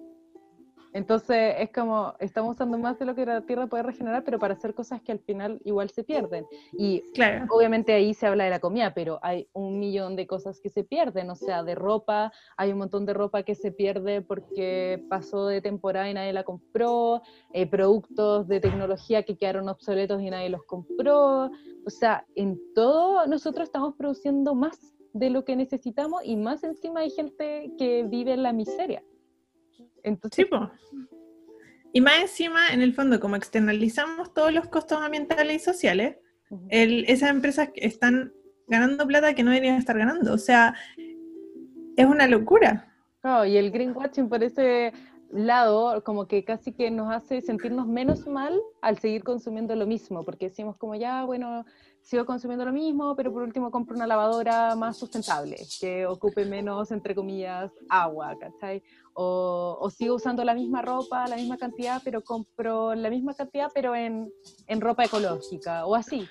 Entonces 0.94 1.56
es 1.60 1.72
como, 1.72 2.16
estamos 2.20 2.56
usando 2.56 2.78
más 2.78 2.98
de 3.00 3.06
lo 3.06 3.16
que 3.16 3.26
la 3.26 3.42
Tierra 3.42 3.68
puede 3.68 3.84
regenerar, 3.84 4.24
pero 4.24 4.40
para 4.40 4.56
hacer 4.56 4.74
cosas 4.74 5.02
que 5.02 5.12
al 5.12 5.20
final 5.20 5.62
igual 5.64 5.90
se 5.90 6.04
pierden. 6.04 6.46
Y 6.74 7.02
claro. 7.14 7.46
obviamente 7.50 7.94
ahí 7.94 8.14
se 8.14 8.28
habla 8.28 8.46
de 8.46 8.50
la 8.50 8.60
comida, 8.60 8.94
pero 8.94 9.20
hay 9.22 9.48
un 9.54 9.80
millón 9.80 10.16
de 10.16 10.28
cosas 10.28 10.60
que 10.60 10.70
se 10.70 10.84
pierden, 10.84 11.30
o 11.30 11.36
sea, 11.36 11.64
de 11.64 11.76
ropa, 11.76 12.32
hay 12.58 12.72
un 12.72 12.80
montón 12.80 13.06
de 13.06 13.14
ropa 13.14 13.44
que 13.44 13.56
se 13.56 13.72
pierde 13.72 14.22
porque 14.22 15.04
pasó 15.10 15.48
de 15.48 15.62
temporada 15.62 16.10
y 16.10 16.14
nadie 16.14 16.34
la 16.34 16.44
compró, 16.44 17.22
eh, 17.54 17.68
productos 17.68 18.48
de 18.48 18.60
tecnología 18.60 19.24
que 19.24 19.38
quedaron 19.38 19.70
obsoletos 19.70 20.22
y 20.22 20.30
nadie 20.30 20.50
los 20.50 20.64
compró. 20.64 21.52
O 21.86 21.90
sea, 21.90 22.26
en 22.36 22.60
todo 22.74 23.28
nosotros 23.28 23.68
estamos 23.68 23.96
produciendo 23.96 24.56
más 24.56 24.96
de 25.14 25.30
lo 25.30 25.44
que 25.44 25.56
necesitamos 25.56 26.22
y 26.24 26.36
más 26.36 26.64
encima 26.64 27.02
hay 27.02 27.10
gente 27.10 27.72
que 27.78 28.04
vive 28.04 28.34
en 28.34 28.44
la 28.44 28.54
miseria. 28.54 29.04
Entonces, 30.04 30.46
Y 31.94 32.02
más 32.02 32.22
encima, 32.22 32.70
en 32.72 32.82
el 32.82 32.94
fondo, 32.94 33.20
como 33.20 33.36
externalizamos 33.36 34.34
todos 34.34 34.54
los 34.54 34.68
costos 34.68 35.00
ambientales 35.02 35.56
y 35.56 35.66
sociales, 35.66 36.18
esas 36.70 37.30
empresas 37.30 37.70
están 37.76 38.34
ganando 38.68 39.06
plata 39.08 39.34
que 39.34 39.44
no 39.44 39.52
deberían 39.52 39.78
estar 39.78 39.98
ganando. 39.98 40.34
O 40.34 40.38
sea, 40.38 40.76
es 41.96 42.06
una 42.06 42.28
locura. 42.28 42.94
y 43.46 43.58
el 43.58 43.72
greenwashing 43.72 44.30
por 44.30 44.44
ese 44.44 44.94
lado, 45.32 46.04
como 46.04 46.28
que 46.28 46.44
casi 46.44 46.74
que 46.74 46.90
nos 46.90 47.14
hace 47.14 47.42
sentirnos 47.42 47.88
menos 47.88 48.26
mal 48.26 48.60
al 48.82 48.98
seguir 48.98 49.24
consumiendo 49.24 49.76
lo 49.76 49.86
mismo, 49.86 50.24
porque 50.24 50.50
decimos 50.50 50.76
como 50.78 50.96
ya, 50.96 51.24
bueno, 51.24 51.66
sigo 52.02 52.26
consumiendo 52.26 52.66
lo 52.66 52.74
mismo, 52.74 53.16
pero 53.16 53.32
por 53.32 53.44
último 53.44 53.70
compro 53.70 53.96
una 53.96 54.08
lavadora 54.08 54.76
más 54.76 54.98
sustentable, 54.98 55.58
que 55.80 56.08
ocupe 56.08 56.46
menos, 56.46 56.92
entre 56.92 57.14
comillas, 57.14 57.72
agua, 57.90 58.36
¿cachai? 58.40 58.82
O, 59.22 59.90
sigo 59.90 60.16
usando 60.16 60.46
la 60.46 60.54
misma 60.54 60.82
ropa, 60.82 61.28
la 61.28 61.36
misma 61.36 61.58
cantidad, 61.58 62.02
pero 62.06 62.22
compro 62.22 62.96
la 62.96 63.10
misma 63.10 63.34
cantidad, 63.34 63.70
pero 63.74 63.94
en, 63.94 64.32
en 64.68 64.80
ropa 64.80 65.04
ecológica, 65.04 65.86
o 65.86 65.94
así. 65.94 66.26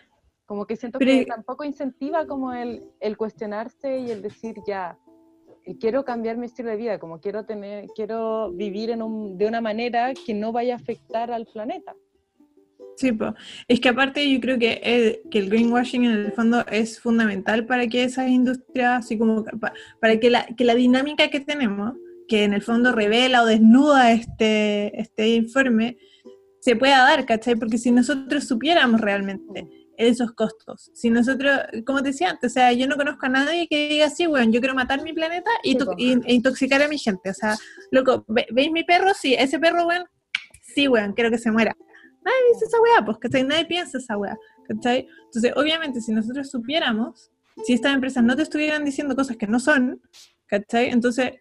Como 0.46 0.64
que 0.64 0.76
siento 0.76 0.98
que 0.98 1.26
tampoco 1.26 1.64
incentiva 1.64 2.26
como 2.26 2.54
el, 2.54 2.82
el 3.00 3.18
cuestionarse 3.18 3.98
y 3.98 4.10
el 4.10 4.22
decir 4.22 4.56
ya, 4.66 4.98
quiero 5.78 6.04
cambiar 6.04 6.38
mi 6.38 6.46
estilo 6.46 6.70
de 6.70 6.76
vida, 6.76 6.98
como 6.98 7.20
quiero 7.20 7.44
tener, 7.44 7.86
quiero 7.94 8.52
vivir 8.52 8.88
en 8.90 9.02
un, 9.02 9.36
de 9.36 9.46
una 9.46 9.60
manera 9.60 10.14
que 10.14 10.32
no 10.32 10.52
vaya 10.52 10.74
a 10.74 10.76
afectar 10.76 11.30
al 11.30 11.46
planeta. 11.46 11.94
Sí, 12.96 13.16
es 13.68 13.80
que 13.80 13.88
aparte 13.90 14.28
yo 14.28 14.40
creo 14.40 14.58
que 14.58 14.80
el, 14.82 15.30
que 15.30 15.38
el 15.38 15.50
greenwashing 15.50 16.04
en 16.04 16.10
el 16.12 16.32
fondo 16.32 16.66
es 16.66 16.98
fundamental 16.98 17.64
para 17.66 17.86
que 17.86 18.02
esas 18.02 18.28
industrias, 18.28 19.04
así 19.04 19.16
como 19.18 19.44
para, 20.00 20.18
que, 20.18 20.30
la, 20.30 20.46
que 20.46 20.64
la 20.64 20.74
dinámica 20.74 21.28
que 21.28 21.38
tenemos, 21.38 21.94
que 22.28 22.44
en 22.44 22.52
el 22.52 22.62
fondo 22.62 22.92
revela 22.92 23.42
o 23.42 23.46
desnuda 23.46 24.12
este, 24.12 25.00
este 25.00 25.28
informe, 25.28 25.98
se 26.60 26.76
pueda 26.76 26.98
dar, 26.98 27.24
¿cachai? 27.26 27.56
Porque 27.56 27.78
si 27.78 27.90
nosotros 27.90 28.44
supiéramos 28.44 29.00
realmente 29.00 29.66
esos 29.96 30.32
costos, 30.32 30.90
si 30.94 31.10
nosotros, 31.10 31.58
como 31.84 32.02
te 32.02 32.10
decía 32.10 32.30
antes, 32.30 32.52
o 32.52 32.54
sea, 32.54 32.72
yo 32.72 32.86
no 32.86 32.96
conozco 32.96 33.26
a 33.26 33.30
nadie 33.30 33.66
que 33.66 33.88
diga 33.88 34.06
así, 34.06 34.26
bueno, 34.26 34.52
yo 34.52 34.60
quiero 34.60 34.74
matar 34.74 35.02
mi 35.02 35.12
planeta 35.12 35.50
y, 35.64 35.76
e 35.76 36.34
intoxicar 36.34 36.82
a 36.82 36.88
mi 36.88 36.98
gente, 36.98 37.30
o 37.30 37.34
sea, 37.34 37.56
loco, 37.90 38.24
¿veis 38.28 38.70
mi 38.70 38.84
perro? 38.84 39.12
Sí, 39.14 39.34
ese 39.34 39.58
perro, 39.58 39.84
bueno, 39.84 40.04
sí, 40.62 40.86
weón, 40.86 41.14
quiero 41.14 41.30
que 41.30 41.38
se 41.38 41.50
muera 41.50 41.74
nadie 42.28 42.52
dice 42.52 42.66
esa 42.66 42.80
weá, 42.80 43.04
pues, 43.04 43.18
¿cachai? 43.18 43.44
Nadie 43.44 43.66
piensa 43.66 43.98
esa 43.98 44.16
weá, 44.16 44.36
¿cachai? 44.66 45.08
Entonces, 45.26 45.52
obviamente, 45.56 46.00
si 46.00 46.12
nosotros 46.12 46.50
supiéramos, 46.50 47.30
si 47.64 47.72
estas 47.72 47.94
empresas 47.94 48.22
no 48.22 48.36
te 48.36 48.42
estuvieran 48.42 48.84
diciendo 48.84 49.16
cosas 49.16 49.36
que 49.36 49.46
no 49.46 49.58
son, 49.60 50.00
¿cachai? 50.46 50.90
Entonces, 50.90 51.32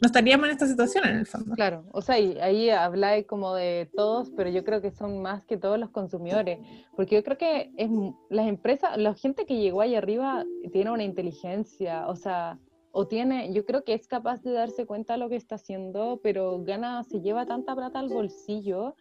no 0.00 0.06
estaríamos 0.06 0.46
en 0.46 0.52
esta 0.52 0.66
situación 0.66 1.06
en 1.06 1.16
el 1.18 1.26
fondo. 1.26 1.54
Claro, 1.54 1.84
o 1.92 2.02
sea, 2.02 2.18
y 2.18 2.38
ahí 2.38 2.70
habláis 2.70 3.26
como 3.26 3.54
de 3.54 3.90
todos, 3.94 4.30
pero 4.36 4.50
yo 4.50 4.64
creo 4.64 4.80
que 4.82 4.90
son 4.90 5.22
más 5.22 5.44
que 5.44 5.56
todos 5.56 5.78
los 5.78 5.90
consumidores, 5.90 6.58
porque 6.94 7.16
yo 7.16 7.24
creo 7.24 7.38
que 7.38 7.72
es 7.76 7.90
las 8.28 8.46
empresas, 8.46 8.96
la 8.98 9.14
gente 9.14 9.46
que 9.46 9.56
llegó 9.56 9.80
ahí 9.80 9.94
arriba 9.94 10.44
tiene 10.72 10.90
una 10.90 11.04
inteligencia, 11.04 12.06
o 12.08 12.16
sea, 12.16 12.58
o 12.92 13.06
tiene, 13.06 13.52
yo 13.52 13.64
creo 13.66 13.84
que 13.84 13.94
es 13.94 14.06
capaz 14.08 14.42
de 14.42 14.52
darse 14.52 14.86
cuenta 14.86 15.14
de 15.14 15.18
lo 15.18 15.28
que 15.28 15.36
está 15.36 15.56
haciendo, 15.56 16.20
pero 16.22 16.62
gana, 16.62 17.02
se 17.04 17.20
lleva 17.20 17.46
tanta 17.46 17.74
plata 17.74 17.98
al 17.98 18.08
bolsillo 18.08 18.94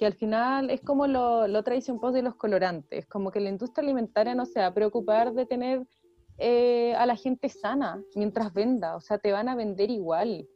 que 0.00 0.06
al 0.06 0.14
final 0.14 0.70
es 0.70 0.80
como 0.80 1.06
lo, 1.06 1.46
lo 1.46 1.62
tradición 1.62 2.00
post 2.00 2.14
de 2.14 2.22
los 2.22 2.34
colorantes, 2.34 3.04
como 3.04 3.30
que 3.30 3.38
la 3.38 3.50
industria 3.50 3.84
alimentaria 3.84 4.34
no 4.34 4.46
se 4.46 4.60
va 4.60 4.68
a 4.68 4.72
preocupar 4.72 5.34
de 5.34 5.44
tener 5.44 5.86
eh, 6.40 6.94
a 6.96 7.04
la 7.06 7.16
gente 7.16 7.48
sana 7.48 8.02
mientras 8.14 8.52
venda, 8.54 8.96
o 8.96 9.00
sea, 9.00 9.18
te 9.18 9.30
van 9.30 9.48
a 9.48 9.54
vender 9.54 9.90
igual 9.90 10.48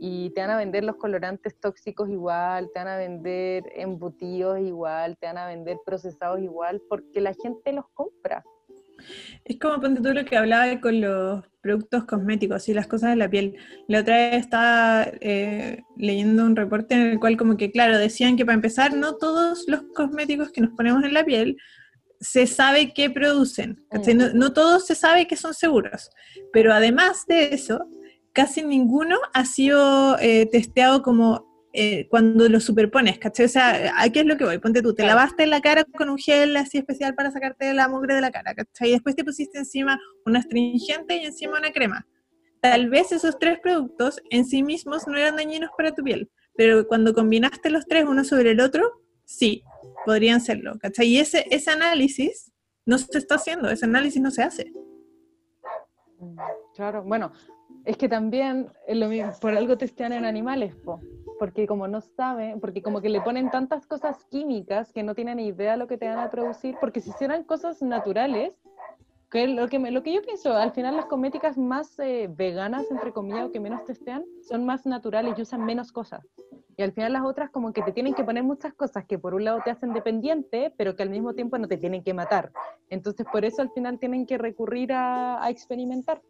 y 0.00 0.30
te 0.30 0.40
van 0.40 0.50
a 0.50 0.56
vender 0.56 0.84
los 0.84 0.96
colorantes 0.96 1.58
tóxicos 1.60 2.08
igual, 2.08 2.70
te 2.72 2.80
van 2.80 2.88
a 2.88 2.96
vender 2.96 3.64
embutidos 3.74 4.60
igual, 4.60 5.16
te 5.18 5.26
van 5.26 5.38
a 5.38 5.46
vender 5.46 5.78
procesados 5.84 6.40
igual, 6.40 6.80
porque 6.88 7.20
la 7.20 7.34
gente 7.34 7.72
los 7.72 7.84
compra. 7.92 8.44
Es 9.44 9.58
como 9.58 9.80
ponte 9.80 10.00
tú 10.00 10.14
lo 10.14 10.24
que 10.24 10.36
hablaba 10.36 10.80
con 10.80 11.00
los 11.00 11.44
productos 11.60 12.04
cosméticos 12.04 12.68
y 12.68 12.74
las 12.74 12.86
cosas 12.86 13.10
de 13.10 13.16
la 13.16 13.28
piel. 13.28 13.56
La 13.88 14.00
otra 14.00 14.16
vez 14.16 14.34
estaba 14.36 15.06
eh, 15.20 15.82
leyendo 15.96 16.44
un 16.44 16.54
reporte 16.54 16.94
en 16.94 17.02
el 17.02 17.20
cual 17.20 17.36
como 17.36 17.56
que, 17.56 17.72
claro, 17.72 17.98
decían 17.98 18.36
que 18.36 18.44
para 18.44 18.54
empezar, 18.54 18.94
no 18.94 19.16
todos 19.16 19.64
los 19.66 19.82
cosméticos 19.94 20.52
que 20.52 20.60
nos 20.60 20.70
ponemos 20.76 21.02
en 21.04 21.14
la 21.14 21.24
piel 21.24 21.56
se 22.22 22.46
sabe 22.46 22.94
qué 22.94 23.10
producen. 23.10 23.84
No, 23.90 24.28
no 24.32 24.52
todos 24.52 24.86
se 24.86 24.94
sabe 24.94 25.26
que 25.26 25.36
son 25.36 25.54
seguros. 25.54 26.08
Pero 26.52 26.72
además 26.72 27.26
de 27.26 27.52
eso, 27.52 27.86
casi 28.32 28.62
ninguno 28.62 29.18
ha 29.34 29.44
sido 29.44 30.18
eh, 30.20 30.46
testeado 30.46 31.02
como 31.02 31.68
eh, 31.74 32.06
cuando 32.08 32.48
lo 32.48 32.60
superpones, 32.60 33.18
¿cachai? 33.18 33.46
O 33.46 33.48
sea, 33.48 33.94
¿a 33.96 34.08
qué 34.10 34.20
es 34.20 34.26
lo 34.26 34.36
que 34.36 34.44
voy? 34.44 34.58
Ponte 34.58 34.82
tú, 34.82 34.94
te 34.94 35.04
lavaste 35.04 35.46
la 35.46 35.60
cara 35.60 35.84
con 35.84 36.10
un 36.10 36.18
gel 36.18 36.56
así 36.56 36.78
especial 36.78 37.14
para 37.14 37.30
sacarte 37.30 37.72
la 37.74 37.88
mugre 37.88 38.14
de 38.14 38.20
la 38.20 38.30
cara, 38.30 38.54
¿cachai? 38.54 38.90
Y 38.90 38.92
después 38.92 39.16
te 39.16 39.24
pusiste 39.24 39.58
encima 39.58 39.98
una 40.24 40.38
astringente 40.38 41.16
y 41.16 41.24
encima 41.24 41.58
una 41.58 41.72
crema. 41.72 42.06
Tal 42.60 42.88
vez 42.90 43.10
esos 43.10 43.38
tres 43.38 43.58
productos 43.60 44.20
en 44.30 44.44
sí 44.44 44.62
mismos 44.62 45.08
no 45.08 45.16
eran 45.16 45.36
dañinos 45.36 45.70
para 45.76 45.92
tu 45.92 46.04
piel, 46.04 46.30
pero 46.56 46.86
cuando 46.86 47.14
combinaste 47.14 47.70
los 47.70 47.86
tres 47.86 48.04
uno 48.06 48.22
sobre 48.22 48.52
el 48.52 48.60
otro, 48.60 49.01
sí, 49.36 49.62
podrían 50.04 50.40
serlo, 50.40 50.78
¿cachai? 50.78 51.08
Y 51.08 51.18
ese, 51.18 51.46
ese 51.50 51.70
análisis 51.70 52.52
no 52.86 52.98
se 52.98 53.18
está 53.18 53.36
haciendo, 53.36 53.68
ese 53.70 53.84
análisis 53.84 54.20
no 54.20 54.30
se 54.30 54.42
hace. 54.42 54.72
Claro, 56.74 57.02
bueno, 57.02 57.32
es 57.84 57.96
que 57.96 58.08
también 58.08 58.70
por 59.40 59.56
algo 59.56 59.76
testean 59.76 60.12
en 60.12 60.24
animales, 60.24 60.74
po 60.76 61.00
porque 61.42 61.66
como 61.66 61.88
no 61.88 62.00
saben, 62.00 62.60
porque 62.60 62.82
como 62.82 63.00
que 63.00 63.08
le 63.08 63.20
ponen 63.20 63.50
tantas 63.50 63.84
cosas 63.88 64.24
químicas 64.26 64.92
que 64.92 65.02
no 65.02 65.16
tienen 65.16 65.40
idea 65.40 65.72
de 65.72 65.76
lo 65.76 65.88
que 65.88 65.98
te 65.98 66.06
van 66.06 66.20
a 66.20 66.30
producir, 66.30 66.76
porque 66.80 67.00
si 67.00 67.10
hicieran 67.10 67.42
cosas 67.42 67.82
naturales, 67.82 68.54
que 69.32 69.48
lo 69.48 69.66
que, 69.68 69.78
lo 69.78 70.02
que 70.02 70.12
yo 70.12 70.20
pienso, 70.20 70.54
al 70.54 70.72
final 70.72 70.94
las 70.94 71.06
cosméticas 71.06 71.56
más 71.56 71.98
eh, 71.98 72.28
veganas, 72.30 72.90
entre 72.90 73.12
comillas, 73.12 73.46
o 73.46 73.50
que 73.50 73.60
menos 73.60 73.82
testean, 73.86 74.24
son 74.46 74.66
más 74.66 74.84
naturales 74.84 75.34
y 75.38 75.42
usan 75.42 75.64
menos 75.64 75.90
cosas. 75.90 76.20
Y 76.76 76.82
al 76.82 76.92
final 76.92 77.14
las 77.14 77.24
otras 77.24 77.50
como 77.50 77.72
que 77.72 77.82
te 77.82 77.92
tienen 77.92 78.12
que 78.12 78.24
poner 78.24 78.44
muchas 78.44 78.74
cosas 78.74 79.06
que 79.06 79.18
por 79.18 79.34
un 79.34 79.44
lado 79.44 79.60
te 79.64 79.70
hacen 79.70 79.94
dependiente, 79.94 80.74
pero 80.76 80.94
que 80.96 81.02
al 81.02 81.10
mismo 81.10 81.32
tiempo 81.34 81.56
no 81.56 81.66
te 81.66 81.78
tienen 81.78 82.04
que 82.04 82.12
matar. 82.12 82.52
Entonces 82.90 83.26
por 83.32 83.44
eso 83.46 83.62
al 83.62 83.70
final 83.70 83.98
tienen 83.98 84.26
que 84.26 84.36
recurrir 84.36 84.92
a, 84.92 85.42
a 85.42 85.48
experimentar. 85.48 86.20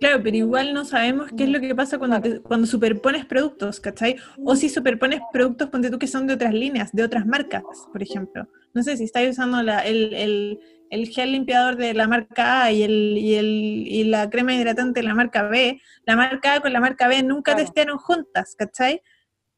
Claro, 0.00 0.20
pero 0.22 0.36
igual 0.36 0.74
no 0.74 0.84
sabemos 0.84 1.30
qué 1.36 1.44
es 1.44 1.50
lo 1.50 1.60
que 1.60 1.74
pasa 1.76 1.98
cuando, 1.98 2.42
cuando 2.42 2.66
superpones 2.66 3.24
productos, 3.24 3.78
¿cachai? 3.78 4.16
O 4.44 4.56
si 4.56 4.68
superpones 4.68 5.20
productos, 5.32 5.68
ponte 5.68 5.90
tú 5.90 5.98
que 5.98 6.08
son 6.08 6.26
de 6.26 6.34
otras 6.34 6.52
líneas, 6.52 6.90
de 6.92 7.04
otras 7.04 7.24
marcas, 7.24 7.62
por 7.92 8.02
ejemplo. 8.02 8.48
No 8.74 8.82
sé 8.82 8.96
si 8.96 9.04
estáis 9.04 9.30
usando 9.30 9.60
el, 9.60 10.12
el 10.12 10.60
gel 10.90 11.32
limpiador 11.32 11.76
de 11.76 11.94
la 11.94 12.08
marca 12.08 12.64
A 12.64 12.72
y, 12.72 12.82
el, 12.82 13.16
y, 13.16 13.34
el, 13.34 13.46
y 13.86 14.04
la 14.04 14.28
crema 14.28 14.54
hidratante 14.54 15.00
de 15.00 15.06
la 15.06 15.14
marca 15.14 15.44
B, 15.44 15.80
la 16.04 16.16
marca 16.16 16.54
A 16.54 16.60
con 16.60 16.72
la 16.72 16.80
marca 16.80 17.08
B 17.08 17.22
nunca 17.22 17.54
testearon 17.56 17.98
juntas, 17.98 18.54
¿cachai? 18.56 19.00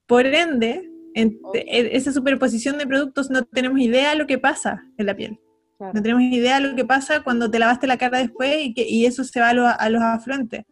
Por 0.07 0.27
ende, 0.27 0.91
en 1.15 1.39
e, 1.55 1.97
esa 1.97 2.13
superposición 2.13 2.79
de 2.79 2.87
productos 2.87 3.31
no 3.31 3.45
tenemos 3.45 3.81
idea 3.81 4.11
de 4.11 4.17
lo 4.17 4.27
que 4.27 4.39
pasa 4.39 4.83
en 4.99 5.07
la 5.07 5.17
piel. 5.17 5.41
No 5.79 6.01
tenemos 6.01 6.23
idea 6.23 6.61
de 6.61 6.69
lo 6.69 6.77
que 6.77 6.85
pasa 6.85 7.25
cuando 7.25 7.51
te 7.51 7.59
lavaste 7.59 7.89
la 7.89 7.99
cara 7.99 8.19
después 8.19 8.55
y, 8.61 8.73
que, 8.73 8.89
y 8.89 9.05
eso 9.05 9.25
se 9.25 9.41
va 9.41 9.51
a, 9.51 9.73
a 9.73 9.89
los 9.89 10.01
afluentes. 10.01 10.65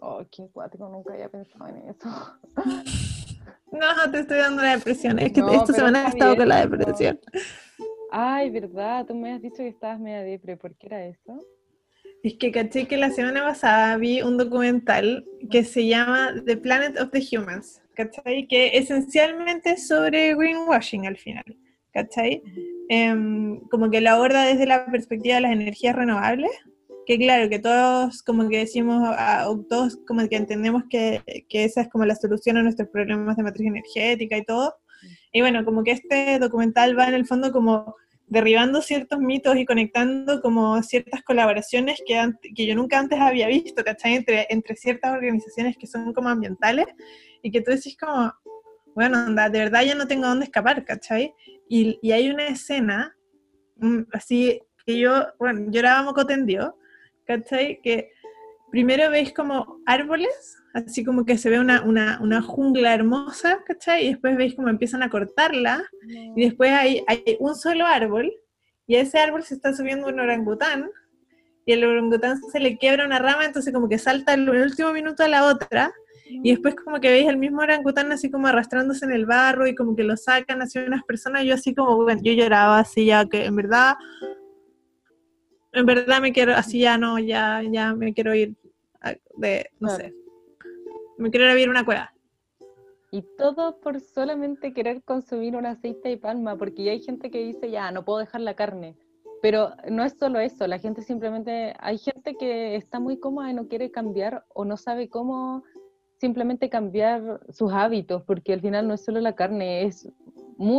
Oh, 0.00 0.24
qué 0.30 0.48
cuático, 0.52 0.88
nunca 0.88 1.12
había 1.12 1.28
pensado 1.28 1.66
en 1.68 1.88
eso. 1.88 2.38
no, 3.72 4.10
te 4.10 4.20
estoy 4.20 4.38
dando 4.38 4.62
la 4.62 4.76
depresión. 4.76 5.18
Es 5.18 5.32
que 5.32 5.40
esta 5.40 5.72
semana 5.72 6.04
he 6.06 6.08
estado 6.08 6.36
con 6.36 6.48
la 6.48 6.66
depresión. 6.66 7.18
Ay, 8.10 8.50
verdad, 8.50 9.06
tú 9.06 9.14
me 9.14 9.32
has 9.32 9.42
dicho 9.42 9.58
que 9.58 9.68
estabas 9.68 10.00
media 10.00 10.22
depre, 10.22 10.56
¿por 10.56 10.74
qué 10.76 10.86
era 10.86 11.06
eso? 11.06 11.38
Es 12.22 12.34
que 12.34 12.50
caché 12.50 12.86
que 12.86 12.96
la 12.96 13.10
semana 13.10 13.44
pasada 13.44 13.96
vi 13.96 14.22
un 14.22 14.36
documental 14.36 15.24
que 15.50 15.64
se 15.64 15.86
llama 15.86 16.34
The 16.44 16.56
Planet 16.56 17.00
of 17.00 17.10
the 17.10 17.20
Humans, 17.20 17.82
¿cachai? 17.94 18.46
Que 18.48 18.76
esencialmente 18.76 19.72
es 19.72 19.86
sobre 19.86 20.34
greenwashing 20.34 21.06
al 21.06 21.16
final, 21.16 21.44
¿cachai? 21.92 22.42
Em, 22.88 23.60
como 23.68 23.90
que 23.90 24.00
lo 24.00 24.10
aborda 24.10 24.44
desde 24.44 24.66
la 24.66 24.86
perspectiva 24.86 25.36
de 25.36 25.40
las 25.42 25.52
energías 25.52 25.94
renovables, 25.94 26.50
que 27.06 27.18
claro, 27.18 27.48
que 27.48 27.58
todos 27.58 28.22
como 28.22 28.48
que 28.48 28.58
decimos, 28.58 29.08
todos 29.68 29.96
como 30.06 30.28
que 30.28 30.36
entendemos 30.36 30.84
que, 30.90 31.22
que, 31.48 31.64
esa 31.64 31.82
es 31.82 31.88
como 31.88 32.04
la 32.04 32.16
solución 32.16 32.56
a 32.56 32.62
nuestros 32.62 32.88
problemas 32.88 33.36
de 33.36 33.42
matriz 33.44 33.68
energética 33.68 34.36
y 34.36 34.44
todo. 34.44 34.74
Y 35.32 35.40
bueno, 35.40 35.64
como 35.64 35.84
que 35.84 35.92
este 35.92 36.38
documental 36.38 36.98
va 36.98 37.08
en 37.08 37.14
el 37.14 37.26
fondo 37.26 37.52
como 37.52 37.96
derribando 38.26 38.82
ciertos 38.82 39.20
mitos 39.20 39.56
y 39.56 39.64
conectando 39.64 40.40
como 40.40 40.82
ciertas 40.82 41.22
colaboraciones 41.22 42.02
que, 42.06 42.32
que 42.54 42.66
yo 42.66 42.74
nunca 42.74 42.98
antes 42.98 43.20
había 43.20 43.46
visto, 43.46 43.84
¿cachai? 43.84 44.14
Entre, 44.16 44.46
entre 44.50 44.74
ciertas 44.76 45.12
organizaciones 45.12 45.76
que 45.76 45.86
son 45.86 46.12
como 46.12 46.28
ambientales 46.28 46.86
y 47.42 47.50
que 47.50 47.60
tú 47.60 47.70
decís 47.70 47.96
como, 47.96 48.32
bueno, 48.94 49.26
de 49.28 49.58
verdad 49.58 49.84
ya 49.84 49.94
no 49.94 50.08
tengo 50.08 50.26
dónde 50.26 50.46
escapar, 50.46 50.84
¿cachai? 50.84 51.34
Y, 51.68 51.98
y 52.02 52.12
hay 52.12 52.30
una 52.30 52.48
escena, 52.48 53.16
mm, 53.76 54.02
así, 54.12 54.60
que 54.84 54.98
yo, 54.98 55.26
bueno, 55.38 55.70
lloraba 55.70 56.02
moco 56.02 56.26
tendido, 56.26 56.78
¿cachai? 57.26 57.80
Que 57.82 58.10
primero 58.70 59.10
veis 59.10 59.32
como 59.32 59.80
árboles, 59.86 60.56
así 60.76 61.04
como 61.04 61.24
que 61.24 61.38
se 61.38 61.48
ve 61.48 61.58
una, 61.58 61.82
una, 61.82 62.18
una 62.20 62.42
jungla 62.42 62.92
hermosa, 62.92 63.60
¿cachai? 63.66 64.04
Y 64.04 64.10
después 64.10 64.36
veis 64.36 64.54
como 64.54 64.68
empiezan 64.68 65.02
a 65.02 65.08
cortarla, 65.08 65.82
y 66.36 66.44
después 66.44 66.70
hay, 66.70 67.02
hay 67.06 67.36
un 67.40 67.54
solo 67.54 67.86
árbol, 67.86 68.30
y 68.86 68.96
a 68.96 69.00
ese 69.00 69.18
árbol 69.18 69.42
se 69.42 69.54
está 69.54 69.72
subiendo 69.72 70.06
un 70.06 70.20
orangután, 70.20 70.90
y 71.64 71.72
el 71.72 71.82
orangután 71.82 72.38
se 72.52 72.60
le 72.60 72.76
quiebra 72.76 73.06
una 73.06 73.18
rama, 73.18 73.46
entonces 73.46 73.72
como 73.72 73.88
que 73.88 73.98
salta 73.98 74.34
el 74.34 74.48
último 74.48 74.92
minuto 74.92 75.24
a 75.24 75.28
la 75.28 75.46
otra, 75.46 75.94
y 76.28 76.50
después 76.50 76.74
como 76.74 77.00
que 77.00 77.08
veis 77.08 77.28
el 77.28 77.38
mismo 77.38 77.62
orangután 77.62 78.12
así 78.12 78.30
como 78.30 78.48
arrastrándose 78.48 79.06
en 79.06 79.12
el 79.12 79.26
barro 79.26 79.66
y 79.66 79.76
como 79.76 79.94
que 79.96 80.02
lo 80.02 80.16
sacan 80.16 80.60
así 80.60 80.78
unas 80.78 81.04
personas, 81.04 81.44
yo 81.44 81.54
así 81.54 81.74
como, 81.74 81.96
bueno, 81.96 82.20
yo 82.22 82.32
lloraba 82.32 82.80
así 82.80 83.06
ya 83.06 83.24
que 83.26 83.46
en 83.46 83.56
verdad 83.56 83.94
en 85.72 85.86
verdad 85.86 86.20
me 86.20 86.32
quiero, 86.32 86.54
así 86.54 86.80
ya 86.80 86.98
no, 86.98 87.18
ya, 87.18 87.62
ya 87.62 87.94
me 87.94 88.12
quiero 88.12 88.34
ir 88.34 88.54
de, 89.36 89.70
no 89.78 89.90
sé, 89.90 90.14
me 91.18 91.30
quiero 91.30 91.58
ir 91.58 91.68
a 91.68 91.70
una 91.70 91.84
cueva. 91.84 92.12
Y 93.10 93.22
todo 93.38 93.80
por 93.80 94.00
solamente 94.00 94.72
querer 94.72 95.02
consumir 95.02 95.56
un 95.56 95.66
aceite 95.66 96.08
de 96.08 96.18
palma, 96.18 96.56
porque 96.56 96.84
ya 96.84 96.92
hay 96.92 97.00
gente 97.00 97.30
que 97.30 97.44
dice, 97.44 97.70
ya, 97.70 97.90
no 97.90 98.04
puedo 98.04 98.18
dejar 98.18 98.40
la 98.40 98.54
carne. 98.54 98.96
Pero 99.42 99.70
no 99.88 100.04
es 100.04 100.18
solo 100.18 100.40
eso, 100.40 100.66
la 100.66 100.78
gente 100.78 101.02
simplemente, 101.02 101.74
hay 101.78 101.98
gente 101.98 102.34
que 102.36 102.74
está 102.74 102.98
muy 102.98 103.18
cómoda 103.18 103.50
y 103.50 103.54
no 103.54 103.68
quiere 103.68 103.90
cambiar 103.90 104.44
o 104.54 104.64
no 104.64 104.76
sabe 104.76 105.08
cómo 105.08 105.62
simplemente 106.18 106.70
cambiar 106.70 107.40
sus 107.50 107.72
hábitos, 107.72 108.22
porque 108.22 108.54
al 108.54 108.60
final 108.60 108.88
no 108.88 108.94
es 108.94 109.04
solo 109.04 109.20
la 109.20 109.34
carne, 109.34 109.84
es, 109.84 110.10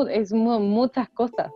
es 0.09 0.33
muchas 0.33 1.09
cosas. 1.09 1.51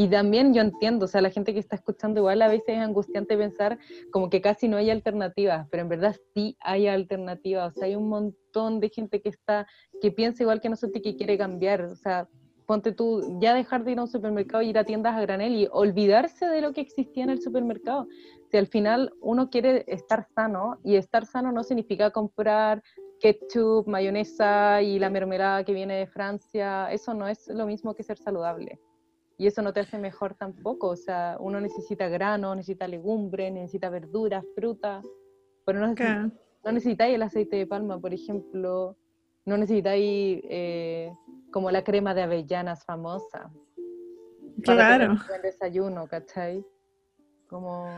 Y 0.00 0.06
también 0.06 0.54
yo 0.54 0.60
entiendo, 0.60 1.06
o 1.06 1.08
sea, 1.08 1.20
la 1.20 1.30
gente 1.30 1.52
que 1.52 1.58
está 1.58 1.74
escuchando 1.74 2.20
igual 2.20 2.40
a 2.40 2.46
veces 2.46 2.68
es 2.68 2.78
angustiante 2.78 3.36
pensar 3.36 3.80
como 4.12 4.30
que 4.30 4.40
casi 4.40 4.68
no 4.68 4.76
hay 4.76 4.90
alternativas, 4.90 5.66
pero 5.72 5.82
en 5.82 5.88
verdad 5.88 6.14
sí 6.32 6.56
hay 6.60 6.86
alternativas, 6.86 7.72
o 7.72 7.80
sea, 7.80 7.88
hay 7.88 7.96
un 7.96 8.08
montón 8.08 8.78
de 8.78 8.90
gente 8.90 9.20
que 9.20 9.30
está, 9.30 9.66
que 10.00 10.12
piensa 10.12 10.44
igual 10.44 10.60
que 10.60 10.68
nosotros 10.68 11.00
y 11.00 11.02
que 11.02 11.16
quiere 11.16 11.36
cambiar, 11.36 11.82
o 11.82 11.96
sea, 11.96 12.28
ponte 12.64 12.92
tú, 12.92 13.40
ya 13.40 13.54
dejar 13.54 13.82
de 13.82 13.90
ir 13.90 13.98
a 13.98 14.02
un 14.02 14.08
supermercado 14.08 14.62
y 14.62 14.68
ir 14.68 14.78
a 14.78 14.84
tiendas 14.84 15.16
a 15.16 15.20
granel 15.20 15.56
y 15.56 15.68
olvidarse 15.72 16.46
de 16.46 16.60
lo 16.60 16.72
que 16.72 16.80
existía 16.80 17.24
en 17.24 17.30
el 17.30 17.42
supermercado. 17.42 18.06
Si 18.52 18.56
al 18.56 18.68
final 18.68 19.12
uno 19.20 19.50
quiere 19.50 19.84
estar 19.88 20.28
sano, 20.32 20.78
y 20.84 20.94
estar 20.94 21.26
sano 21.26 21.50
no 21.50 21.64
significa 21.64 22.12
comprar 22.12 22.84
ketchup, 23.18 23.88
mayonesa 23.88 24.80
y 24.80 25.00
la 25.00 25.10
mermelada 25.10 25.64
que 25.64 25.72
viene 25.72 25.96
de 25.96 26.06
Francia, 26.06 26.86
eso 26.92 27.14
no 27.14 27.26
es 27.26 27.48
lo 27.48 27.66
mismo 27.66 27.96
que 27.96 28.04
ser 28.04 28.16
saludable 28.16 28.78
y 29.38 29.46
eso 29.46 29.62
no 29.62 29.72
te 29.72 29.80
hace 29.80 29.98
mejor 29.98 30.34
tampoco. 30.34 30.88
O 30.88 30.96
sea, 30.96 31.36
uno 31.38 31.60
necesita 31.60 32.08
grano, 32.08 32.54
necesita 32.54 32.88
legumbre, 32.88 33.50
necesita 33.50 33.88
verduras, 33.88 34.44
fruta, 34.54 35.00
pero 35.64 35.78
no, 35.78 35.94
no 36.64 36.72
necesitáis 36.72 37.14
el 37.14 37.22
aceite 37.22 37.56
de 37.56 37.66
palma, 37.66 38.00
por 38.00 38.12
ejemplo, 38.12 38.96
no 39.44 39.56
necesitáis 39.56 40.40
eh, 40.44 41.12
como 41.52 41.70
la 41.70 41.84
crema 41.84 42.14
de 42.14 42.22
avellanas 42.22 42.84
famosa. 42.84 43.50
Claro. 44.62 45.14
Para 45.24 45.36
el 45.36 45.42
desayuno, 45.42 46.08
¿cachai? 46.08 46.66
Como 47.48 47.88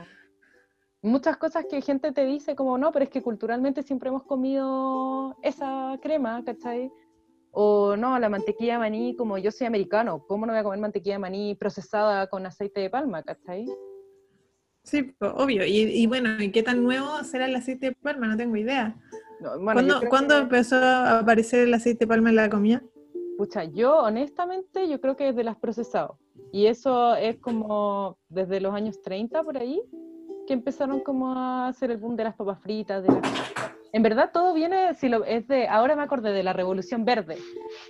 muchas 1.00 1.38
cosas 1.38 1.64
que 1.64 1.80
gente 1.80 2.12
te 2.12 2.26
dice 2.26 2.54
como 2.54 2.76
no, 2.76 2.92
pero 2.92 3.06
es 3.06 3.10
que 3.10 3.22
culturalmente 3.22 3.82
siempre 3.82 4.10
hemos 4.10 4.24
comido 4.24 5.36
esa 5.42 5.98
crema, 6.02 6.44
¿cachai? 6.44 6.92
O 7.52 7.96
no, 7.96 8.18
la 8.18 8.28
mantequilla 8.28 8.74
de 8.74 8.78
maní, 8.78 9.16
como 9.16 9.38
yo 9.38 9.50
soy 9.50 9.66
americano, 9.66 10.24
¿cómo 10.26 10.46
no 10.46 10.52
voy 10.52 10.60
a 10.60 10.62
comer 10.62 10.78
mantequilla 10.78 11.16
de 11.16 11.20
maní 11.20 11.54
procesada 11.56 12.28
con 12.28 12.46
aceite 12.46 12.80
de 12.80 12.90
palma, 12.90 13.22
cachai? 13.22 13.66
Sí, 14.84 15.14
obvio. 15.20 15.64
Y, 15.66 16.06
bueno, 16.06 16.42
¿y 16.42 16.50
qué 16.52 16.62
tan 16.62 16.82
nuevo 16.82 17.22
será 17.24 17.46
el 17.46 17.54
aceite 17.54 17.90
de 17.90 17.92
palma? 17.92 18.28
No 18.28 18.36
tengo 18.36 18.56
idea. 18.56 18.96
¿Cuándo, 20.08 20.38
empezó 20.38 20.76
a 20.76 21.20
aparecer 21.20 21.60
el 21.60 21.74
aceite 21.74 22.04
de 22.04 22.08
palma 22.08 22.30
en 22.30 22.36
la 22.36 22.50
comida? 22.50 22.82
Pucha, 23.36 23.64
yo 23.64 23.98
honestamente 23.98 24.88
yo 24.88 25.00
creo 25.00 25.16
que 25.16 25.24
desde 25.24 25.44
las 25.44 25.56
procesados. 25.56 26.16
Y 26.52 26.66
eso 26.66 27.14
es 27.14 27.38
como 27.38 28.18
desde 28.28 28.60
los 28.60 28.74
años 28.74 29.00
30 29.02 29.42
por 29.42 29.58
ahí, 29.58 29.82
que 30.46 30.54
empezaron 30.54 31.00
como 31.00 31.32
a 31.32 31.68
hacer 31.68 31.90
el 31.90 31.98
boom 31.98 32.16
de 32.16 32.24
las 32.24 32.34
papas 32.34 32.60
fritas, 32.60 33.02
de 33.02 33.08
las 33.08 33.20
en 33.92 34.02
verdad 34.02 34.30
todo 34.32 34.54
viene, 34.54 34.94
si 34.94 35.08
lo, 35.08 35.24
es 35.24 35.48
de, 35.48 35.66
ahora 35.66 35.96
me 35.96 36.02
acordé 36.02 36.32
de 36.32 36.42
la 36.42 36.52
Revolución 36.52 37.04
Verde, 37.04 37.36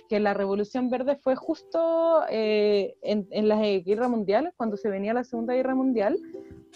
que 0.09 0.19
la 0.19 0.33
Revolución 0.33 0.89
Verde 0.89 1.15
fue 1.15 1.35
justo 1.35 2.23
eh, 2.29 2.95
en, 3.01 3.27
en, 3.31 3.47
la 3.47 3.61
guerra 3.61 4.07
mundial, 4.07 4.53
cuando 4.57 4.77
se 4.77 4.89
venía 4.89 5.13
la 5.13 5.23
Segunda 5.23 5.53
Guerra 5.53 5.75
Mundial, 5.75 6.17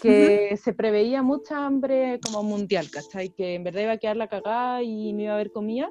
que 0.00 0.56
se 0.56 0.72
preveía 0.74 1.22
mucha 1.22 1.66
hambre 1.66 2.20
como 2.24 2.42
mundial, 2.42 2.90
¿cachai? 2.90 3.30
Que 3.30 3.54
en 3.54 3.64
verdad 3.64 3.82
iba 3.82 3.92
a 3.92 3.98
quedar 3.98 4.16
la 4.16 4.28
cagada 4.28 4.82
y 4.82 5.12
no 5.12 5.22
iba 5.22 5.32
a 5.32 5.34
haber 5.34 5.50
comida. 5.50 5.90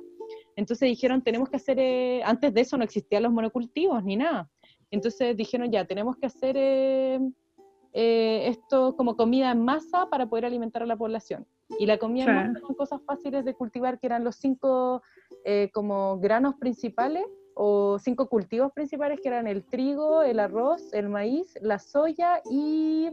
Entonces 0.55 0.87
dijeron, 0.87 1.21
tenemos 1.21 1.49
que 1.49 1.57
hacer, 1.57 1.77
eh, 1.79 2.21
antes 2.23 2.53
de 2.53 2.61
eso 2.61 2.77
no 2.77 2.83
existían 2.83 3.23
los 3.23 3.31
monocultivos 3.31 4.03
ni 4.03 4.15
nada. 4.15 4.49
Entonces 4.91 5.35
dijeron, 5.35 5.71
ya, 5.71 5.85
tenemos 5.85 6.15
que 6.17 6.27
hacer 6.27 6.55
eh, 6.57 8.47
esto 8.47 8.95
como 8.95 9.17
comida 9.17 9.51
en 9.51 9.63
masa 9.63 10.09
para 10.09 10.27
poder 10.27 10.45
alimentar 10.45 10.83
a 10.83 10.85
la 10.85 10.95
población. 10.95 11.45
Y 11.79 11.85
la 11.85 11.97
comida 11.97 12.25
claro. 12.25 12.59
son 12.59 12.75
cosas 12.75 13.01
fáciles 13.05 13.43
de 13.45 13.53
cultivar, 13.53 13.99
que 13.99 14.07
eran 14.07 14.23
los 14.23 14.35
cinco 14.35 15.01
eh, 15.43 15.69
como 15.73 16.19
granos 16.19 16.55
principales 16.55 17.25
o 17.55 17.97
cinco 17.99 18.27
cultivos 18.27 18.71
principales, 18.73 19.19
que 19.21 19.29
eran 19.29 19.47
el 19.47 19.63
trigo, 19.65 20.21
el 20.21 20.39
arroz, 20.39 20.93
el 20.93 21.09
maíz, 21.09 21.57
la 21.61 21.79
soya 21.79 22.41
y 22.49 23.09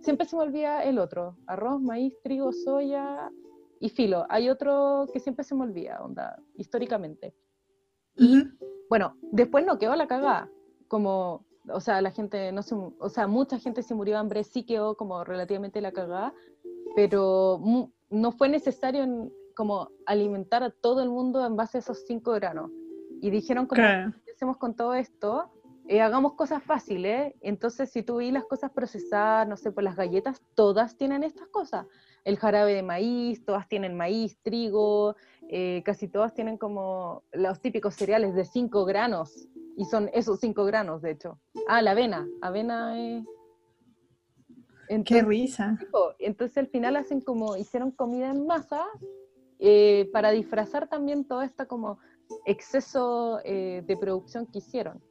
siempre 0.00 0.26
se 0.26 0.36
me 0.36 0.42
olvida 0.42 0.82
el 0.82 0.98
otro, 0.98 1.36
arroz, 1.46 1.80
maíz, 1.80 2.14
trigo, 2.22 2.52
soya 2.52 3.30
y 3.78 3.90
filo. 3.90 4.26
Hay 4.28 4.48
otro 4.48 5.06
que 5.12 5.20
siempre 5.20 5.44
se 5.44 5.54
me 5.54 5.62
olvida, 5.62 6.02
onda, 6.02 6.40
históricamente. 6.56 7.34
Y 8.16 8.44
bueno, 8.88 9.16
después 9.30 9.64
no 9.64 9.78
quedó 9.78 9.94
la 9.96 10.06
cagada, 10.06 10.50
como 10.88 11.44
o 11.68 11.80
sea, 11.80 12.00
la 12.00 12.10
gente 12.10 12.50
no 12.52 12.62
se, 12.62 12.74
o 12.74 13.08
sea, 13.08 13.26
mucha 13.26 13.58
gente 13.58 13.82
se 13.82 13.94
murió 13.94 14.14
de 14.14 14.20
hambre, 14.20 14.44
sí 14.44 14.64
quedó 14.64 14.96
como 14.96 15.22
relativamente 15.24 15.80
la 15.80 15.92
cagada, 15.92 16.34
pero 16.94 17.60
no 18.10 18.32
fue 18.32 18.48
necesario 18.48 19.30
como 19.54 19.90
alimentar 20.06 20.62
a 20.62 20.70
todo 20.70 21.02
el 21.02 21.10
mundo 21.10 21.44
en 21.44 21.56
base 21.56 21.78
a 21.78 21.80
esos 21.80 22.04
cinco 22.06 22.32
granos. 22.32 22.70
Y 23.20 23.30
dijeron, 23.30 23.66
como 23.66 23.82
hacemos 24.34 24.56
con 24.56 24.74
todo 24.74 24.94
esto? 24.94 25.50
Eh, 25.88 26.00
hagamos 26.00 26.34
cosas 26.34 26.62
fáciles. 26.62 27.34
Entonces, 27.40 27.90
si 27.90 28.02
tú 28.02 28.16
ves 28.16 28.32
las 28.32 28.44
cosas 28.44 28.70
procesadas, 28.70 29.48
no 29.48 29.56
sé, 29.56 29.72
pues 29.72 29.84
las 29.84 29.96
galletas, 29.96 30.42
todas 30.54 30.96
tienen 30.96 31.22
estas 31.22 31.48
cosas. 31.48 31.86
El 32.24 32.38
jarabe 32.38 32.74
de 32.74 32.82
maíz, 32.82 33.44
todas 33.44 33.68
tienen 33.68 33.96
maíz, 33.96 34.38
trigo, 34.42 35.16
eh, 35.48 35.82
casi 35.84 36.08
todas 36.08 36.34
tienen 36.34 36.56
como 36.56 37.24
los 37.32 37.60
típicos 37.60 37.94
cereales 37.94 38.34
de 38.34 38.44
cinco 38.44 38.84
granos. 38.84 39.48
Y 39.76 39.84
son 39.86 40.10
esos 40.12 40.38
cinco 40.40 40.64
granos, 40.64 41.02
de 41.02 41.12
hecho. 41.12 41.38
Ah, 41.68 41.82
la 41.82 41.92
avena. 41.92 42.26
Avena 42.40 42.98
es 42.98 43.24
Qué 45.04 45.22
risa. 45.22 45.78
Entonces 46.18 46.58
al 46.58 46.68
final 46.68 46.96
hacen 46.96 47.20
como, 47.20 47.56
hicieron 47.56 47.90
comida 47.90 48.30
en 48.30 48.46
masa 48.46 48.84
eh, 49.58 50.10
para 50.12 50.30
disfrazar 50.30 50.88
también 50.88 51.24
todo 51.24 51.42
este 51.42 51.66
como 51.66 51.98
exceso 52.46 53.40
eh, 53.44 53.82
de 53.86 53.96
producción 53.96 54.46
que 54.46 54.58
hicieron. 54.58 55.02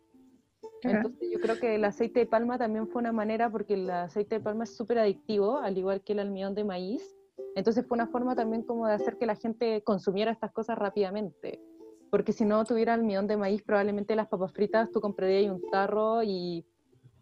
Entonces 0.84 1.30
yo 1.32 1.40
creo 1.40 1.60
que 1.60 1.76
el 1.76 1.86
aceite 1.86 2.22
de 2.22 2.26
palma 2.26 2.58
también 2.58 2.88
fue 2.88 3.02
una 3.02 3.12
manera, 3.12 3.50
porque 3.52 3.76
el 3.76 3.90
aceite 3.90 4.36
de 4.36 4.42
palma 4.42 4.64
es 4.64 4.76
súper 4.76 5.00
adictivo, 5.00 5.58
al 5.60 5.78
igual 5.78 6.02
que 6.02 6.14
el 6.14 6.20
almidón 6.20 6.56
de 6.56 6.64
maíz. 6.64 7.16
Entonces 7.56 7.86
fue 7.86 7.96
una 7.96 8.08
forma 8.08 8.36
también 8.36 8.64
como 8.64 8.88
de 8.88 8.94
hacer 8.94 9.18
que 9.18 9.26
la 9.26 9.36
gente 9.36 9.84
consumiera 9.84 10.32
estas 10.32 10.52
cosas 10.52 10.78
rápidamente. 10.78 11.62
Porque 12.10 12.34
si 12.34 12.46
no 12.46 12.66
tuviera 12.66 12.94
almidón 12.94 13.28
de 13.28 13.38
maíz, 13.38 13.62
probablemente 13.62 14.16
las 14.16 14.28
papas 14.28 14.52
fritas 14.52 14.92
tú 14.92 15.00
comprarías 15.02 15.52
un 15.52 15.62
tarro 15.70 16.24
y, 16.24 16.66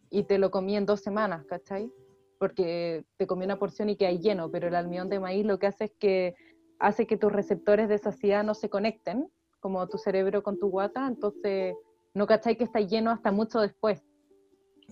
y 0.10 0.24
te 0.24 0.38
lo 0.38 0.49
comí 0.51 0.76
en 0.76 0.86
dos 0.86 1.01
semanas, 1.01 1.45
¿cachai? 1.45 1.91
Porque 2.40 3.06
te 3.18 3.28
comí 3.28 3.46
una 3.46 3.60
porción 3.60 3.90
y 3.90 3.98
queda 3.98 4.12
lleno, 4.12 4.50
pero 4.50 4.68
el 4.68 4.76
almidón 4.76 5.10
de 5.10 5.20
maíz 5.20 5.46
lo 5.46 5.60
que 5.60 5.68
hace 5.68 5.86
es 5.86 5.92
que 6.00 6.36
hace 6.80 7.06
que 7.06 7.18
tus 7.18 7.32
receptores 7.32 7.90
de 7.90 7.98
saciedad 7.98 8.44
no 8.44 8.56
se 8.56 8.70
conecten, 8.70 9.30
como 9.60 9.88
tu 9.88 9.98
cerebro 9.98 10.42
con 10.42 10.58
tu 10.58 10.70
guata, 10.70 11.06
entonces 11.08 11.76
no 12.14 12.26
cachai 12.26 12.58
que 12.58 12.64
está 12.64 12.80
lleno 12.80 13.12
hasta 13.12 13.32
mucho 13.32 13.60
después. 13.60 14.02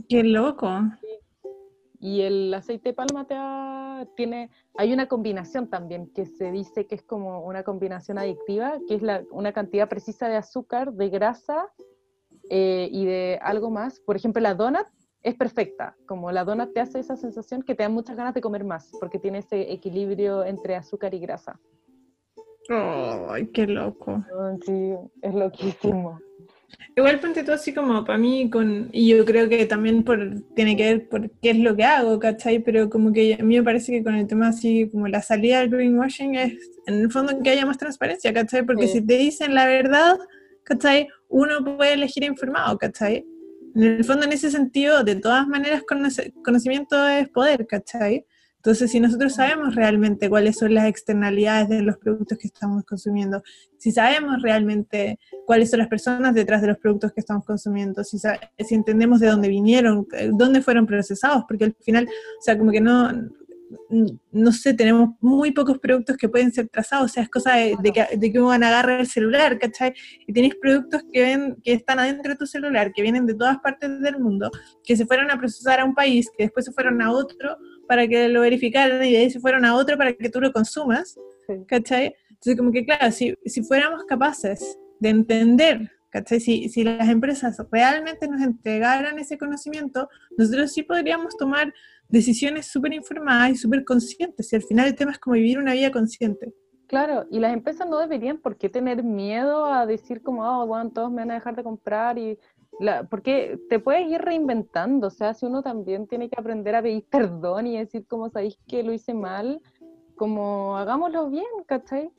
Qué 0.07 0.23
loco. 0.23 0.69
Y 1.99 2.21
el 2.21 2.53
aceite 2.53 2.89
de 2.89 2.93
palma 2.93 3.25
te 3.25 3.35
tiene, 4.15 4.51
hay 4.75 4.93
una 4.93 5.07
combinación 5.07 5.67
también 5.67 6.11
que 6.13 6.25
se 6.25 6.51
dice 6.51 6.85
que 6.85 6.95
es 6.95 7.01
como 7.01 7.41
una 7.41 7.63
combinación 7.63 8.19
adictiva, 8.19 8.77
que 8.87 8.95
es 8.95 9.01
la, 9.01 9.23
una 9.31 9.53
cantidad 9.53 9.89
precisa 9.89 10.29
de 10.29 10.35
azúcar, 10.35 10.93
de 10.93 11.09
grasa 11.09 11.71
eh, 12.49 12.87
y 12.91 13.05
de 13.05 13.39
algo 13.41 13.71
más. 13.71 13.99
Por 13.99 14.15
ejemplo, 14.15 14.41
la 14.41 14.53
donut 14.53 14.87
es 15.23 15.35
perfecta, 15.35 15.95
como 16.05 16.31
la 16.31 16.43
donut 16.43 16.73
te 16.73 16.79
hace 16.79 16.99
esa 16.99 17.15
sensación 17.15 17.61
que 17.61 17.75
te 17.75 17.83
da 17.83 17.89
muchas 17.89 18.15
ganas 18.15 18.33
de 18.33 18.41
comer 18.41 18.63
más, 18.63 18.91
porque 18.99 19.19
tiene 19.19 19.39
ese 19.39 19.71
equilibrio 19.71 20.43
entre 20.43 20.75
azúcar 20.75 21.13
y 21.13 21.19
grasa. 21.19 21.59
¡Ay, 22.69 23.47
qué 23.47 23.65
loco! 23.65 24.23
Sí, 24.65 24.93
es 25.21 25.33
loquísimo. 25.33 26.19
Igual 26.95 27.19
ponte 27.19 27.43
tú 27.43 27.51
así 27.51 27.73
como 27.73 28.03
para 28.03 28.17
mí, 28.17 28.49
con, 28.49 28.89
y 28.91 29.09
yo 29.09 29.23
creo 29.23 29.47
que 29.47 29.65
también 29.65 30.03
por, 30.03 30.41
tiene 30.55 30.75
que 30.75 30.83
ver 30.83 31.09
por 31.09 31.29
qué 31.29 31.51
es 31.51 31.59
lo 31.59 31.75
que 31.75 31.83
hago, 31.83 32.19
¿cachai? 32.19 32.59
Pero 32.59 32.89
como 32.89 33.13
que 33.13 33.35
a 33.39 33.43
mí 33.43 33.55
me 33.55 33.63
parece 33.63 33.91
que 33.91 34.03
con 34.03 34.15
el 34.15 34.27
tema 34.27 34.49
así, 34.49 34.89
como 34.89 35.07
la 35.07 35.21
salida 35.21 35.59
del 35.59 35.69
greenwashing 35.69 36.35
es 36.35 36.53
en 36.87 36.95
el 36.95 37.11
fondo 37.11 37.41
que 37.41 37.51
haya 37.51 37.65
más 37.65 37.77
transparencia, 37.77 38.33
¿cachai? 38.33 38.65
Porque 38.65 38.87
si 38.87 39.05
te 39.05 39.17
dicen 39.17 39.53
la 39.53 39.67
verdad, 39.67 40.17
¿cachai? 40.63 41.07
Uno 41.29 41.63
puede 41.63 41.93
elegir 41.93 42.23
informado, 42.23 42.77
¿cachai? 42.77 43.25
En 43.77 43.83
el 43.83 44.03
fondo, 44.03 44.25
en 44.25 44.33
ese 44.33 44.49
sentido, 44.49 45.03
de 45.03 45.17
todas 45.17 45.47
maneras, 45.47 45.83
conocimiento 46.43 47.07
es 47.07 47.29
poder, 47.29 47.67
¿cachai? 47.67 48.25
Entonces, 48.55 48.89
si 48.89 48.99
nosotros 48.99 49.35
sabemos 49.35 49.75
realmente 49.75 50.29
cuáles 50.29 50.57
son 50.57 50.73
las 50.73 50.87
externalidades 50.87 51.69
de 51.69 51.83
los 51.83 51.97
productos 51.97 52.39
que 52.39 52.47
estamos 52.47 52.83
consumiendo, 52.85 53.43
si 53.77 53.91
sabemos 53.91 54.41
realmente 54.41 55.19
cuáles 55.45 55.69
son 55.69 55.77
las 55.77 55.89
personas 55.89 56.33
detrás 56.33 56.61
de 56.61 56.69
los 56.69 56.79
productos 56.79 57.13
que 57.13 57.19
estamos 57.19 57.45
consumiendo, 57.45 58.03
si, 58.03 58.17
si 58.17 58.75
entendemos 58.75 59.19
de 59.19 59.27
dónde 59.27 59.47
vinieron, 59.47 60.07
eh, 60.13 60.31
dónde 60.33 60.63
fueron 60.63 60.87
procesados, 60.87 61.43
porque 61.47 61.65
al 61.65 61.75
final, 61.79 62.05
o 62.05 62.41
sea, 62.41 62.57
como 62.57 62.71
que 62.71 62.81
no, 62.81 63.11
no 64.31 64.51
sé, 64.51 64.73
tenemos 64.73 65.11
muy 65.19 65.51
pocos 65.51 65.79
productos 65.79 66.17
que 66.17 66.29
pueden 66.29 66.51
ser 66.51 66.69
trazados, 66.69 67.11
o 67.11 67.13
sea, 67.13 67.23
es 67.23 67.29
cosa 67.29 67.55
de, 67.55 67.91
que, 67.93 68.17
de 68.17 68.31
que 68.31 68.39
uno 68.39 68.51
agarra 68.51 68.99
el 68.99 69.07
celular, 69.07 69.57
¿cachai? 69.59 69.93
Y 70.25 70.33
tenéis 70.33 70.55
productos 70.55 71.01
que, 71.11 71.21
ven, 71.21 71.57
que 71.63 71.73
están 71.73 71.99
adentro 71.99 72.31
de 72.31 72.37
tu 72.37 72.45
celular, 72.45 72.91
que 72.93 73.01
vienen 73.01 73.25
de 73.25 73.33
todas 73.33 73.57
partes 73.59 74.01
del 74.01 74.19
mundo, 74.19 74.49
que 74.83 74.95
se 74.95 75.05
fueron 75.05 75.31
a 75.31 75.37
procesar 75.37 75.79
a 75.79 75.85
un 75.85 75.93
país, 75.93 76.29
que 76.37 76.45
después 76.45 76.65
se 76.65 76.71
fueron 76.71 77.01
a 77.01 77.11
otro, 77.11 77.57
para 77.87 78.07
que 78.07 78.27
lo 78.29 78.41
verificaran 78.41 79.03
y 79.03 79.11
de 79.11 79.17
ahí 79.17 79.29
se 79.29 79.39
fueron 79.39 79.65
a 79.65 79.75
otro 79.75 79.97
para 79.97 80.13
que 80.13 80.29
tú 80.29 80.41
lo 80.41 80.51
consumas, 80.51 81.17
¿cachai? 81.67 82.15
Entonces, 82.29 82.57
como 82.57 82.71
que 82.71 82.85
claro, 82.85 83.11
si, 83.11 83.35
si 83.45 83.63
fuéramos 83.63 84.03
capaces 84.05 84.77
de 84.99 85.09
entender, 85.09 85.91
¿cachai? 86.17 86.39
Si, 86.39 86.69
si 86.69 86.83
las 86.83 87.07
empresas 87.09 87.57
realmente 87.71 88.27
nos 88.27 88.41
entregaran 88.41 89.19
ese 89.19 89.37
conocimiento, 89.37 90.09
nosotros 90.37 90.71
sí 90.71 90.83
podríamos 90.83 91.37
tomar 91.37 91.73
decisiones 92.09 92.67
súper 92.67 92.93
informadas 92.93 93.51
y 93.51 93.55
súper 93.55 93.83
conscientes. 93.85 94.51
Y 94.51 94.55
al 94.55 94.63
final 94.63 94.87
el 94.87 94.95
tema 94.95 95.11
es 95.11 95.19
como 95.19 95.35
vivir 95.35 95.59
una 95.59 95.73
vida 95.73 95.91
consciente. 95.91 96.53
Claro, 96.87 97.25
y 97.29 97.39
las 97.39 97.53
empresas 97.53 97.87
no 97.87 97.99
deberían 97.99 98.37
por 98.37 98.57
qué 98.57 98.69
tener 98.69 99.03
miedo 99.03 99.65
a 99.65 99.85
decir 99.85 100.23
como, 100.23 100.43
oh, 100.43 100.65
bueno, 100.65 100.89
todos 100.91 101.11
me 101.11 101.17
van 101.17 101.31
a 101.31 101.35
dejar 101.35 101.55
de 101.55 101.63
comprar 101.63 102.17
y 102.17 102.39
porque 103.09 103.59
te 103.69 103.79
puedes 103.79 104.07
ir 104.07 104.21
reinventando, 104.21 105.07
o 105.07 105.09
sea, 105.09 105.33
si 105.33 105.47
uno 105.47 105.63
también 105.63 106.07
tiene 106.07 106.29
que 106.29 106.39
aprender 106.39 106.75
a 106.75 106.81
pedir 106.81 107.05
perdón 107.09 107.65
y 107.65 107.77
decir 107.77 108.05
como 108.05 108.29
sabéis 108.29 108.59
que 108.67 108.83
lo 108.83 108.93
hice 108.93 109.15
mal, 109.15 109.61
como 110.15 110.77
hagámoslo 110.77 111.29
bien, 111.29 111.45
¿cachai? 111.65 112.11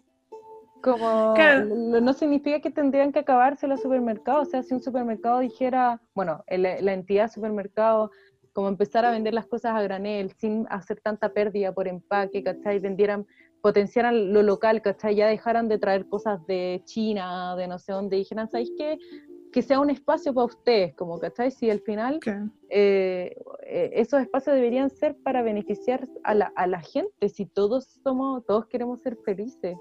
Como 0.83 1.35
no 1.37 2.13
significa 2.13 2.61
que 2.61 2.71
tendrían 2.71 3.13
que 3.13 3.21
acabarse 3.21 3.67
los 3.67 3.81
supermercados, 3.81 4.49
o 4.49 4.51
sea, 4.51 4.63
si 4.63 4.75
un 4.75 4.83
supermercado 4.83 5.41
dijera, 5.41 6.01
bueno, 6.15 6.45
la 6.49 6.93
entidad 6.93 7.31
supermercado, 7.31 8.11
como 8.53 8.69
empezar 8.69 9.05
a 9.05 9.11
vender 9.11 9.35
las 9.35 9.47
cosas 9.47 9.73
a 9.75 9.83
granel, 9.83 10.33
sin 10.33 10.67
hacer 10.71 11.01
tanta 11.01 11.33
pérdida 11.33 11.73
por 11.73 11.87
empaque, 11.89 12.43
¿cachai? 12.43 12.79
Vendieran, 12.79 13.27
potenciaran 13.61 14.33
lo 14.33 14.43
local, 14.43 14.83
¿cachai? 14.83 15.15
Ya 15.15 15.27
dejaran 15.27 15.69
de 15.69 15.79
traer 15.79 16.09
cosas 16.09 16.45
de 16.47 16.83
China, 16.85 17.55
de 17.57 17.69
no 17.69 17.79
sé 17.79 17.93
dónde, 17.93 18.17
dijeran, 18.17 18.51
¿sabéis 18.51 18.73
qué? 18.77 18.99
que 19.53 19.63
sea 19.63 19.81
un 19.81 19.91
espacio 19.91 20.35
para 20.35 20.47
ustedes, 20.47 20.95
como, 20.95 21.19
¿cachai? 21.19 21.51
Si 21.51 21.71
al 21.71 21.81
final 21.81 22.21
eh, 22.69 23.37
eh, 23.63 23.91
esos 23.95 24.21
espacios 24.21 24.55
deberían 24.55 24.91
ser 24.91 25.17
para 25.17 25.43
beneficiar 25.43 26.07
a 26.25 26.35
la, 26.35 26.53
a 26.55 26.67
la 26.67 26.81
gente, 26.81 27.29
si 27.29 27.47
todos 27.47 27.85
somos, 28.03 28.45
todos 28.45 28.67
queremos 28.67 29.01
ser 29.01 29.17
felices. 29.25 29.77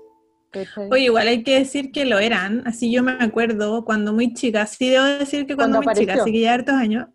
Oye, 0.89 1.04
igual 1.04 1.28
hay 1.28 1.43
que 1.43 1.60
decir 1.60 1.91
que 1.91 2.06
lo 2.06 2.20
eran, 2.20 2.64
así 2.66 2.91
yo 2.91 3.04
me 3.04 3.12
acuerdo 3.20 3.84
cuando 3.86 4.14
muy 4.14 4.34
chica, 4.34 4.66
sí 4.66 4.89
debo 4.89 5.04
decir 5.06 5.45
que 5.45 5.56
cuando, 5.56 5.82
muy 5.82 5.93
chica, 5.93 6.16
así 6.16 6.32
que 6.32 6.41
ya 6.41 6.54
hartos 6.54 6.76
años. 6.76 7.08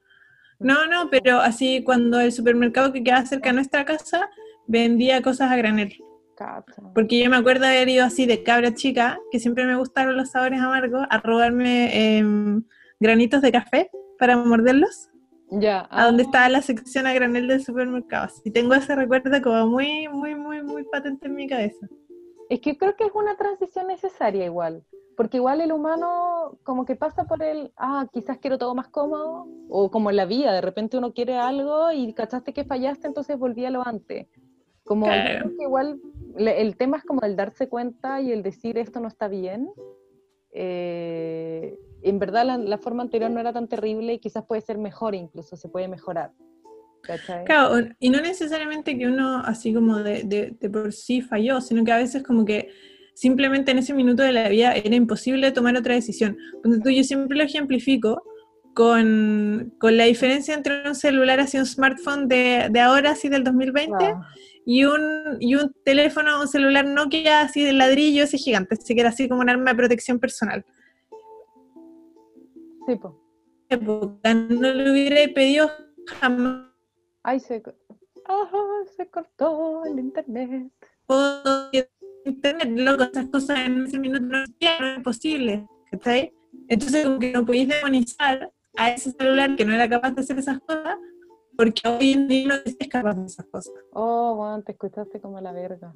Mm. 0.58 0.66
No, 0.66 0.86
no, 0.86 1.10
pero 1.10 1.40
así 1.40 1.82
cuando 1.82 2.20
el 2.20 2.32
supermercado 2.32 2.92
que 2.92 3.02
queda 3.02 3.24
cerca 3.26 3.50
de 3.50 3.54
nuestra 3.54 3.84
casa 3.84 4.30
vendía 4.66 5.22
cosas 5.22 5.50
a 5.50 5.56
granel. 5.56 5.96
Porque 6.94 7.22
yo 7.22 7.30
me 7.30 7.36
acuerdo 7.36 7.66
haber 7.66 7.88
ido 7.88 8.04
así 8.04 8.26
de 8.26 8.42
cabra 8.42 8.74
chica, 8.74 9.18
que 9.30 9.38
siempre 9.38 9.64
me 9.64 9.76
gustaron 9.76 10.16
los 10.16 10.30
sabores 10.30 10.60
amargos, 10.60 11.06
a 11.08 11.18
robarme 11.18 12.18
em, 12.18 12.64
granitos 13.00 13.42
de 13.42 13.52
café 13.52 13.90
para 14.18 14.36
morderlos. 14.36 15.08
Ya. 15.50 15.86
A 15.90 16.06
donde 16.06 16.22
ah. 16.22 16.26
estaba 16.26 16.48
la 16.48 16.62
sección 16.62 17.06
a 17.06 17.12
granel 17.12 17.46
del 17.46 17.62
supermercado. 17.62 18.28
Y 18.44 18.50
tengo 18.50 18.74
ese 18.74 18.94
recuerdo 18.96 19.40
como 19.42 19.66
muy, 19.66 20.08
muy, 20.08 20.34
muy, 20.34 20.62
muy 20.62 20.84
patente 20.84 21.26
en 21.26 21.34
mi 21.34 21.46
cabeza. 21.46 21.86
Es 22.52 22.60
que 22.60 22.76
creo 22.76 22.94
que 22.96 23.04
es 23.04 23.12
una 23.14 23.34
transición 23.34 23.86
necesaria 23.86 24.44
igual. 24.44 24.84
Porque 25.16 25.38
igual 25.38 25.62
el 25.62 25.72
humano 25.72 26.58
como 26.64 26.84
que 26.84 26.96
pasa 26.96 27.24
por 27.24 27.42
el, 27.42 27.72
ah, 27.78 28.06
quizás 28.12 28.36
quiero 28.36 28.58
todo 28.58 28.74
más 28.74 28.88
cómodo, 28.88 29.48
o 29.70 29.90
como 29.90 30.10
en 30.10 30.16
la 30.16 30.26
vida, 30.26 30.52
de 30.52 30.60
repente 30.60 30.98
uno 30.98 31.14
quiere 31.14 31.38
algo 31.38 31.90
y 31.92 32.12
cachaste 32.12 32.52
que 32.52 32.64
fallaste, 32.64 33.06
entonces 33.06 33.38
volví 33.38 33.64
a 33.64 33.70
lo 33.70 33.86
antes. 33.86 34.26
Como 34.84 35.06
que 35.06 35.62
igual 35.62 35.98
el 36.36 36.76
tema 36.76 36.98
es 36.98 37.04
como 37.04 37.22
el 37.22 37.36
darse 37.36 37.70
cuenta 37.70 38.20
y 38.20 38.32
el 38.32 38.42
decir 38.42 38.76
esto 38.76 39.00
no 39.00 39.08
está 39.08 39.28
bien. 39.28 39.70
Eh, 40.50 41.78
en 42.02 42.18
verdad 42.18 42.44
la, 42.44 42.76
forma 42.76 43.02
anterior 43.02 43.30
no 43.30 43.40
era 43.40 43.54
tan 43.54 43.66
terrible 43.66 44.12
y 44.12 44.18
quizás 44.18 44.44
puede 44.44 44.60
ser 44.60 44.76
mejor 44.76 45.14
incluso, 45.14 45.56
se 45.56 45.70
puede 45.70 45.88
mejorar. 45.88 46.32
Claro, 47.46 47.88
y 47.98 48.10
no 48.10 48.20
necesariamente 48.20 48.96
que 48.96 49.06
uno 49.06 49.38
así 49.44 49.74
como 49.74 49.98
de, 49.98 50.22
de, 50.58 50.70
por 50.70 50.92
sí 50.92 51.20
falló, 51.20 51.60
sino 51.60 51.84
que 51.84 51.92
a 51.92 51.98
veces 51.98 52.22
como 52.22 52.44
que 52.44 52.70
simplemente 53.14 53.72
en 53.72 53.78
ese 53.78 53.92
minuto 53.92 54.22
de 54.22 54.32
la 54.32 54.48
vida 54.48 54.74
era 54.74 54.94
imposible 54.94 55.50
tomar 55.52 55.76
otra 55.76 55.94
decisión. 55.94 56.36
Entonces, 56.64 56.96
yo 56.96 57.04
siempre 57.04 57.36
lo 57.36 57.44
ejemplifico 57.44 58.22
con, 58.74 59.74
con, 59.78 59.96
la 59.96 60.04
diferencia 60.04 60.54
entre 60.54 60.88
un 60.88 60.94
celular 60.94 61.40
así, 61.40 61.58
un 61.58 61.66
smartphone 61.66 62.28
de, 62.28 62.68
de 62.70 62.80
ahora, 62.80 63.10
así 63.10 63.28
del 63.28 63.44
2020, 63.44 64.14
y 64.64 64.84
un, 64.84 65.36
y 65.40 65.56
un 65.56 65.72
teléfono, 65.84 66.40
un 66.40 66.48
celular 66.48 66.86
Nokia 66.86 67.40
así 67.42 67.62
de 67.62 67.72
ladrillo, 67.72 68.24
ese 68.24 68.38
gigante, 68.38 68.74
así 68.74 68.94
que 68.94 69.00
era 69.00 69.10
así 69.10 69.28
como 69.28 69.40
un 69.40 69.50
arma 69.50 69.72
de 69.72 69.76
protección 69.76 70.18
personal. 70.18 70.64
Sí, 72.86 72.96
pues. 72.96 73.14
No 74.50 74.72
lo 74.72 74.92
hubiera 74.92 75.32
pedido 75.32 75.70
jamás. 76.20 76.71
Ay, 77.22 77.40
se, 77.40 77.62
se 78.96 79.08
cortó 79.08 79.84
el 79.84 79.98
internet. 79.98 80.72
internet, 82.24 82.68
loco, 82.74 83.04
esas 83.04 83.26
cosas 83.26 83.58
en 83.60 83.84
ese 83.84 83.98
minuto 83.98 84.24
no, 84.24 84.38
no 84.38 84.86
es 84.86 85.02
posible, 85.02 85.66
Entonces, 86.68 87.04
como 87.04 87.18
que 87.18 87.32
no 87.32 87.46
podéis 87.46 87.68
demonizar 87.68 88.52
a 88.76 88.90
ese 88.90 89.12
celular 89.12 89.54
que 89.56 89.64
no 89.64 89.74
era 89.74 89.88
capaz 89.88 90.12
de 90.12 90.22
hacer 90.22 90.38
esas 90.38 90.58
cosas, 90.60 90.96
porque 91.56 91.88
hoy 91.88 92.12
en 92.12 92.28
día 92.28 92.48
no 92.48 92.54
es 92.54 92.88
capaz 92.88 93.14
de 93.14 93.26
esas 93.26 93.46
cosas. 93.46 93.74
Oh, 93.92 94.34
bueno, 94.36 94.62
te 94.62 94.72
escuchaste 94.72 95.20
como 95.20 95.40
la 95.40 95.52
verga. 95.52 95.94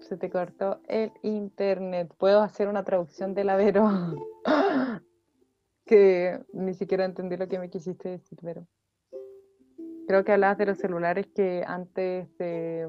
Se 0.00 0.16
te 0.16 0.30
cortó 0.30 0.80
el 0.88 1.12
internet. 1.22 2.12
Puedo 2.16 2.40
hacer 2.40 2.68
una 2.68 2.84
traducción 2.84 3.34
de 3.34 3.44
la 3.44 3.56
Vero. 3.56 3.88
que 5.90 6.38
ni 6.52 6.72
siquiera 6.74 7.04
entendí 7.04 7.36
lo 7.36 7.48
que 7.48 7.58
me 7.58 7.68
quisiste 7.68 8.10
decir, 8.10 8.38
pero 8.40 8.64
creo 10.06 10.24
que 10.24 10.30
hablabas 10.30 10.56
de 10.56 10.66
los 10.66 10.78
celulares 10.78 11.26
que 11.34 11.64
antes 11.66 12.28
de, 12.38 12.86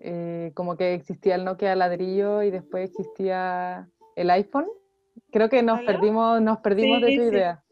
eh, 0.00 0.50
como 0.54 0.76
que 0.76 0.94
existía 0.94 1.36
el 1.36 1.44
Nokia 1.44 1.76
ladrillo 1.76 2.42
y 2.42 2.50
después 2.50 2.90
existía 2.90 3.88
el 4.16 4.30
iPhone. 4.30 4.66
Creo 5.30 5.48
que 5.48 5.62
nos 5.62 5.80
perdimos, 5.82 6.42
nos 6.42 6.58
perdimos 6.58 7.00
de 7.00 7.16
tu 7.16 7.22
idea. 7.22 7.62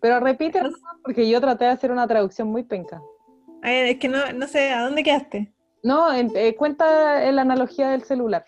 Pero 0.00 0.18
repite, 0.20 0.62
porque 1.04 1.28
yo 1.28 1.38
traté 1.38 1.66
de 1.66 1.72
hacer 1.72 1.92
una 1.92 2.08
traducción 2.08 2.48
muy 2.48 2.62
penca. 2.62 3.02
es 3.62 3.98
que 3.98 4.08
no, 4.08 4.32
no 4.32 4.46
sé, 4.46 4.70
¿a 4.70 4.80
dónde 4.80 5.02
quedaste? 5.02 5.52
No, 5.82 6.10
eh, 6.10 6.56
cuenta 6.56 7.30
la 7.30 7.42
analogía 7.42 7.90
del 7.90 8.02
celular. 8.02 8.46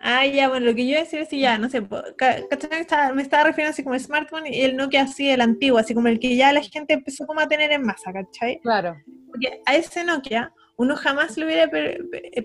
Ah, 0.00 0.24
ya, 0.26 0.48
bueno, 0.48 0.66
lo 0.66 0.74
que 0.74 0.86
yo 0.86 0.96
decía 0.96 1.20
es 1.20 1.30
ya, 1.30 1.58
no 1.58 1.68
sé, 1.68 1.80
me 1.80 3.22
estaba 3.22 3.44
refiriendo 3.44 3.70
así 3.70 3.82
como 3.82 3.94
el 3.94 4.00
smartphone 4.00 4.46
y 4.46 4.62
el 4.62 4.76
Nokia 4.76 5.02
así, 5.02 5.28
el 5.28 5.40
antiguo, 5.40 5.78
así 5.78 5.92
como 5.92 6.06
el 6.06 6.20
que 6.20 6.36
ya 6.36 6.52
la 6.52 6.62
gente 6.62 6.94
empezó 6.94 7.26
como 7.26 7.40
a 7.40 7.48
tener 7.48 7.72
en 7.72 7.82
masa, 7.82 8.12
¿cachai? 8.12 8.60
Claro. 8.60 8.96
Porque 9.26 9.60
a 9.66 9.74
ese 9.74 10.04
Nokia 10.04 10.52
uno 10.76 10.94
jamás 10.94 11.36
le 11.36 11.44
hubiera 11.44 11.68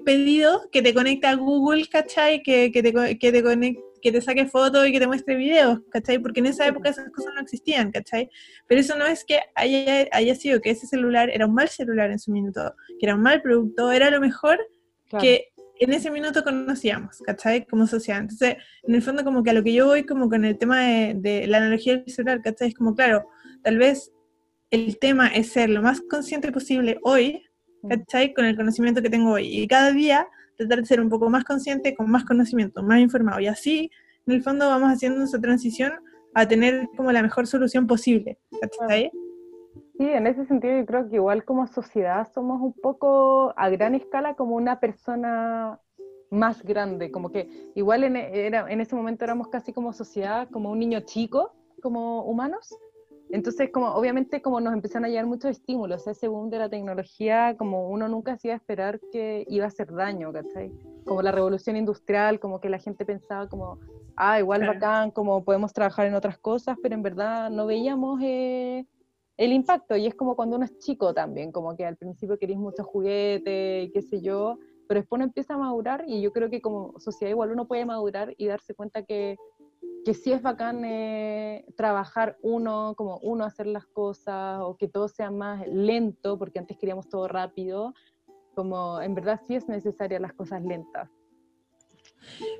pedido 0.03 0.67
que 0.71 0.81
te 0.81 0.95
conecte 0.95 1.27
a 1.27 1.35
Google, 1.35 1.87
¿cachai? 1.87 2.41
Que, 2.41 2.71
que, 2.71 2.81
te, 2.81 3.19
que, 3.19 3.31
te 3.31 3.43
conecte, 3.43 3.83
que 4.01 4.11
te 4.11 4.21
saque 4.21 4.47
fotos 4.47 4.87
y 4.87 4.91
que 4.91 4.99
te 4.99 5.05
muestre 5.05 5.35
videos, 5.35 5.79
¿cachai? 5.91 6.17
Porque 6.17 6.39
en 6.39 6.47
esa 6.47 6.65
época 6.65 6.89
esas 6.89 7.11
cosas 7.11 7.33
no 7.35 7.41
existían, 7.41 7.91
¿cachai? 7.91 8.31
Pero 8.67 8.81
eso 8.81 8.97
no 8.97 9.05
es 9.05 9.23
que 9.23 9.39
haya, 9.53 10.07
haya 10.11 10.33
sido 10.33 10.59
que 10.59 10.71
ese 10.71 10.87
celular 10.87 11.29
era 11.29 11.45
un 11.45 11.53
mal 11.53 11.69
celular 11.69 12.09
en 12.09 12.17
su 12.17 12.31
minuto, 12.31 12.73
que 12.99 13.05
era 13.05 13.13
un 13.13 13.21
mal 13.21 13.43
producto, 13.43 13.91
era 13.91 14.09
lo 14.09 14.19
mejor 14.19 14.59
que 15.19 15.52
en 15.83 15.93
ese 15.93 16.11
minuto 16.11 16.43
conocíamos, 16.43 17.21
¿cachai? 17.25 17.65
Como 17.65 17.87
sociedad. 17.87 18.21
Entonces, 18.21 18.57
en 18.83 18.95
el 18.95 19.01
fondo, 19.01 19.23
como 19.23 19.43
que 19.43 19.49
a 19.49 19.53
lo 19.53 19.63
que 19.63 19.73
yo 19.73 19.87
voy, 19.87 20.05
como 20.05 20.29
con 20.29 20.45
el 20.45 20.57
tema 20.57 20.81
de, 20.81 21.45
la 21.47 21.57
analogía 21.57 21.97
del 21.97 22.09
celular, 22.09 22.41
¿cachai? 22.41 22.69
Es 22.69 22.75
como, 22.75 22.95
claro, 22.95 23.27
tal 23.63 23.77
vez 23.77 24.11
el 24.69 24.97
tema 24.99 25.27
es 25.27 25.51
ser 25.51 25.69
lo 25.69 25.81
más 25.81 26.01
consciente 26.01 26.51
posible 26.51 26.99
hoy, 27.03 27.43
mm. 27.81 27.89
¿cachai? 27.89 28.33
Con 28.33 28.45
el 28.45 28.55
conocimiento 28.55 29.01
que 29.01 29.09
tengo 29.09 29.31
hoy. 29.31 29.47
Y 29.47 29.67
cada 29.67 29.91
día 29.91 30.27
tratar 30.57 30.79
de 30.81 30.85
ser 30.85 31.01
un 31.01 31.09
poco 31.09 31.29
más 31.29 31.43
consciente, 31.43 31.95
con 31.95 32.09
más 32.09 32.25
conocimiento, 32.25 32.83
más 32.83 32.99
informado. 32.99 33.39
Y 33.39 33.47
así, 33.47 33.89
en 34.27 34.33
el 34.33 34.43
fondo, 34.43 34.67
vamos 34.67 34.91
haciendo 34.91 35.23
esa 35.23 35.39
transición 35.39 35.93
a 36.33 36.47
tener 36.47 36.87
como 36.95 37.11
la 37.11 37.21
mejor 37.21 37.47
solución 37.47 37.87
posible, 37.87 38.39
¿cachai? 38.61 39.11
Sí, 39.97 40.09
en 40.09 40.25
ese 40.25 40.45
sentido 40.45 40.77
yo 40.79 40.85
creo 40.85 41.09
que 41.09 41.15
igual 41.15 41.45
como 41.45 41.67
sociedad 41.67 42.27
somos 42.33 42.59
un 42.61 42.73
poco 42.73 43.53
a 43.55 43.69
gran 43.69 43.93
escala 43.93 44.35
como 44.35 44.55
una 44.55 44.79
persona 44.79 45.79
más 46.31 46.63
grande, 46.63 47.11
como 47.11 47.31
que 47.31 47.71
igual 47.75 48.03
en, 48.03 48.15
era, 48.15 48.71
en 48.71 48.81
ese 48.81 48.95
momento 48.95 49.23
éramos 49.23 49.49
casi 49.49 49.71
como 49.71 49.93
sociedad, 49.93 50.49
como 50.49 50.71
un 50.71 50.79
niño 50.79 51.01
chico, 51.01 51.53
como 51.81 52.23
humanos. 52.23 52.75
Entonces, 53.29 53.69
como 53.71 53.87
obviamente 53.93 54.41
como 54.41 54.59
nos 54.59 54.73
empezaron 54.73 55.05
a 55.05 55.09
llegar 55.09 55.27
muchos 55.27 55.51
estímulos, 55.51 56.07
ese 56.07 56.27
boom 56.27 56.49
de 56.49 56.57
la 56.57 56.69
tecnología, 56.69 57.55
como 57.57 57.89
uno 57.89 58.07
nunca 58.07 58.33
hacía 58.33 58.55
esperar 58.55 58.99
que 59.11 59.45
iba 59.47 59.65
a 59.65 59.67
hacer 59.67 59.91
daño, 59.91 60.33
¿cachai? 60.33 60.71
Como 61.05 61.21
la 61.21 61.31
revolución 61.31 61.77
industrial, 61.77 62.39
como 62.39 62.59
que 62.59 62.69
la 62.69 62.79
gente 62.79 63.05
pensaba 63.05 63.47
como, 63.47 63.79
ah, 64.15 64.39
igual 64.39 64.65
bacán, 64.65 65.11
como 65.11 65.43
podemos 65.43 65.71
trabajar 65.71 66.07
en 66.07 66.15
otras 66.15 66.39
cosas, 66.39 66.77
pero 66.81 66.95
en 66.95 67.03
verdad 67.03 67.51
no 67.51 67.67
veíamos... 67.67 68.19
Eh, 68.23 68.87
el 69.37 69.51
impacto, 69.51 69.95
y 69.95 70.05
es 70.05 70.15
como 70.15 70.35
cuando 70.35 70.57
uno 70.57 70.65
es 70.65 70.77
chico 70.79 71.13
también, 71.13 71.51
como 71.51 71.75
que 71.75 71.85
al 71.85 71.97
principio 71.97 72.37
queréis 72.37 72.59
muchos 72.59 72.85
juguetes, 72.85 73.89
qué 73.91 74.01
sé 74.01 74.21
yo, 74.21 74.59
pero 74.87 74.99
después 74.99 75.17
uno 75.17 75.25
empieza 75.25 75.55
a 75.55 75.57
madurar 75.57 76.03
y 76.07 76.21
yo 76.21 76.31
creo 76.31 76.49
que 76.49 76.61
como 76.61 76.99
sociedad 76.99 77.31
igual 77.31 77.51
uno 77.51 77.67
puede 77.67 77.85
madurar 77.85 78.33
y 78.37 78.45
darse 78.45 78.75
cuenta 78.75 79.03
que, 79.03 79.37
que 80.05 80.13
sí 80.13 80.31
es 80.31 80.41
bacán 80.41 80.85
eh, 80.85 81.65
trabajar 81.75 82.37
uno, 82.43 82.93
como 82.95 83.17
uno 83.23 83.45
hacer 83.45 83.65
las 83.65 83.87
cosas, 83.87 84.59
o 84.61 84.77
que 84.77 84.87
todo 84.87 85.07
sea 85.07 85.31
más 85.31 85.67
lento, 85.67 86.37
porque 86.37 86.59
antes 86.59 86.77
queríamos 86.77 87.09
todo 87.09 87.27
rápido, 87.27 87.93
como 88.53 89.01
en 89.01 89.15
verdad 89.15 89.39
sí 89.47 89.55
es 89.55 89.67
necesaria 89.67 90.19
las 90.19 90.33
cosas 90.33 90.63
lentas. 90.63 91.09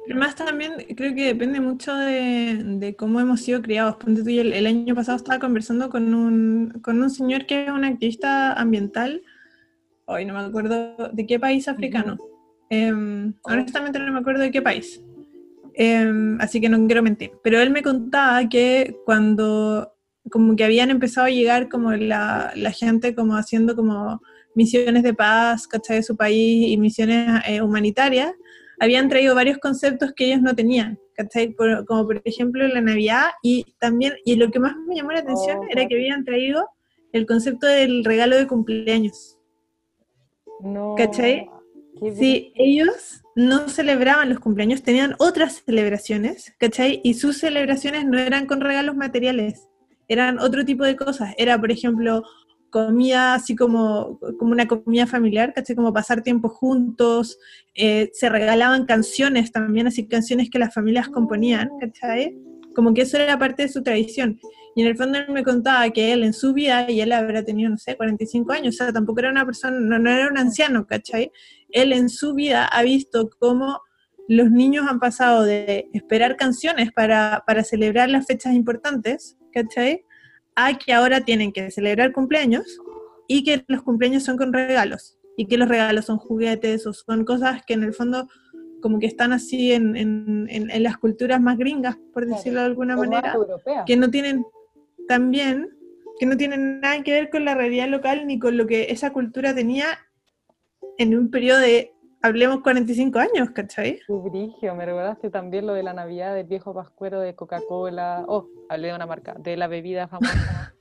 Pero 0.05 0.19
más 0.19 0.35
también 0.35 0.73
creo 0.95 1.15
que 1.15 1.25
depende 1.25 1.59
mucho 1.59 1.95
de, 1.95 2.95
cómo 2.97 3.19
hemos 3.19 3.41
sido 3.41 3.61
criados. 3.61 3.97
el, 4.05 4.65
año 4.65 4.95
pasado 4.95 5.17
estaba 5.17 5.39
conversando 5.39 5.89
con 5.89 6.13
un, 6.13 6.79
con 6.81 7.01
un 7.01 7.09
señor 7.09 7.45
que 7.45 7.65
es 7.65 7.71
un 7.71 7.85
activista 7.85 8.53
ambiental, 8.53 9.21
hoy 10.05 10.25
no 10.25 10.33
me 10.33 10.41
acuerdo 10.41 11.09
de 11.11 11.25
qué 11.25 11.39
país 11.39 11.67
africano. 11.67 12.17
Em, 12.69 13.33
honestamente 13.43 13.99
no 13.99 14.11
me 14.11 14.19
acuerdo 14.19 14.41
de 14.41 14.51
qué 14.51 14.61
país. 14.61 15.01
Em, 15.75 16.39
así 16.39 16.59
que 16.61 16.69
no 16.69 16.85
quiero 16.85 17.01
mentir. 17.01 17.31
Pero 17.43 17.59
él 17.59 17.69
me 17.69 17.81
contaba 17.81 18.47
que 18.49 18.95
cuando 19.05 19.93
como 20.29 20.55
que 20.55 20.63
habían 20.63 20.89
empezado 20.89 21.27
a 21.27 21.31
llegar 21.31 21.69
como 21.69 21.91
la, 21.91 22.53
la 22.55 22.71
gente 22.71 23.13
como 23.13 23.35
haciendo 23.35 23.75
como 23.75 24.21
misiones 24.55 25.03
de 25.03 25.13
paz, 25.13 25.67
¿cachai? 25.67 25.97
De 25.97 26.03
su 26.03 26.15
país 26.15 26.69
y 26.69 26.77
misiones 26.77 27.41
eh, 27.47 27.61
humanitarias, 27.61 28.33
habían 28.83 29.07
traído 29.07 29.33
varios 29.33 29.59
conceptos 29.59 30.11
que 30.13 30.25
ellos 30.25 30.41
no 30.41 30.53
tenían, 30.55 30.99
como 31.87 32.05
por 32.05 32.21
ejemplo 32.25 32.67
la 32.67 32.81
Navidad 32.81 33.27
y 33.41 33.65
también, 33.79 34.13
y 34.25 34.35
lo 34.35 34.51
que 34.51 34.59
más 34.59 34.75
me 34.87 34.95
llamó 34.95 35.13
la 35.13 35.19
atención 35.19 35.59
oh, 35.59 35.67
era 35.69 35.87
que 35.87 35.95
habían 35.95 36.25
traído 36.25 36.67
el 37.13 37.25
concepto 37.25 37.65
del 37.65 38.03
regalo 38.03 38.35
de 38.35 38.45
cumpleaños. 38.45 39.39
No. 40.59 40.95
¿Cachai? 40.97 41.49
Sí, 42.17 42.51
ellos 42.55 43.21
no 43.35 43.69
celebraban 43.69 44.27
los 44.29 44.39
cumpleaños, 44.39 44.83
tenían 44.83 45.15
otras 45.17 45.63
celebraciones, 45.65 46.53
¿cachai? 46.57 46.99
Y 47.05 47.13
sus 47.13 47.37
celebraciones 47.37 48.05
no 48.05 48.19
eran 48.19 48.47
con 48.47 48.59
regalos 48.59 48.97
materiales, 48.97 49.69
eran 50.09 50.39
otro 50.39 50.65
tipo 50.65 50.83
de 50.83 50.97
cosas. 50.97 51.33
Era, 51.37 51.57
por 51.57 51.71
ejemplo, 51.71 52.23
comida 52.73 53.35
así 53.35 53.55
como, 53.55 54.19
como 54.39 54.51
una 54.51 54.67
comida 54.67 55.05
familiar, 55.05 55.53
¿cachai? 55.53 55.75
Como 55.75 55.93
pasar 55.93 56.23
tiempo 56.23 56.49
juntos, 56.49 57.37
eh, 57.75 58.09
se 58.13 58.29
regalaban 58.29 58.87
canciones 58.87 59.51
también, 59.51 59.85
así 59.85 60.07
canciones 60.07 60.49
que 60.49 60.57
las 60.57 60.73
familias 60.73 61.07
componían, 61.07 61.69
¿cachai? 61.79 62.35
Como 62.73 62.95
que 62.95 63.03
eso 63.03 63.17
era 63.17 63.37
parte 63.37 63.61
de 63.61 63.69
su 63.69 63.83
tradición. 63.83 64.39
Y 64.75 64.81
en 64.81 64.87
el 64.87 64.97
fondo 64.97 65.19
él 65.19 65.27
me 65.29 65.43
contaba 65.43 65.87
que 65.91 66.13
él 66.13 66.23
en 66.23 66.33
su 66.33 66.51
vida, 66.51 66.89
y 66.89 66.99
él 66.99 67.11
habrá 67.11 67.45
tenido, 67.45 67.69
no 67.69 67.77
sé, 67.77 67.95
45 67.95 68.51
años, 68.51 68.73
o 68.73 68.77
sea, 68.79 68.91
tampoco 68.91 69.19
era 69.19 69.29
una 69.29 69.45
persona, 69.45 69.79
no, 69.79 69.99
no 69.99 70.09
era 70.09 70.27
un 70.27 70.39
anciano, 70.39 70.87
¿cachai? 70.87 71.31
Él 71.69 71.93
en 71.93 72.09
su 72.09 72.33
vida 72.33 72.65
ha 72.65 72.81
visto 72.81 73.29
cómo 73.37 73.81
los 74.27 74.49
niños 74.49 74.87
han 74.89 74.99
pasado 74.99 75.43
de 75.43 75.91
esperar 75.93 76.37
canciones 76.37 76.91
para, 76.91 77.43
para 77.45 77.63
celebrar 77.63 78.09
las 78.09 78.25
fechas 78.25 78.55
importantes, 78.55 79.37
¿cachai? 79.51 80.03
A 80.55 80.77
que 80.77 80.93
ahora 80.93 81.21
tienen 81.21 81.51
que 81.51 81.71
celebrar 81.71 82.13
cumpleaños 82.13 82.79
y 83.27 83.43
que 83.43 83.63
los 83.67 83.83
cumpleaños 83.83 84.23
son 84.23 84.37
con 84.37 84.53
regalos 84.53 85.17
y 85.37 85.47
que 85.47 85.57
los 85.57 85.67
regalos 85.67 86.05
son 86.05 86.17
juguetes 86.17 86.85
o 86.85 86.93
son 86.93 87.25
cosas 87.25 87.63
que 87.65 87.73
en 87.73 87.83
el 87.83 87.93
fondo 87.93 88.27
como 88.81 88.99
que 88.99 89.05
están 89.05 89.31
así 89.31 89.71
en, 89.71 89.95
en, 89.95 90.47
en, 90.49 90.83
las 90.83 90.97
culturas 90.97 91.39
más 91.39 91.57
gringas, 91.57 91.97
por 92.13 92.25
decirlo 92.25 92.59
de 92.59 92.65
alguna 92.65 92.97
manera, 92.97 93.33
que 93.85 93.95
no 93.95 94.11
tienen 94.11 94.45
también, 95.07 95.69
que 96.19 96.25
no 96.25 96.35
tienen 96.35 96.81
nada 96.81 97.01
que 97.01 97.13
ver 97.13 97.29
con 97.29 97.45
la 97.45 97.55
realidad 97.55 97.87
local 97.87 98.27
ni 98.27 98.39
con 98.39 98.57
lo 98.57 98.67
que 98.67 98.87
esa 98.89 99.13
cultura 99.13 99.55
tenía 99.55 99.85
en 100.97 101.17
un 101.17 101.31
periodo 101.31 101.59
de, 101.59 101.92
hablemos, 102.23 102.61
45 102.61 103.19
años, 103.19 103.49
¿cachai? 103.51 103.99
Brigio, 104.07 104.73
me 104.75 104.85
recordaste 104.85 105.29
también 105.29 105.67
lo 105.67 105.73
de 105.73 105.83
la 105.83 105.93
Navidad 105.93 106.33
del 106.33 106.47
viejo 106.47 106.73
pascuero 106.73 107.19
de 107.19 107.35
Coca-Cola, 107.35 108.23
oh, 108.27 108.47
hablé 108.69 108.87
de 108.87 108.95
una 108.95 109.05
marca, 109.05 109.35
de 109.37 109.57
la 109.57 109.67
bebida 109.67 110.07
famosa. 110.07 110.73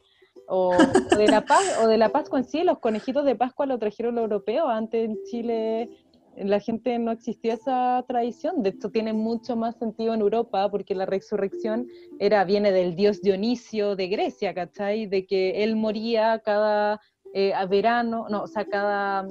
o, 0.49 0.75
de 1.19 1.27
la 1.27 1.43
paz, 1.45 1.79
o 1.83 1.89
de 1.89 1.99
la 1.99 2.11
Pascua 2.11 2.39
en 2.39 2.45
sí, 2.45 2.63
los 2.63 2.79
conejitos 2.79 3.25
de 3.25 3.35
Pascua 3.35 3.67
lo 3.67 3.79
trajeron 3.79 4.15
los 4.15 4.23
europeos, 4.23 4.69
antes 4.71 5.05
en 5.05 5.19
Chile 5.25 5.91
la 6.37 6.61
gente 6.61 6.99
no 6.99 7.11
existía 7.11 7.55
esa 7.55 8.03
tradición, 8.09 8.63
de 8.63 8.71
hecho 8.71 8.91
tiene 8.91 9.13
mucho 9.13 9.57
más 9.57 9.77
sentido 9.77 10.15
en 10.15 10.21
Europa 10.21 10.71
porque 10.71 10.95
la 10.95 11.05
resurrección 11.05 11.89
era, 12.19 12.45
viene 12.45 12.73
del 12.73 12.95
dios 12.95 13.21
Dionisio 13.21 13.97
de 13.97 14.09
Grecia, 14.09 14.55
¿cachai? 14.55 15.07
De 15.07 15.27
que 15.27 15.63
él 15.63 15.77
moría 15.77 16.39
cada 16.39 17.01
eh, 17.35 17.53
verano, 17.69 18.29
no, 18.31 18.45
o 18.45 18.47
sea, 18.47 18.65
cada 18.65 19.29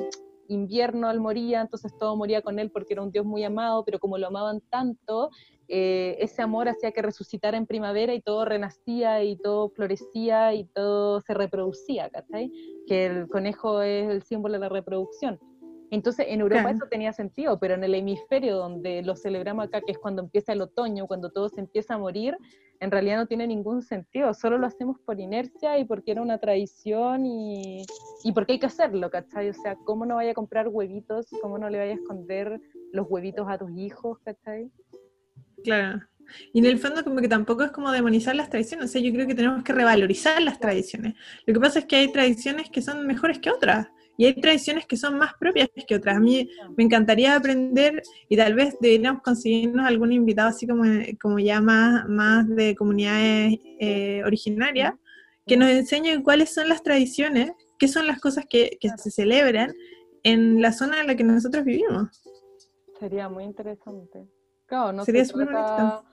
invierno 0.52 1.10
él 1.10 1.20
moría, 1.20 1.62
entonces 1.62 1.98
todo 1.98 2.16
moría 2.16 2.42
con 2.42 2.60
él 2.60 2.72
porque 2.72 2.94
era 2.94 3.02
un 3.02 3.12
dios 3.12 3.26
muy 3.26 3.44
amado, 3.44 3.84
pero 3.86 4.00
como 4.00 4.18
lo 4.18 4.28
amaban 4.28 4.62
tanto, 4.70 5.30
eh, 5.68 6.18
ese 6.20 6.42
amor 6.42 6.68
hacía 6.68 6.92
que 6.92 7.02
resucitara 7.02 7.58
en 7.58 7.66
primavera 7.66 8.14
y 8.14 8.22
todo 8.22 8.44
renacía 8.44 9.24
y 9.24 9.38
todo 9.38 9.70
florecía 9.70 10.54
y 10.54 10.66
todo 10.66 11.22
se 11.22 11.34
reproducía, 11.34 12.10
¿cachai? 12.10 12.52
Que 12.88 13.06
el 13.06 13.28
conejo 13.30 13.82
es 13.82 14.10
el 14.10 14.24
símbolo 14.24 14.56
de 14.56 14.60
la 14.60 14.70
reproducción. 14.70 15.40
Entonces 15.90 16.28
en 16.30 16.42
Europa 16.42 16.72
eso 16.72 16.86
tenía 16.90 17.12
sentido, 17.14 17.60
pero 17.60 17.76
en 17.76 17.84
el 17.84 17.96
hemisferio 17.96 18.58
donde 18.58 19.02
lo 19.02 19.16
celebramos 19.16 19.66
acá, 19.66 19.82
que 19.82 19.92
es 19.92 19.98
cuando 19.98 20.22
empieza 20.22 20.54
el 20.54 20.62
otoño, 20.62 21.08
cuando 21.08 21.32
todo 21.32 21.50
se 21.50 21.60
empieza 21.60 21.96
a 21.96 21.98
morir, 21.98 22.38
en 22.82 22.90
realidad 22.90 23.18
no 23.18 23.28
tiene 23.28 23.46
ningún 23.46 23.84
sentido, 23.84 24.34
solo 24.34 24.58
lo 24.58 24.66
hacemos 24.66 24.98
por 25.06 25.20
inercia 25.20 25.78
y 25.78 25.86
porque 25.86 26.12
era 26.12 26.22
una 26.24 26.40
tradición 26.40 27.28
y, 27.28 27.86
porque 28.34 28.54
hay 28.54 28.60
que 28.60 28.66
hacerlo, 28.66 29.12
¿cachai? 29.12 29.50
O 29.50 29.54
sea, 29.54 29.76
¿cómo 29.86 30.04
no 30.08 30.16
vaya 30.16 30.32
a 30.32 30.34
comprar 30.34 30.68
huevitos? 30.68 31.28
¿Cómo 31.44 31.60
no 31.60 31.70
le 31.70 31.78
vaya 31.78 31.92
a 31.92 31.96
esconder 31.96 32.60
los 32.92 33.06
huevitos 33.08 33.48
a 33.48 33.60
tus 33.60 33.70
hijos, 33.78 34.18
¿cachai? 34.26 34.72
Claro. 35.64 36.02
Y 36.54 36.60
en 36.60 36.66
el 36.66 36.80
fondo 36.80 37.04
como 37.04 37.22
que 37.22 37.28
tampoco 37.28 37.64
es 37.64 37.72
como 37.72 37.92
demonizar 37.92 38.36
las 38.36 38.50
tradiciones, 38.50 38.86
o 38.86 38.92
sea, 38.92 39.02
yo 39.02 39.14
creo 39.14 39.28
que 39.28 39.36
tenemos 39.36 39.64
que 39.64 39.74
revalorizar 39.74 40.42
las 40.42 40.60
tradiciones. 40.60 41.14
Lo 41.46 41.54
que 41.54 41.60
pasa 41.60 41.80
es 41.80 41.86
que 41.86 41.98
hay 41.98 42.12
tradiciones 42.12 42.72
que 42.72 42.82
son 42.82 43.06
mejores 43.06 43.38
que 43.38 43.52
otras. 43.52 43.90
Y 44.22 44.26
hay 44.26 44.36
tradiciones 44.36 44.86
que 44.86 44.98
son 44.98 45.18
más 45.18 45.34
propias 45.34 45.68
que 45.88 45.96
otras. 45.96 46.18
A 46.18 46.20
mí 46.20 46.48
me 46.78 46.84
encantaría 46.84 47.36
aprender 47.36 48.04
y 48.30 48.38
tal 48.38 48.54
vez 48.54 48.78
deberíamos 48.80 49.24
conseguirnos 49.24 49.84
algún 49.84 50.12
invitado 50.12 50.50
así 50.50 50.68
como, 50.68 50.84
como 51.20 51.40
ya 51.40 51.60
más, 51.60 52.08
más 52.08 52.48
de 52.48 52.76
comunidades 52.76 53.58
eh, 53.80 54.22
originarias 54.24 54.94
que 55.48 55.58
nos 55.58 55.72
enseñen 55.72 56.22
cuáles 56.22 56.54
son 56.54 56.70
las 56.70 56.84
tradiciones, 56.84 57.54
qué 57.80 57.88
son 57.88 58.06
las 58.06 58.22
cosas 58.22 58.46
que, 58.48 58.78
que 58.80 58.90
se 58.90 59.10
celebran 59.10 59.74
en 60.22 60.62
la 60.62 60.72
zona 60.72 61.02
en 61.02 61.08
la 61.08 61.16
que 61.16 61.24
nosotros 61.24 61.66
vivimos. 61.66 62.22
Sería 63.00 63.28
muy 63.28 63.44
interesante. 63.44 64.28
Claro, 64.68 64.94
no 64.94 65.04
Sería 65.04 65.26
se 65.26 65.34
trata 65.34 66.04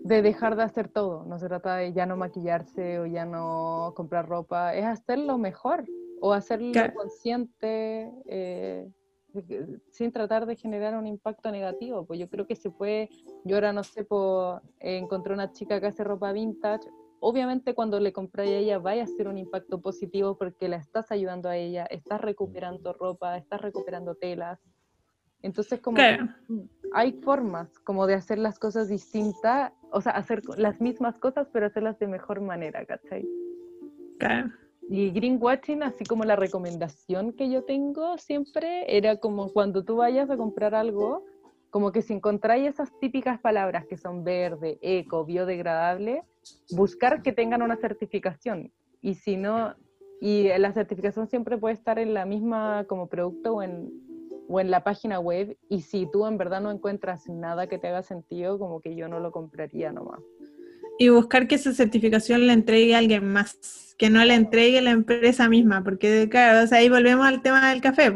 de 0.00 0.20
dejar 0.20 0.56
de 0.56 0.64
hacer 0.64 0.88
todo, 0.88 1.24
no 1.26 1.38
se 1.38 1.46
trata 1.46 1.76
de 1.76 1.92
ya 1.92 2.06
no 2.06 2.16
maquillarse 2.16 2.98
o 2.98 3.06
ya 3.06 3.24
no 3.24 3.92
comprar 3.94 4.28
ropa, 4.28 4.74
es 4.74 4.84
hacerlo 4.84 5.38
mejor 5.38 5.84
o 6.20 6.32
hacerlo 6.32 6.72
consciente 6.94 8.10
eh, 8.26 8.88
sin 9.90 10.12
tratar 10.12 10.46
de 10.46 10.56
generar 10.56 10.96
un 10.96 11.06
impacto 11.06 11.50
negativo. 11.50 12.04
Pues 12.06 12.18
yo 12.20 12.28
creo 12.28 12.46
que 12.46 12.56
se 12.56 12.70
puede, 12.70 13.08
yo 13.44 13.56
ahora 13.56 13.72
no 13.72 13.84
sé, 13.84 14.04
pues, 14.04 14.60
encontré 14.80 15.34
una 15.34 15.52
chica 15.52 15.80
que 15.80 15.86
hace 15.86 16.04
ropa 16.04 16.32
vintage, 16.32 16.88
obviamente 17.20 17.74
cuando 17.74 17.98
le 18.00 18.12
compré 18.12 18.42
a 18.44 18.58
ella 18.58 18.78
vaya 18.78 19.04
a 19.04 19.06
ser 19.06 19.28
un 19.28 19.38
impacto 19.38 19.80
positivo 19.80 20.36
porque 20.36 20.68
la 20.68 20.76
estás 20.76 21.10
ayudando 21.10 21.48
a 21.48 21.56
ella, 21.56 21.86
estás 21.86 22.20
recuperando 22.20 22.92
ropa, 22.92 23.36
estás 23.36 23.60
recuperando 23.60 24.14
telas. 24.14 24.60
Entonces, 25.42 25.80
como 25.80 25.98
hay 26.92 27.12
formas 27.12 27.78
como 27.80 28.06
de 28.06 28.14
hacer 28.14 28.38
las 28.38 28.58
cosas 28.58 28.88
distintas, 28.88 29.72
o 29.92 30.00
sea, 30.00 30.12
hacer 30.12 30.42
las 30.56 30.80
mismas 30.80 31.18
cosas, 31.18 31.48
pero 31.52 31.66
hacerlas 31.66 31.98
de 31.98 32.08
mejor 32.08 32.40
manera, 32.40 32.84
¿cachai? 32.84 33.26
Claro. 34.18 34.50
Y 34.88 35.10
greenwashing, 35.10 35.82
así 35.82 36.04
como 36.04 36.24
la 36.24 36.36
recomendación 36.36 37.32
que 37.32 37.50
yo 37.50 37.64
tengo 37.64 38.18
siempre, 38.18 38.96
era 38.96 39.16
como 39.16 39.52
cuando 39.52 39.84
tú 39.84 39.96
vayas 39.96 40.30
a 40.30 40.36
comprar 40.36 40.74
algo, 40.74 41.24
como 41.70 41.90
que 41.90 42.02
si 42.02 42.12
encontráis 42.12 42.68
esas 42.68 42.90
típicas 43.00 43.40
palabras 43.40 43.84
que 43.86 43.96
son 43.96 44.22
verde, 44.22 44.78
eco, 44.80 45.24
biodegradable, 45.24 46.22
buscar 46.70 47.22
que 47.22 47.32
tengan 47.32 47.62
una 47.62 47.76
certificación. 47.76 48.72
Y 49.02 49.14
si 49.14 49.36
no, 49.36 49.74
y 50.20 50.48
la 50.56 50.72
certificación 50.72 51.26
siempre 51.26 51.58
puede 51.58 51.74
estar 51.74 51.98
en 51.98 52.14
la 52.14 52.24
misma 52.24 52.84
como 52.88 53.08
producto 53.08 53.56
o 53.56 53.62
en, 53.62 53.90
o 54.48 54.60
en 54.60 54.70
la 54.70 54.84
página 54.84 55.18
web. 55.18 55.56
Y 55.68 55.82
si 55.82 56.08
tú 56.10 56.26
en 56.26 56.38
verdad 56.38 56.60
no 56.60 56.70
encuentras 56.70 57.28
nada 57.28 57.66
que 57.66 57.78
te 57.78 57.88
haga 57.88 58.02
sentido, 58.02 58.58
como 58.58 58.80
que 58.80 58.94
yo 58.94 59.08
no 59.08 59.20
lo 59.20 59.32
compraría 59.32 59.92
nomás. 59.92 60.20
Y 60.98 61.08
buscar 61.08 61.46
que 61.46 61.56
esa 61.56 61.72
certificación 61.72 62.46
la 62.46 62.52
entregue 62.52 62.94
a 62.94 62.98
alguien 62.98 63.30
más, 63.30 63.94
que 63.98 64.10
no 64.10 64.24
la 64.24 64.34
entregue 64.34 64.80
la 64.80 64.90
empresa 64.90 65.48
misma, 65.48 65.84
porque 65.84 66.28
claro, 66.30 66.68
ahí 66.72 66.88
volvemos 66.88 67.26
al 67.26 67.42
tema 67.42 67.70
del 67.70 67.80
café, 67.80 68.12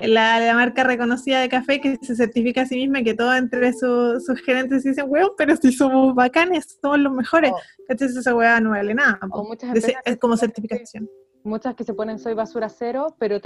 La, 0.00 0.52
marca 0.54 0.84
reconocida 0.84 1.40
de 1.40 1.48
café 1.48 1.80
que 1.80 1.98
se 2.00 2.16
certifica 2.16 2.62
a 2.62 2.66
sí 2.66 2.76
misma 2.76 3.00
y 3.00 3.04
que 3.04 3.14
todo 3.14 3.34
entre 3.34 3.72
sus 3.72 4.40
gerentes 4.44 4.84
dicen, 4.84 5.06
weón, 5.08 5.30
pero 5.36 5.56
si 5.56 5.72
somos 5.72 6.14
bacanes, 6.14 6.78
somos 6.80 6.98
los 7.00 7.12
mejores. 7.12 7.52
Oh. 7.54 7.60
Entonces 7.88 8.16
esa 8.16 8.34
weá 8.34 8.60
no 8.60 8.70
vale 8.70 8.94
nada. 8.94 9.18
es 10.04 10.16
como 10.18 10.36
certificación 10.36 11.08
muchas 11.46 11.74
que 11.74 11.84
se 11.84 11.94
ponen 11.94 12.18
soy 12.18 12.34
basura 12.34 12.68
cero, 12.68 13.16
pero 13.18 13.38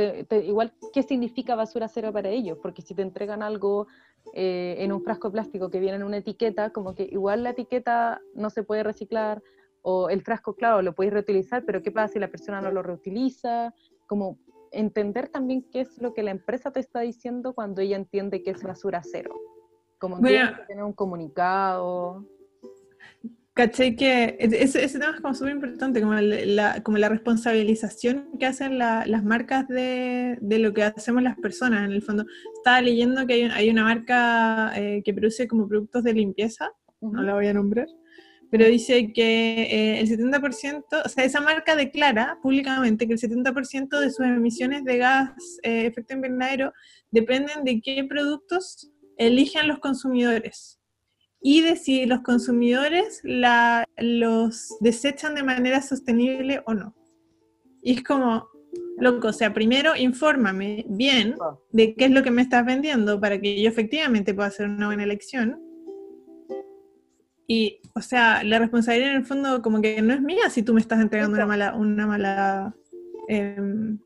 igual, 0.43 0.73
¿qué 0.93 1.03
significa 1.03 1.55
basura 1.55 1.89
cero 1.89 2.13
para 2.13 2.31
ellos? 2.31 2.59
Porque 2.61 2.83
si 2.83 2.95
te 2.95 3.03
entregan 3.03 3.43
algo 3.43 3.87
eh, 4.35 4.77
en 4.79 4.93
un 4.93 5.03
frasco 5.03 5.31
plástico 5.31 5.71
que 5.71 5.81
viene 5.81 5.97
en 5.97 6.03
una 6.03 6.17
etiqueta, 6.17 6.71
como 6.71 6.95
que 6.95 7.05
igual 7.05 7.43
la 7.43 7.51
etiqueta 7.51 8.21
no 8.35 8.51
se 8.51 8.63
puede 8.63 8.83
reciclar, 8.83 9.43
o 9.83 10.11
el 10.11 10.23
frasco, 10.23 10.55
claro, 10.55 10.83
lo 10.83 10.95
puedes 10.95 11.13
reutilizar, 11.13 11.65
pero 11.65 11.83
¿qué 11.83 11.91
pasa 11.91 12.15
si 12.15 12.19
la 12.19 12.29
persona 12.29 12.61
no 12.61 12.71
lo 12.71 12.83
reutiliza? 12.83 13.73
Como 14.07 14.39
entender 14.73 15.29
también 15.29 15.67
qué 15.71 15.81
es 15.81 16.01
lo 16.01 16.13
que 16.15 16.23
la 16.23 16.31
empresa 16.31 16.71
te 16.71 16.81
está 16.81 17.01
diciendo 17.01 17.55
cuando 17.55 17.81
ella 17.81 17.97
entiende 17.97 18.43
que 18.43 18.51
es 18.51 18.63
basura 18.63 19.03
cero. 19.03 19.35
Como 19.99 20.21
que 20.21 20.41
tener 20.69 20.85
un 20.85 20.93
comunicado. 20.93 22.25
Caché 23.53 23.97
que 23.97 24.37
ese, 24.39 24.89
tema 24.89 25.13
es 25.15 25.21
como 25.21 25.35
súper 25.35 25.55
importante, 25.55 26.01
como 26.01 26.15
la, 26.15 26.83
como 26.83 26.99
la 26.99 27.09
responsabilización 27.09 28.39
que 28.39 28.47
hacen 28.47 28.79
las 28.79 29.25
marcas 29.25 29.67
de, 29.67 30.39
lo 30.41 30.73
que 30.73 30.85
hacemos 30.85 31.23
las 31.23 31.37
personas. 31.37 31.85
En 31.85 31.93
el 31.93 32.03
fondo, 32.03 32.25
estaba 32.57 32.81
leyendo 32.81 33.27
que 33.27 33.51
hay, 33.53 33.69
una 33.69 33.85
marca 33.85 34.73
eh, 34.77 35.03
que 35.05 35.13
produce 35.13 35.49
como 35.49 35.69
productos 35.69 36.05
de 36.05 36.15
limpieza, 36.15 36.71
no 37.01 37.23
la 37.23 37.35
voy 37.35 37.49
a 37.49 37.53
nombrar, 37.53 37.89
pero 38.51 38.67
dice 38.67 39.13
que 39.13 39.63
eh, 39.63 40.01
el 40.01 40.09
70%, 40.09 40.85
o 41.05 41.09
sea, 41.09 41.25
esa 41.25 41.41
marca 41.41 41.75
declara 41.75 42.39
públicamente 42.43 43.07
que 43.09 43.15
el 43.15 43.21
70% 43.21 43.99
de 43.99 44.11
sus 44.11 44.27
emisiones 44.27 44.85
de 44.85 44.99
gas 44.99 45.31
eh, 45.65 45.87
efecto 45.87 46.15
invernadero 46.15 46.73
dependen 47.11 47.65
de 47.65 47.81
qué 47.81 48.05
productos 48.05 48.91
eligen 49.19 49.67
los 49.67 49.81
consumidores 49.81 50.80
y 51.43 51.63
de 51.63 51.77
si 51.77 52.07
los 52.07 52.21
consumidores 52.21 53.21
la, 53.25 53.87
los 53.97 54.77
desechan 54.81 55.35
de 55.35 55.43
manera 55.43 55.81
sostenible 55.81 56.63
o 56.67 56.75
no. 56.75 56.95
Y 57.83 57.95
es 57.95 58.03
como, 58.03 58.49
loco, 58.99 59.29
o 59.29 59.33
sea, 59.33 59.55
primero 59.55 59.97
infórmame 59.97 60.85
bien 60.89 61.37
ah. 61.41 61.57
de 61.73 61.95
qué 61.95 62.07
es 62.07 62.11
lo 62.11 62.23
que 62.23 62.31
me 62.31 62.43
estás 62.43 62.65
vendiendo 62.65 63.21
para 63.21 63.41
que 63.41 63.61
yo 63.61 63.69
efectivamente 63.69 64.35
pueda 64.35 64.49
hacer 64.49 64.69
una 64.69 64.87
buena 64.87 65.05
elección. 65.05 65.59
Y, 67.47 67.81
o 67.95 68.03
sea, 68.03 68.45
la 68.45 68.59
responsabilidad 68.59 69.11
en 69.11 69.17
el 69.17 69.25
fondo 69.25 69.61
como 69.63 69.81
que 69.81 70.01
no 70.03 70.15
es 70.15 70.21
mía 70.21 70.51
si 70.51 70.63
tú 70.63 70.75
me 70.75 70.81
estás 70.81 71.01
entregando 71.01 71.37
una 71.37 71.47
mala, 71.47 71.75
una 71.75 72.07
mala, 72.07 72.77
em, 73.29 73.99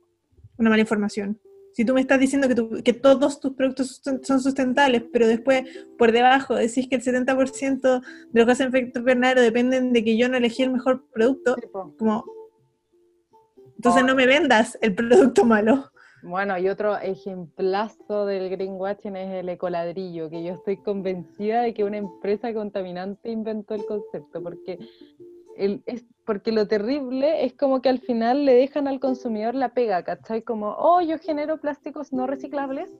una 0.56 0.70
mala 0.70 0.80
información. 0.80 1.38
Si 1.74 1.84
tú 1.84 1.92
me 1.92 2.00
estás 2.00 2.20
diciendo 2.20 2.48
que, 2.48 2.82
que 2.82 2.92
todos 2.92 3.40
tus 3.40 3.52
productos 3.52 4.00
son 4.22 4.40
sustentables, 4.40 5.02
pero 5.12 5.26
después 5.26 5.64
por 5.98 6.12
debajo 6.12 6.54
decís 6.54 6.88
que 6.88 6.96
el 6.96 7.02
70% 7.02 8.00
de 8.00 8.40
los 8.40 8.46
gases 8.46 8.70
de 8.70 8.78
efecto 8.78 9.00
invernadero 9.00 9.42
dependen 9.42 9.92
de 9.92 10.04
que 10.04 10.16
yo 10.16 10.28
no 10.28 10.36
elegí 10.36 10.62
el 10.62 10.70
mejor 10.70 11.04
producto, 11.12 11.56
como... 11.98 12.24
Entonces 13.76 14.04
no 14.04 14.14
me 14.14 14.26
vendas 14.26 14.78
el 14.80 14.94
producto 14.94 15.44
malo. 15.44 15.90
Bueno, 16.22 16.56
y 16.56 16.70
otro 16.70 16.96
ejemplazo 16.96 18.24
del 18.24 18.48
greenwashing 18.48 19.14
es 19.14 19.34
el 19.34 19.48
ecoladrillo, 19.50 20.30
que 20.30 20.42
yo 20.42 20.54
estoy 20.54 20.78
convencida 20.78 21.60
de 21.60 21.74
que 21.74 21.84
una 21.84 21.98
empresa 21.98 22.54
contaminante 22.54 23.30
inventó 23.30 23.74
el 23.74 23.84
concepto, 23.84 24.42
porque 24.42 24.78
es 25.56 26.04
porque 26.24 26.52
lo 26.52 26.66
terrible 26.66 27.44
es 27.44 27.54
como 27.54 27.82
que 27.82 27.88
al 27.88 28.00
final 28.00 28.44
le 28.44 28.54
dejan 28.54 28.88
al 28.88 29.00
consumidor 29.00 29.54
la 29.54 29.74
pega, 29.74 30.02
¿cachai? 30.02 30.42
Como, 30.42 30.74
oh, 30.78 31.00
yo 31.00 31.18
genero 31.18 31.58
plásticos 31.58 32.12
no 32.12 32.26
reciclables, 32.26 32.90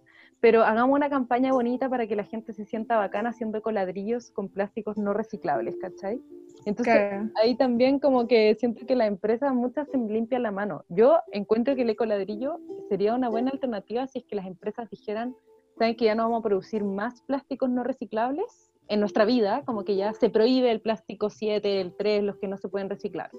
pero 0.41 0.63
hagamos 0.63 0.95
una 0.95 1.09
campaña 1.09 1.53
bonita 1.53 1.89
para 1.89 2.07
que 2.07 2.17
la 2.17 2.25
gente 2.25 2.53
se 2.53 2.67
sienta 2.67 2.99
bacana 2.99 3.31
haciendo 3.31 3.63
coladrillos 3.63 4.31
con 4.31 4.49
plásticos 4.49 4.99
no 4.99 5.15
reciclables, 5.15 5.77
¿cachai? 5.77 6.21
Entonces, 6.67 7.31
ahí 7.43 7.57
también 7.57 7.99
como 7.99 8.27
que 8.27 8.55
siento 8.59 8.87
que 8.87 8.95
la 8.95 9.07
empresa 9.07 9.53
muchas 9.53 9.89
se 9.89 9.99
limpian 9.99 10.43
la 10.43 10.51
mano. 10.51 10.85
Yo 10.89 11.19
encuentro 11.33 11.75
que 11.75 11.83
el 11.83 11.91
ecoladrillo 11.91 12.59
sería 12.89 13.15
una 13.15 13.29
buena 13.29 13.51
alternativa 13.51 14.07
si 14.07 14.19
es 14.19 14.25
que 14.25 14.37
las 14.37 14.47
empresas 14.47 14.89
dijeran, 14.91 15.35
¿saben 15.79 15.97
que 15.97 16.07
ya 16.07 16.15
no 16.15 16.25
vamos 16.25 16.41
a 16.41 16.43
producir 16.43 16.85
más 16.85 17.23
plásticos 17.23 17.71
no 17.71 17.85
reciclables? 17.85 18.74
En 18.89 19.01
nuestra 19.01 19.25
vida, 19.25 19.63
como 19.65 19.85
que 19.85 19.97
ya 19.97 20.13
se 20.13 20.31
prohíbe 20.31 20.71
el 20.71 20.81
plástico 20.81 21.31
7, 21.31 21.81
el 21.81 21.95
3, 21.97 22.23
los 22.23 22.37
que 22.37 22.49
no 22.49 22.57
se 22.57 22.69
pueden 22.69 22.91
reciclar, 22.91 23.31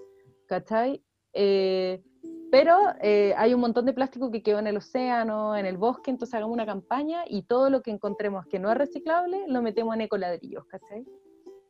¿cachai? 0.47 1.03
Eh, 1.33 2.01
pero 2.51 2.77
eh, 3.01 3.33
hay 3.37 3.53
un 3.53 3.59
montón 3.59 3.85
de 3.85 3.93
plástico 3.93 4.31
que 4.31 4.41
quedó 4.41 4.59
en 4.59 4.67
el 4.67 4.77
océano, 4.77 5.55
en 5.55 5.65
el 5.65 5.77
bosque, 5.77 6.11
entonces 6.11 6.33
hagamos 6.35 6.53
una 6.53 6.65
campaña 6.65 7.23
y 7.27 7.43
todo 7.43 7.69
lo 7.69 7.81
que 7.81 7.91
encontremos 7.91 8.45
que 8.47 8.59
no 8.59 8.71
es 8.71 8.77
reciclable 8.77 9.43
lo 9.47 9.61
metemos 9.61 9.93
en 9.95 10.01
ecoladrillos, 10.01 10.65
¿cachai? 10.65 11.05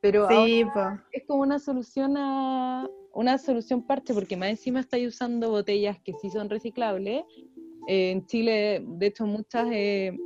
Pero 0.01 0.27
es 0.29 1.25
como 1.25 1.41
una 1.41 1.57
solución 1.57 2.15
a 2.17 2.87
una 3.11 3.37
solución 3.37 3.81
parche, 3.87 4.13
porque 4.13 4.37
más 4.37 4.49
encima 4.49 4.81
estáis 4.81 5.07
usando 5.07 5.49
botellas 5.49 5.97
que 6.03 6.13
sí 6.21 6.29
son 6.29 6.49
reciclables. 6.49 7.23
Eh, 7.87 8.11
en 8.11 8.25
Chile, 8.27 8.83
de 8.85 9.07
hecho, 9.07 9.25
muchas, 9.25 9.67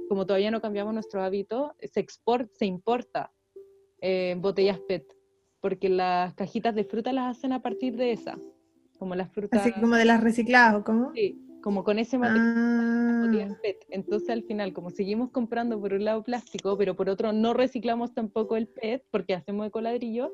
como 0.10 0.26
todavía 0.26 0.52
no 0.52 0.60
cambiamos 0.60 0.94
nuestro 0.94 1.22
hábito, 1.22 1.76
se, 1.80 2.00
export, 2.02 2.52
se 2.52 2.66
importa 2.66 3.32
eh, 4.02 4.36
botellas 4.38 4.80
PET, 4.80 5.06
porque 5.62 5.90
las 5.90 6.34
cajitas 6.34 6.76
de 6.76 6.84
fruta 6.84 7.14
las 7.14 7.38
hacen 7.38 7.52
a 7.52 7.62
partir 7.62 7.96
de 7.96 8.12
esa, 8.12 8.38
como 8.98 9.16
las 9.16 9.32
frutas... 9.32 9.62
Así 9.62 9.72
como 9.74 9.96
de 9.96 10.06
las 10.06 10.24
recicladas, 10.24 10.76
¿o 10.76 10.84
cómo? 10.84 11.12
Sí, 11.14 11.40
como 11.62 11.84
con 11.84 12.00
ese 12.00 12.18
material, 12.18 13.26
botellas 13.26 13.52
ah. 13.52 13.60
PET. 13.62 13.86
Entonces 13.90 14.30
al 14.30 14.44
final, 14.44 14.74
como 14.74 14.90
seguimos 14.90 15.32
comprando 15.32 15.80
por 15.80 15.94
un 15.94 16.06
lado 16.06 16.24
plástico, 16.24 16.78
pero 16.78 16.96
por 16.96 17.10
otro 17.10 17.34
no 17.34 17.54
reciclamos 17.54 18.14
tampoco 18.14 18.56
el 18.56 18.68
PET, 18.68 19.04
porque 19.12 19.34
hacemos 19.34 19.68
ecoladrillo, 19.68 20.32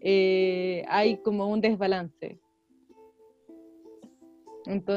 eh, 0.00 0.84
hay 0.88 1.18
como 1.22 1.48
un 1.48 1.60
desbalance. 1.60 2.40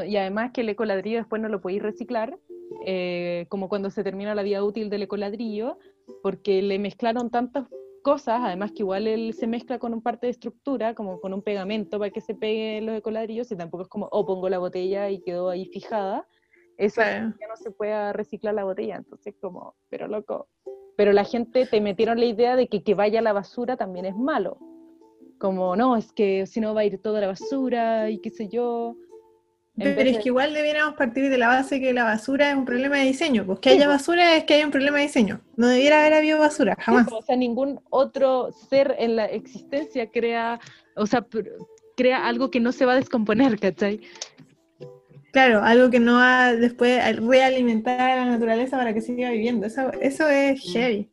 y 0.08 0.18
además 0.18 0.52
que 0.52 0.62
el 0.62 0.70
ecoladrillo 0.70 1.20
después 1.20 1.42
no 1.42 1.48
lo 1.48 1.62
podéis 1.62 1.82
reciclar, 1.82 2.38
eh, 2.86 3.46
como 3.50 3.70
cuando 3.70 3.90
se 3.90 4.04
termina 4.04 4.36
la 4.36 4.44
vida 4.44 4.64
útil 4.64 4.90
del 4.90 5.04
ecoladrillo, 5.04 5.78
porque 6.22 6.62
le 6.62 6.78
mezclaron 6.78 7.30
tantos 7.30 7.68
cosas, 8.02 8.42
además 8.44 8.72
que 8.72 8.84
igual 8.84 9.08
él 9.08 9.34
se 9.34 9.48
mezcla 9.48 9.80
con 9.80 9.94
un 9.94 10.02
parte 10.02 10.28
de 10.28 10.32
estructura, 10.32 10.94
como 10.94 11.20
con 11.20 11.34
un 11.34 11.42
pegamento 11.42 12.00
para 12.00 12.12
que 12.12 12.22
se 12.22 12.36
peguen 12.36 12.86
los 12.86 12.96
ecoladrillos, 12.96 13.52
y 13.52 13.56
tampoco 13.56 13.84
es 13.84 13.90
como, 13.90 14.08
oh, 14.12 14.26
pongo 14.26 14.50
la 14.50 14.60
botella 14.60 15.10
y 15.10 15.22
quedó 15.22 15.50
ahí 15.50 15.66
fijada. 15.66 16.28
Eso 16.78 17.02
ya 17.02 17.48
no 17.48 17.56
se 17.56 17.72
puede 17.72 18.12
reciclar 18.14 18.56
la 18.56 18.64
botella, 18.64 18.96
entonces 18.96 19.36
como, 19.40 19.76
pero 19.90 20.08
loco. 20.08 20.48
Pero 20.98 21.14
la 21.14 21.24
gente 21.24 21.66
te 21.66 21.80
metieron 21.82 22.20
la 22.20 22.26
idea 22.26 22.56
de 22.56 22.68
que 22.68 22.84
que 22.84 22.96
vaya 22.96 23.20
a 23.20 23.22
la 23.22 23.34
basura 23.34 23.78
también 23.78 24.06
es 24.06 24.16
malo. 24.16 24.58
Como, 25.40 25.76
no, 25.76 25.96
es 25.96 26.12
que 26.12 26.46
si 26.46 26.60
no 26.60 26.74
va 26.74 26.82
a 26.82 26.86
ir 26.86 27.02
toda 27.02 27.22
la 27.22 27.28
basura 27.28 28.10
y 28.10 28.20
qué 28.20 28.30
sé 28.30 28.48
yo. 28.48 28.96
Pero 29.84 30.10
es 30.10 30.18
que 30.20 30.30
igual 30.30 30.54
debiéramos 30.54 30.96
partir 30.96 31.30
de 31.30 31.38
la 31.38 31.48
base 31.48 31.80
que 31.80 31.94
la 31.94 32.04
basura 32.04 32.52
es 32.52 32.56
un 32.56 32.66
problema 32.66 32.98
de 32.98 33.04
diseño. 33.06 33.46
Pues 33.46 33.60
que 33.60 33.70
haya 33.70 33.86
pues. 33.86 34.00
basura 34.00 34.36
es 34.36 34.44
que 34.46 34.56
hay 34.56 34.64
un 34.64 34.72
problema 34.72 34.98
de 34.98 35.04
diseño. 35.04 35.42
No 35.56 35.68
debiera 35.68 36.00
haber 36.02 36.14
habido 36.14 36.40
basura, 36.40 36.76
jamás. 36.80 37.08
o 37.12 37.22
sea, 37.22 37.36
ningún 37.36 37.80
otro 37.90 38.52
ser 38.52 38.96
en 39.00 39.16
la 39.16 39.26
existencia 39.26 40.10
crea, 40.10 40.60
o 40.96 41.06
sea, 41.06 41.26
crea 41.96 42.28
algo 42.28 42.50
que 42.52 42.60
no 42.60 42.72
se 42.72 42.86
va 42.86 42.94
a 42.94 42.96
descomponer, 42.96 43.60
¿cachai? 43.60 44.02
Claro, 45.32 45.64
algo 45.64 45.90
que 45.90 46.00
no 46.00 46.16
va 46.16 46.54
después 46.54 47.00
a 47.00 47.14
realimentar 47.14 48.00
a 48.02 48.16
la 48.18 48.26
naturaleza 48.26 48.78
para 48.78 48.94
que 48.94 49.02
siga 49.02 49.30
viviendo. 49.30 49.66
Eso, 49.66 49.92
eso 49.94 50.28
es 50.28 50.60
heavy. 50.74 51.10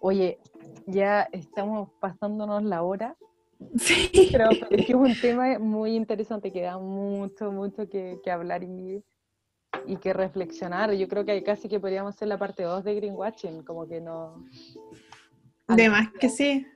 Oye, 0.00 0.38
ya 0.86 1.28
estamos 1.32 1.90
pasándonos 2.00 2.64
la 2.64 2.82
hora. 2.82 3.16
Sí. 3.78 4.30
Pero 4.32 4.50
es 4.70 4.90
un 4.90 5.14
tema 5.20 5.58
muy 5.58 5.94
interesante 5.94 6.52
que 6.52 6.62
da 6.62 6.78
mucho, 6.78 7.52
mucho 7.52 7.88
que, 7.88 8.18
hablar 8.30 8.62
y, 8.62 9.02
y, 9.86 9.96
que 9.96 10.12
reflexionar. 10.12 10.92
Yo 10.92 11.08
creo 11.08 11.24
que 11.24 11.42
casi 11.42 11.68
que 11.68 11.80
podríamos 11.80 12.14
hacer 12.14 12.28
la 12.28 12.38
parte 12.38 12.62
2 12.62 12.84
de 12.84 12.94
Greenwatching, 12.94 13.62
como 13.62 13.86
que 13.86 14.00
no... 14.00 14.44
De 15.68 15.90
más 15.90 16.10
que 16.12 16.28
sí. 16.28 16.66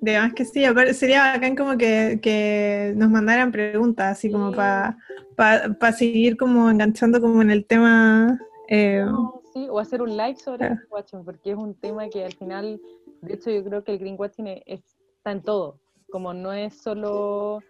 De 0.00 0.18
más 0.18 0.32
que 0.34 0.44
sí. 0.44 0.64
Sería 0.92 1.32
bacán 1.32 1.56
como 1.56 1.76
que, 1.76 2.20
que 2.22 2.92
nos 2.96 3.10
mandaran 3.10 3.50
preguntas, 3.50 4.12
así 4.12 4.30
como 4.30 4.52
para 4.52 4.96
pa, 5.34 5.92
seguir 5.92 6.36
como 6.36 6.70
enganchando 6.70 7.20
como 7.20 7.42
en 7.42 7.50
el 7.50 7.66
tema... 7.66 8.38
Eh, 8.68 9.04
sí, 9.52 9.68
o 9.70 9.78
hacer 9.78 10.02
un 10.02 10.16
live 10.16 10.36
sobre 10.36 10.68
Greenwatching, 10.68 11.24
porque 11.24 11.52
es 11.52 11.56
un 11.56 11.74
tema 11.74 12.08
que 12.08 12.24
al 12.24 12.32
final, 12.34 12.80
de 13.22 13.34
hecho 13.34 13.50
yo 13.50 13.64
creo 13.64 13.84
que 13.84 13.92
el 13.92 13.98
Greenwatching 13.98 14.62
está 14.66 15.32
en 15.32 15.42
todo 15.42 15.80
como 16.10 16.34
no 16.34 16.52
es 16.52 16.80
solo 16.80 17.62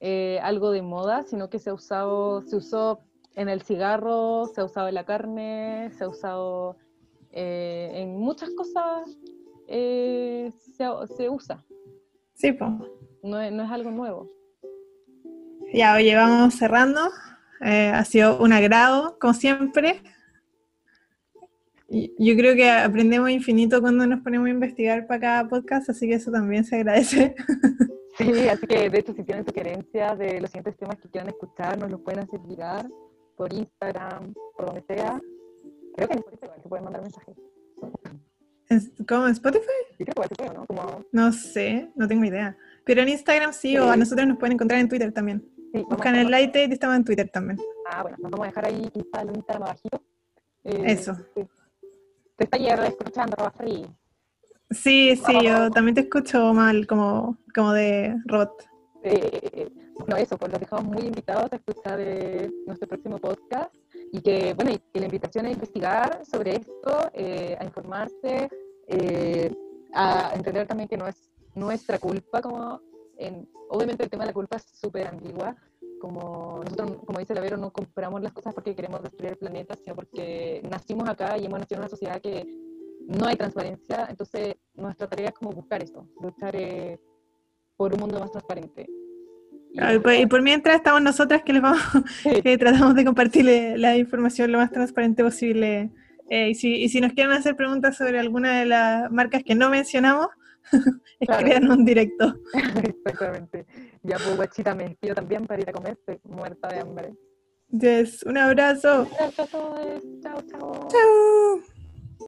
eh, 0.00 0.40
algo 0.42 0.70
de 0.70 0.82
moda, 0.82 1.22
sino 1.22 1.48
que 1.48 1.58
se 1.58 1.70
ha 1.70 1.74
usado, 1.74 2.42
se 2.42 2.56
usó 2.56 3.00
en 3.34 3.48
el 3.48 3.62
cigarro, 3.62 4.46
se 4.52 4.60
ha 4.60 4.64
usado 4.64 4.88
en 4.88 4.94
la 4.94 5.04
carne, 5.04 5.90
se 5.96 6.04
ha 6.04 6.08
usado 6.08 6.76
eh, 7.30 7.90
en 7.94 8.18
muchas 8.18 8.50
cosas, 8.50 9.16
eh, 9.68 10.50
se, 10.76 11.28
usa. 11.28 11.64
Sí, 12.34 12.52
pues. 12.52 12.70
No, 13.22 13.40
es 13.40 13.70
algo 13.70 13.90
nuevo. 13.90 14.30
Ya, 15.72 15.94
oye, 15.94 16.14
vamos 16.14 16.54
cerrando. 16.54 17.00
ha 17.60 18.04
sido 18.04 18.38
un 18.42 18.52
agrado, 18.52 19.16
como 19.20 19.32
siempre. 19.34 20.02
Yo 21.92 22.34
creo 22.36 22.54
que 22.54 22.70
aprendemos 22.70 23.28
infinito 23.28 23.82
cuando 23.82 24.06
nos 24.06 24.20
ponemos 24.22 24.46
a 24.46 24.50
investigar 24.50 25.06
para 25.06 25.20
cada 25.20 25.48
podcast, 25.48 25.90
así 25.90 26.08
que 26.08 26.14
eso 26.14 26.30
también 26.30 26.64
se 26.64 26.76
agradece. 26.76 27.34
Sí, 28.18 28.46
así 28.46 28.66
que 28.66 28.90
de 28.90 28.98
hecho 28.98 29.14
si 29.14 29.24
tienen 29.24 29.42
sugerencias 29.42 30.18
de 30.18 30.38
los 30.38 30.50
siguientes 30.50 30.76
temas 30.76 30.96
que 30.98 31.08
quieran 31.08 31.30
escuchar, 31.30 31.78
nos 31.78 31.90
los 31.90 32.02
pueden 32.02 32.20
hacer 32.20 32.40
llegar 32.42 32.86
por 33.38 33.50
Instagram, 33.50 34.34
por 34.54 34.66
donde 34.66 34.84
sea. 34.86 35.18
Creo 35.96 36.08
que 36.08 36.12
en 36.12 36.18
Spotify 36.18 36.60
se 36.62 36.68
pueden 36.68 36.84
mandar 36.84 37.00
mensajes. 37.00 37.34
¿Cómo 39.08 39.26
en 39.26 39.32
Spotify? 39.32 39.64
Sí, 39.96 40.04
creo 40.04 40.28
que 40.28 40.54
¿no? 40.54 40.66
Como... 40.66 41.06
No 41.10 41.32
sé, 41.32 41.90
no 41.96 42.06
tengo 42.06 42.26
idea. 42.26 42.54
Pero 42.84 43.00
en 43.00 43.08
Instagram 43.08 43.54
sí, 43.54 43.78
o 43.78 43.90
a 43.90 43.96
nosotros 43.96 44.28
nos 44.28 44.36
pueden 44.36 44.52
encontrar 44.52 44.78
en 44.80 44.90
Twitter 44.90 45.10
también. 45.10 45.42
Sí, 45.72 45.82
Buscan 45.88 46.14
el 46.14 46.30
Light 46.30 46.54
y 46.54 46.70
estamos 46.70 46.96
en 46.96 47.04
Twitter 47.04 47.30
también. 47.30 47.58
Ah, 47.90 48.02
bueno, 48.02 48.18
nos 48.20 48.30
vamos 48.30 48.44
a 48.44 48.48
dejar 48.48 48.66
ahí 48.66 48.90
quizá 48.92 49.22
el 49.22 49.28
Instagram 49.28 49.62
abajito. 49.62 50.02
Eh, 50.64 50.82
Eso. 50.84 51.16
Sí 51.34 51.48
te 52.46 52.56
está 52.56 52.86
escuchando, 52.86 53.36
Free. 53.56 53.86
Sí, 54.70 55.16
sí, 55.16 55.32
yo 55.44 55.70
también 55.70 55.94
te 55.94 56.00
escucho 56.02 56.52
mal, 56.54 56.86
como, 56.86 57.36
como 57.54 57.72
de 57.72 58.16
robot. 58.26 58.66
Eh, 59.04 59.68
no, 60.06 60.16
eso, 60.16 60.36
pues 60.38 60.50
los 60.50 60.60
dejamos 60.60 60.84
muy 60.84 61.02
invitados 61.02 61.52
a 61.52 61.56
escuchar 61.56 61.98
eh, 62.00 62.50
nuestro 62.66 62.88
próximo 62.88 63.18
podcast 63.18 63.74
y 64.12 64.20
que, 64.20 64.54
bueno, 64.54 64.70
y 64.70 64.98
la 64.98 65.06
invitación 65.06 65.46
a 65.46 65.50
investigar 65.50 66.24
sobre 66.24 66.56
esto, 66.56 67.10
eh, 67.12 67.56
a 67.58 67.64
informarse, 67.64 68.48
a 69.94 70.32
entender 70.34 70.66
también 70.66 70.88
que 70.88 70.96
no 70.96 71.06
es 71.06 71.30
nuestra 71.54 71.98
culpa, 71.98 72.40
como, 72.40 72.80
en, 73.18 73.48
obviamente 73.68 74.04
el 74.04 74.10
tema 74.10 74.24
de 74.24 74.28
la 74.28 74.34
culpa 74.34 74.56
es 74.56 74.64
súper 74.72 75.06
ambigua, 75.06 75.56
como 76.02 76.62
nosotros, 76.64 77.04
como 77.06 77.20
dice 77.20 77.32
Lavero, 77.32 77.56
no 77.56 77.72
compramos 77.72 78.20
las 78.20 78.32
cosas 78.32 78.52
porque 78.52 78.74
queremos 78.74 79.00
destruir 79.04 79.30
el 79.30 79.38
planeta, 79.38 79.76
sino 79.76 79.94
porque 79.94 80.60
nacimos 80.68 81.08
acá 81.08 81.38
y 81.38 81.46
hemos 81.46 81.60
nacido 81.60 81.76
en 81.76 81.82
una 81.82 81.88
sociedad 81.88 82.20
que 82.20 82.44
no 83.06 83.24
hay 83.24 83.36
transparencia, 83.36 84.08
entonces 84.10 84.56
nuestra 84.74 85.06
tarea 85.06 85.28
es 85.28 85.34
como 85.34 85.52
buscar 85.52 85.80
esto, 85.80 86.08
luchar 86.20 86.56
eh, 86.56 86.98
por 87.76 87.94
un 87.94 88.00
mundo 88.00 88.18
más 88.18 88.32
transparente. 88.32 88.88
Y, 89.74 90.26
por 90.26 90.42
mientras 90.42 90.74
estamos 90.74 91.02
nosotras 91.02 91.44
que 91.44 91.52
les 91.52 91.62
vamos, 91.62 91.80
que 92.42 92.58
tratamos 92.58 92.96
de 92.96 93.04
compartirle 93.04 93.78
la 93.78 93.96
información 93.96 94.50
lo 94.50 94.58
más 94.58 94.72
transparente 94.72 95.22
posible. 95.22 95.92
Eh, 96.28 96.50
y, 96.50 96.54
si, 96.56 96.82
y 96.82 96.88
si 96.88 97.00
nos 97.00 97.12
quieren 97.12 97.32
hacer 97.32 97.54
preguntas 97.54 97.96
sobre 97.96 98.18
alguna 98.18 98.58
de 98.58 98.66
las 98.66 99.08
marcas 99.12 99.44
que 99.44 99.54
no 99.54 99.70
mencionamos, 99.70 100.26
Escriban 101.20 101.70
un 101.70 101.84
directo. 101.84 102.34
Exactamente. 102.82 103.66
Ya, 104.02 104.16
pues, 104.16 104.36
guachita, 104.36 104.74
me 104.74 104.84
despido 104.84 105.14
también 105.14 105.46
para 105.46 105.62
ir 105.62 105.68
a 105.68 105.72
comer. 105.72 105.92
Estoy 105.92 106.20
muerta 106.24 106.68
de 106.68 106.80
hambre. 106.80 107.14
Yes, 107.68 108.22
un 108.24 108.36
abrazo. 108.36 109.02
Un 109.02 109.14
abrazo 109.14 109.42
a 109.42 109.46
todos. 109.46 110.02
Chao, 110.22 110.42
chao. 110.50 110.88
Chao. 110.88 111.71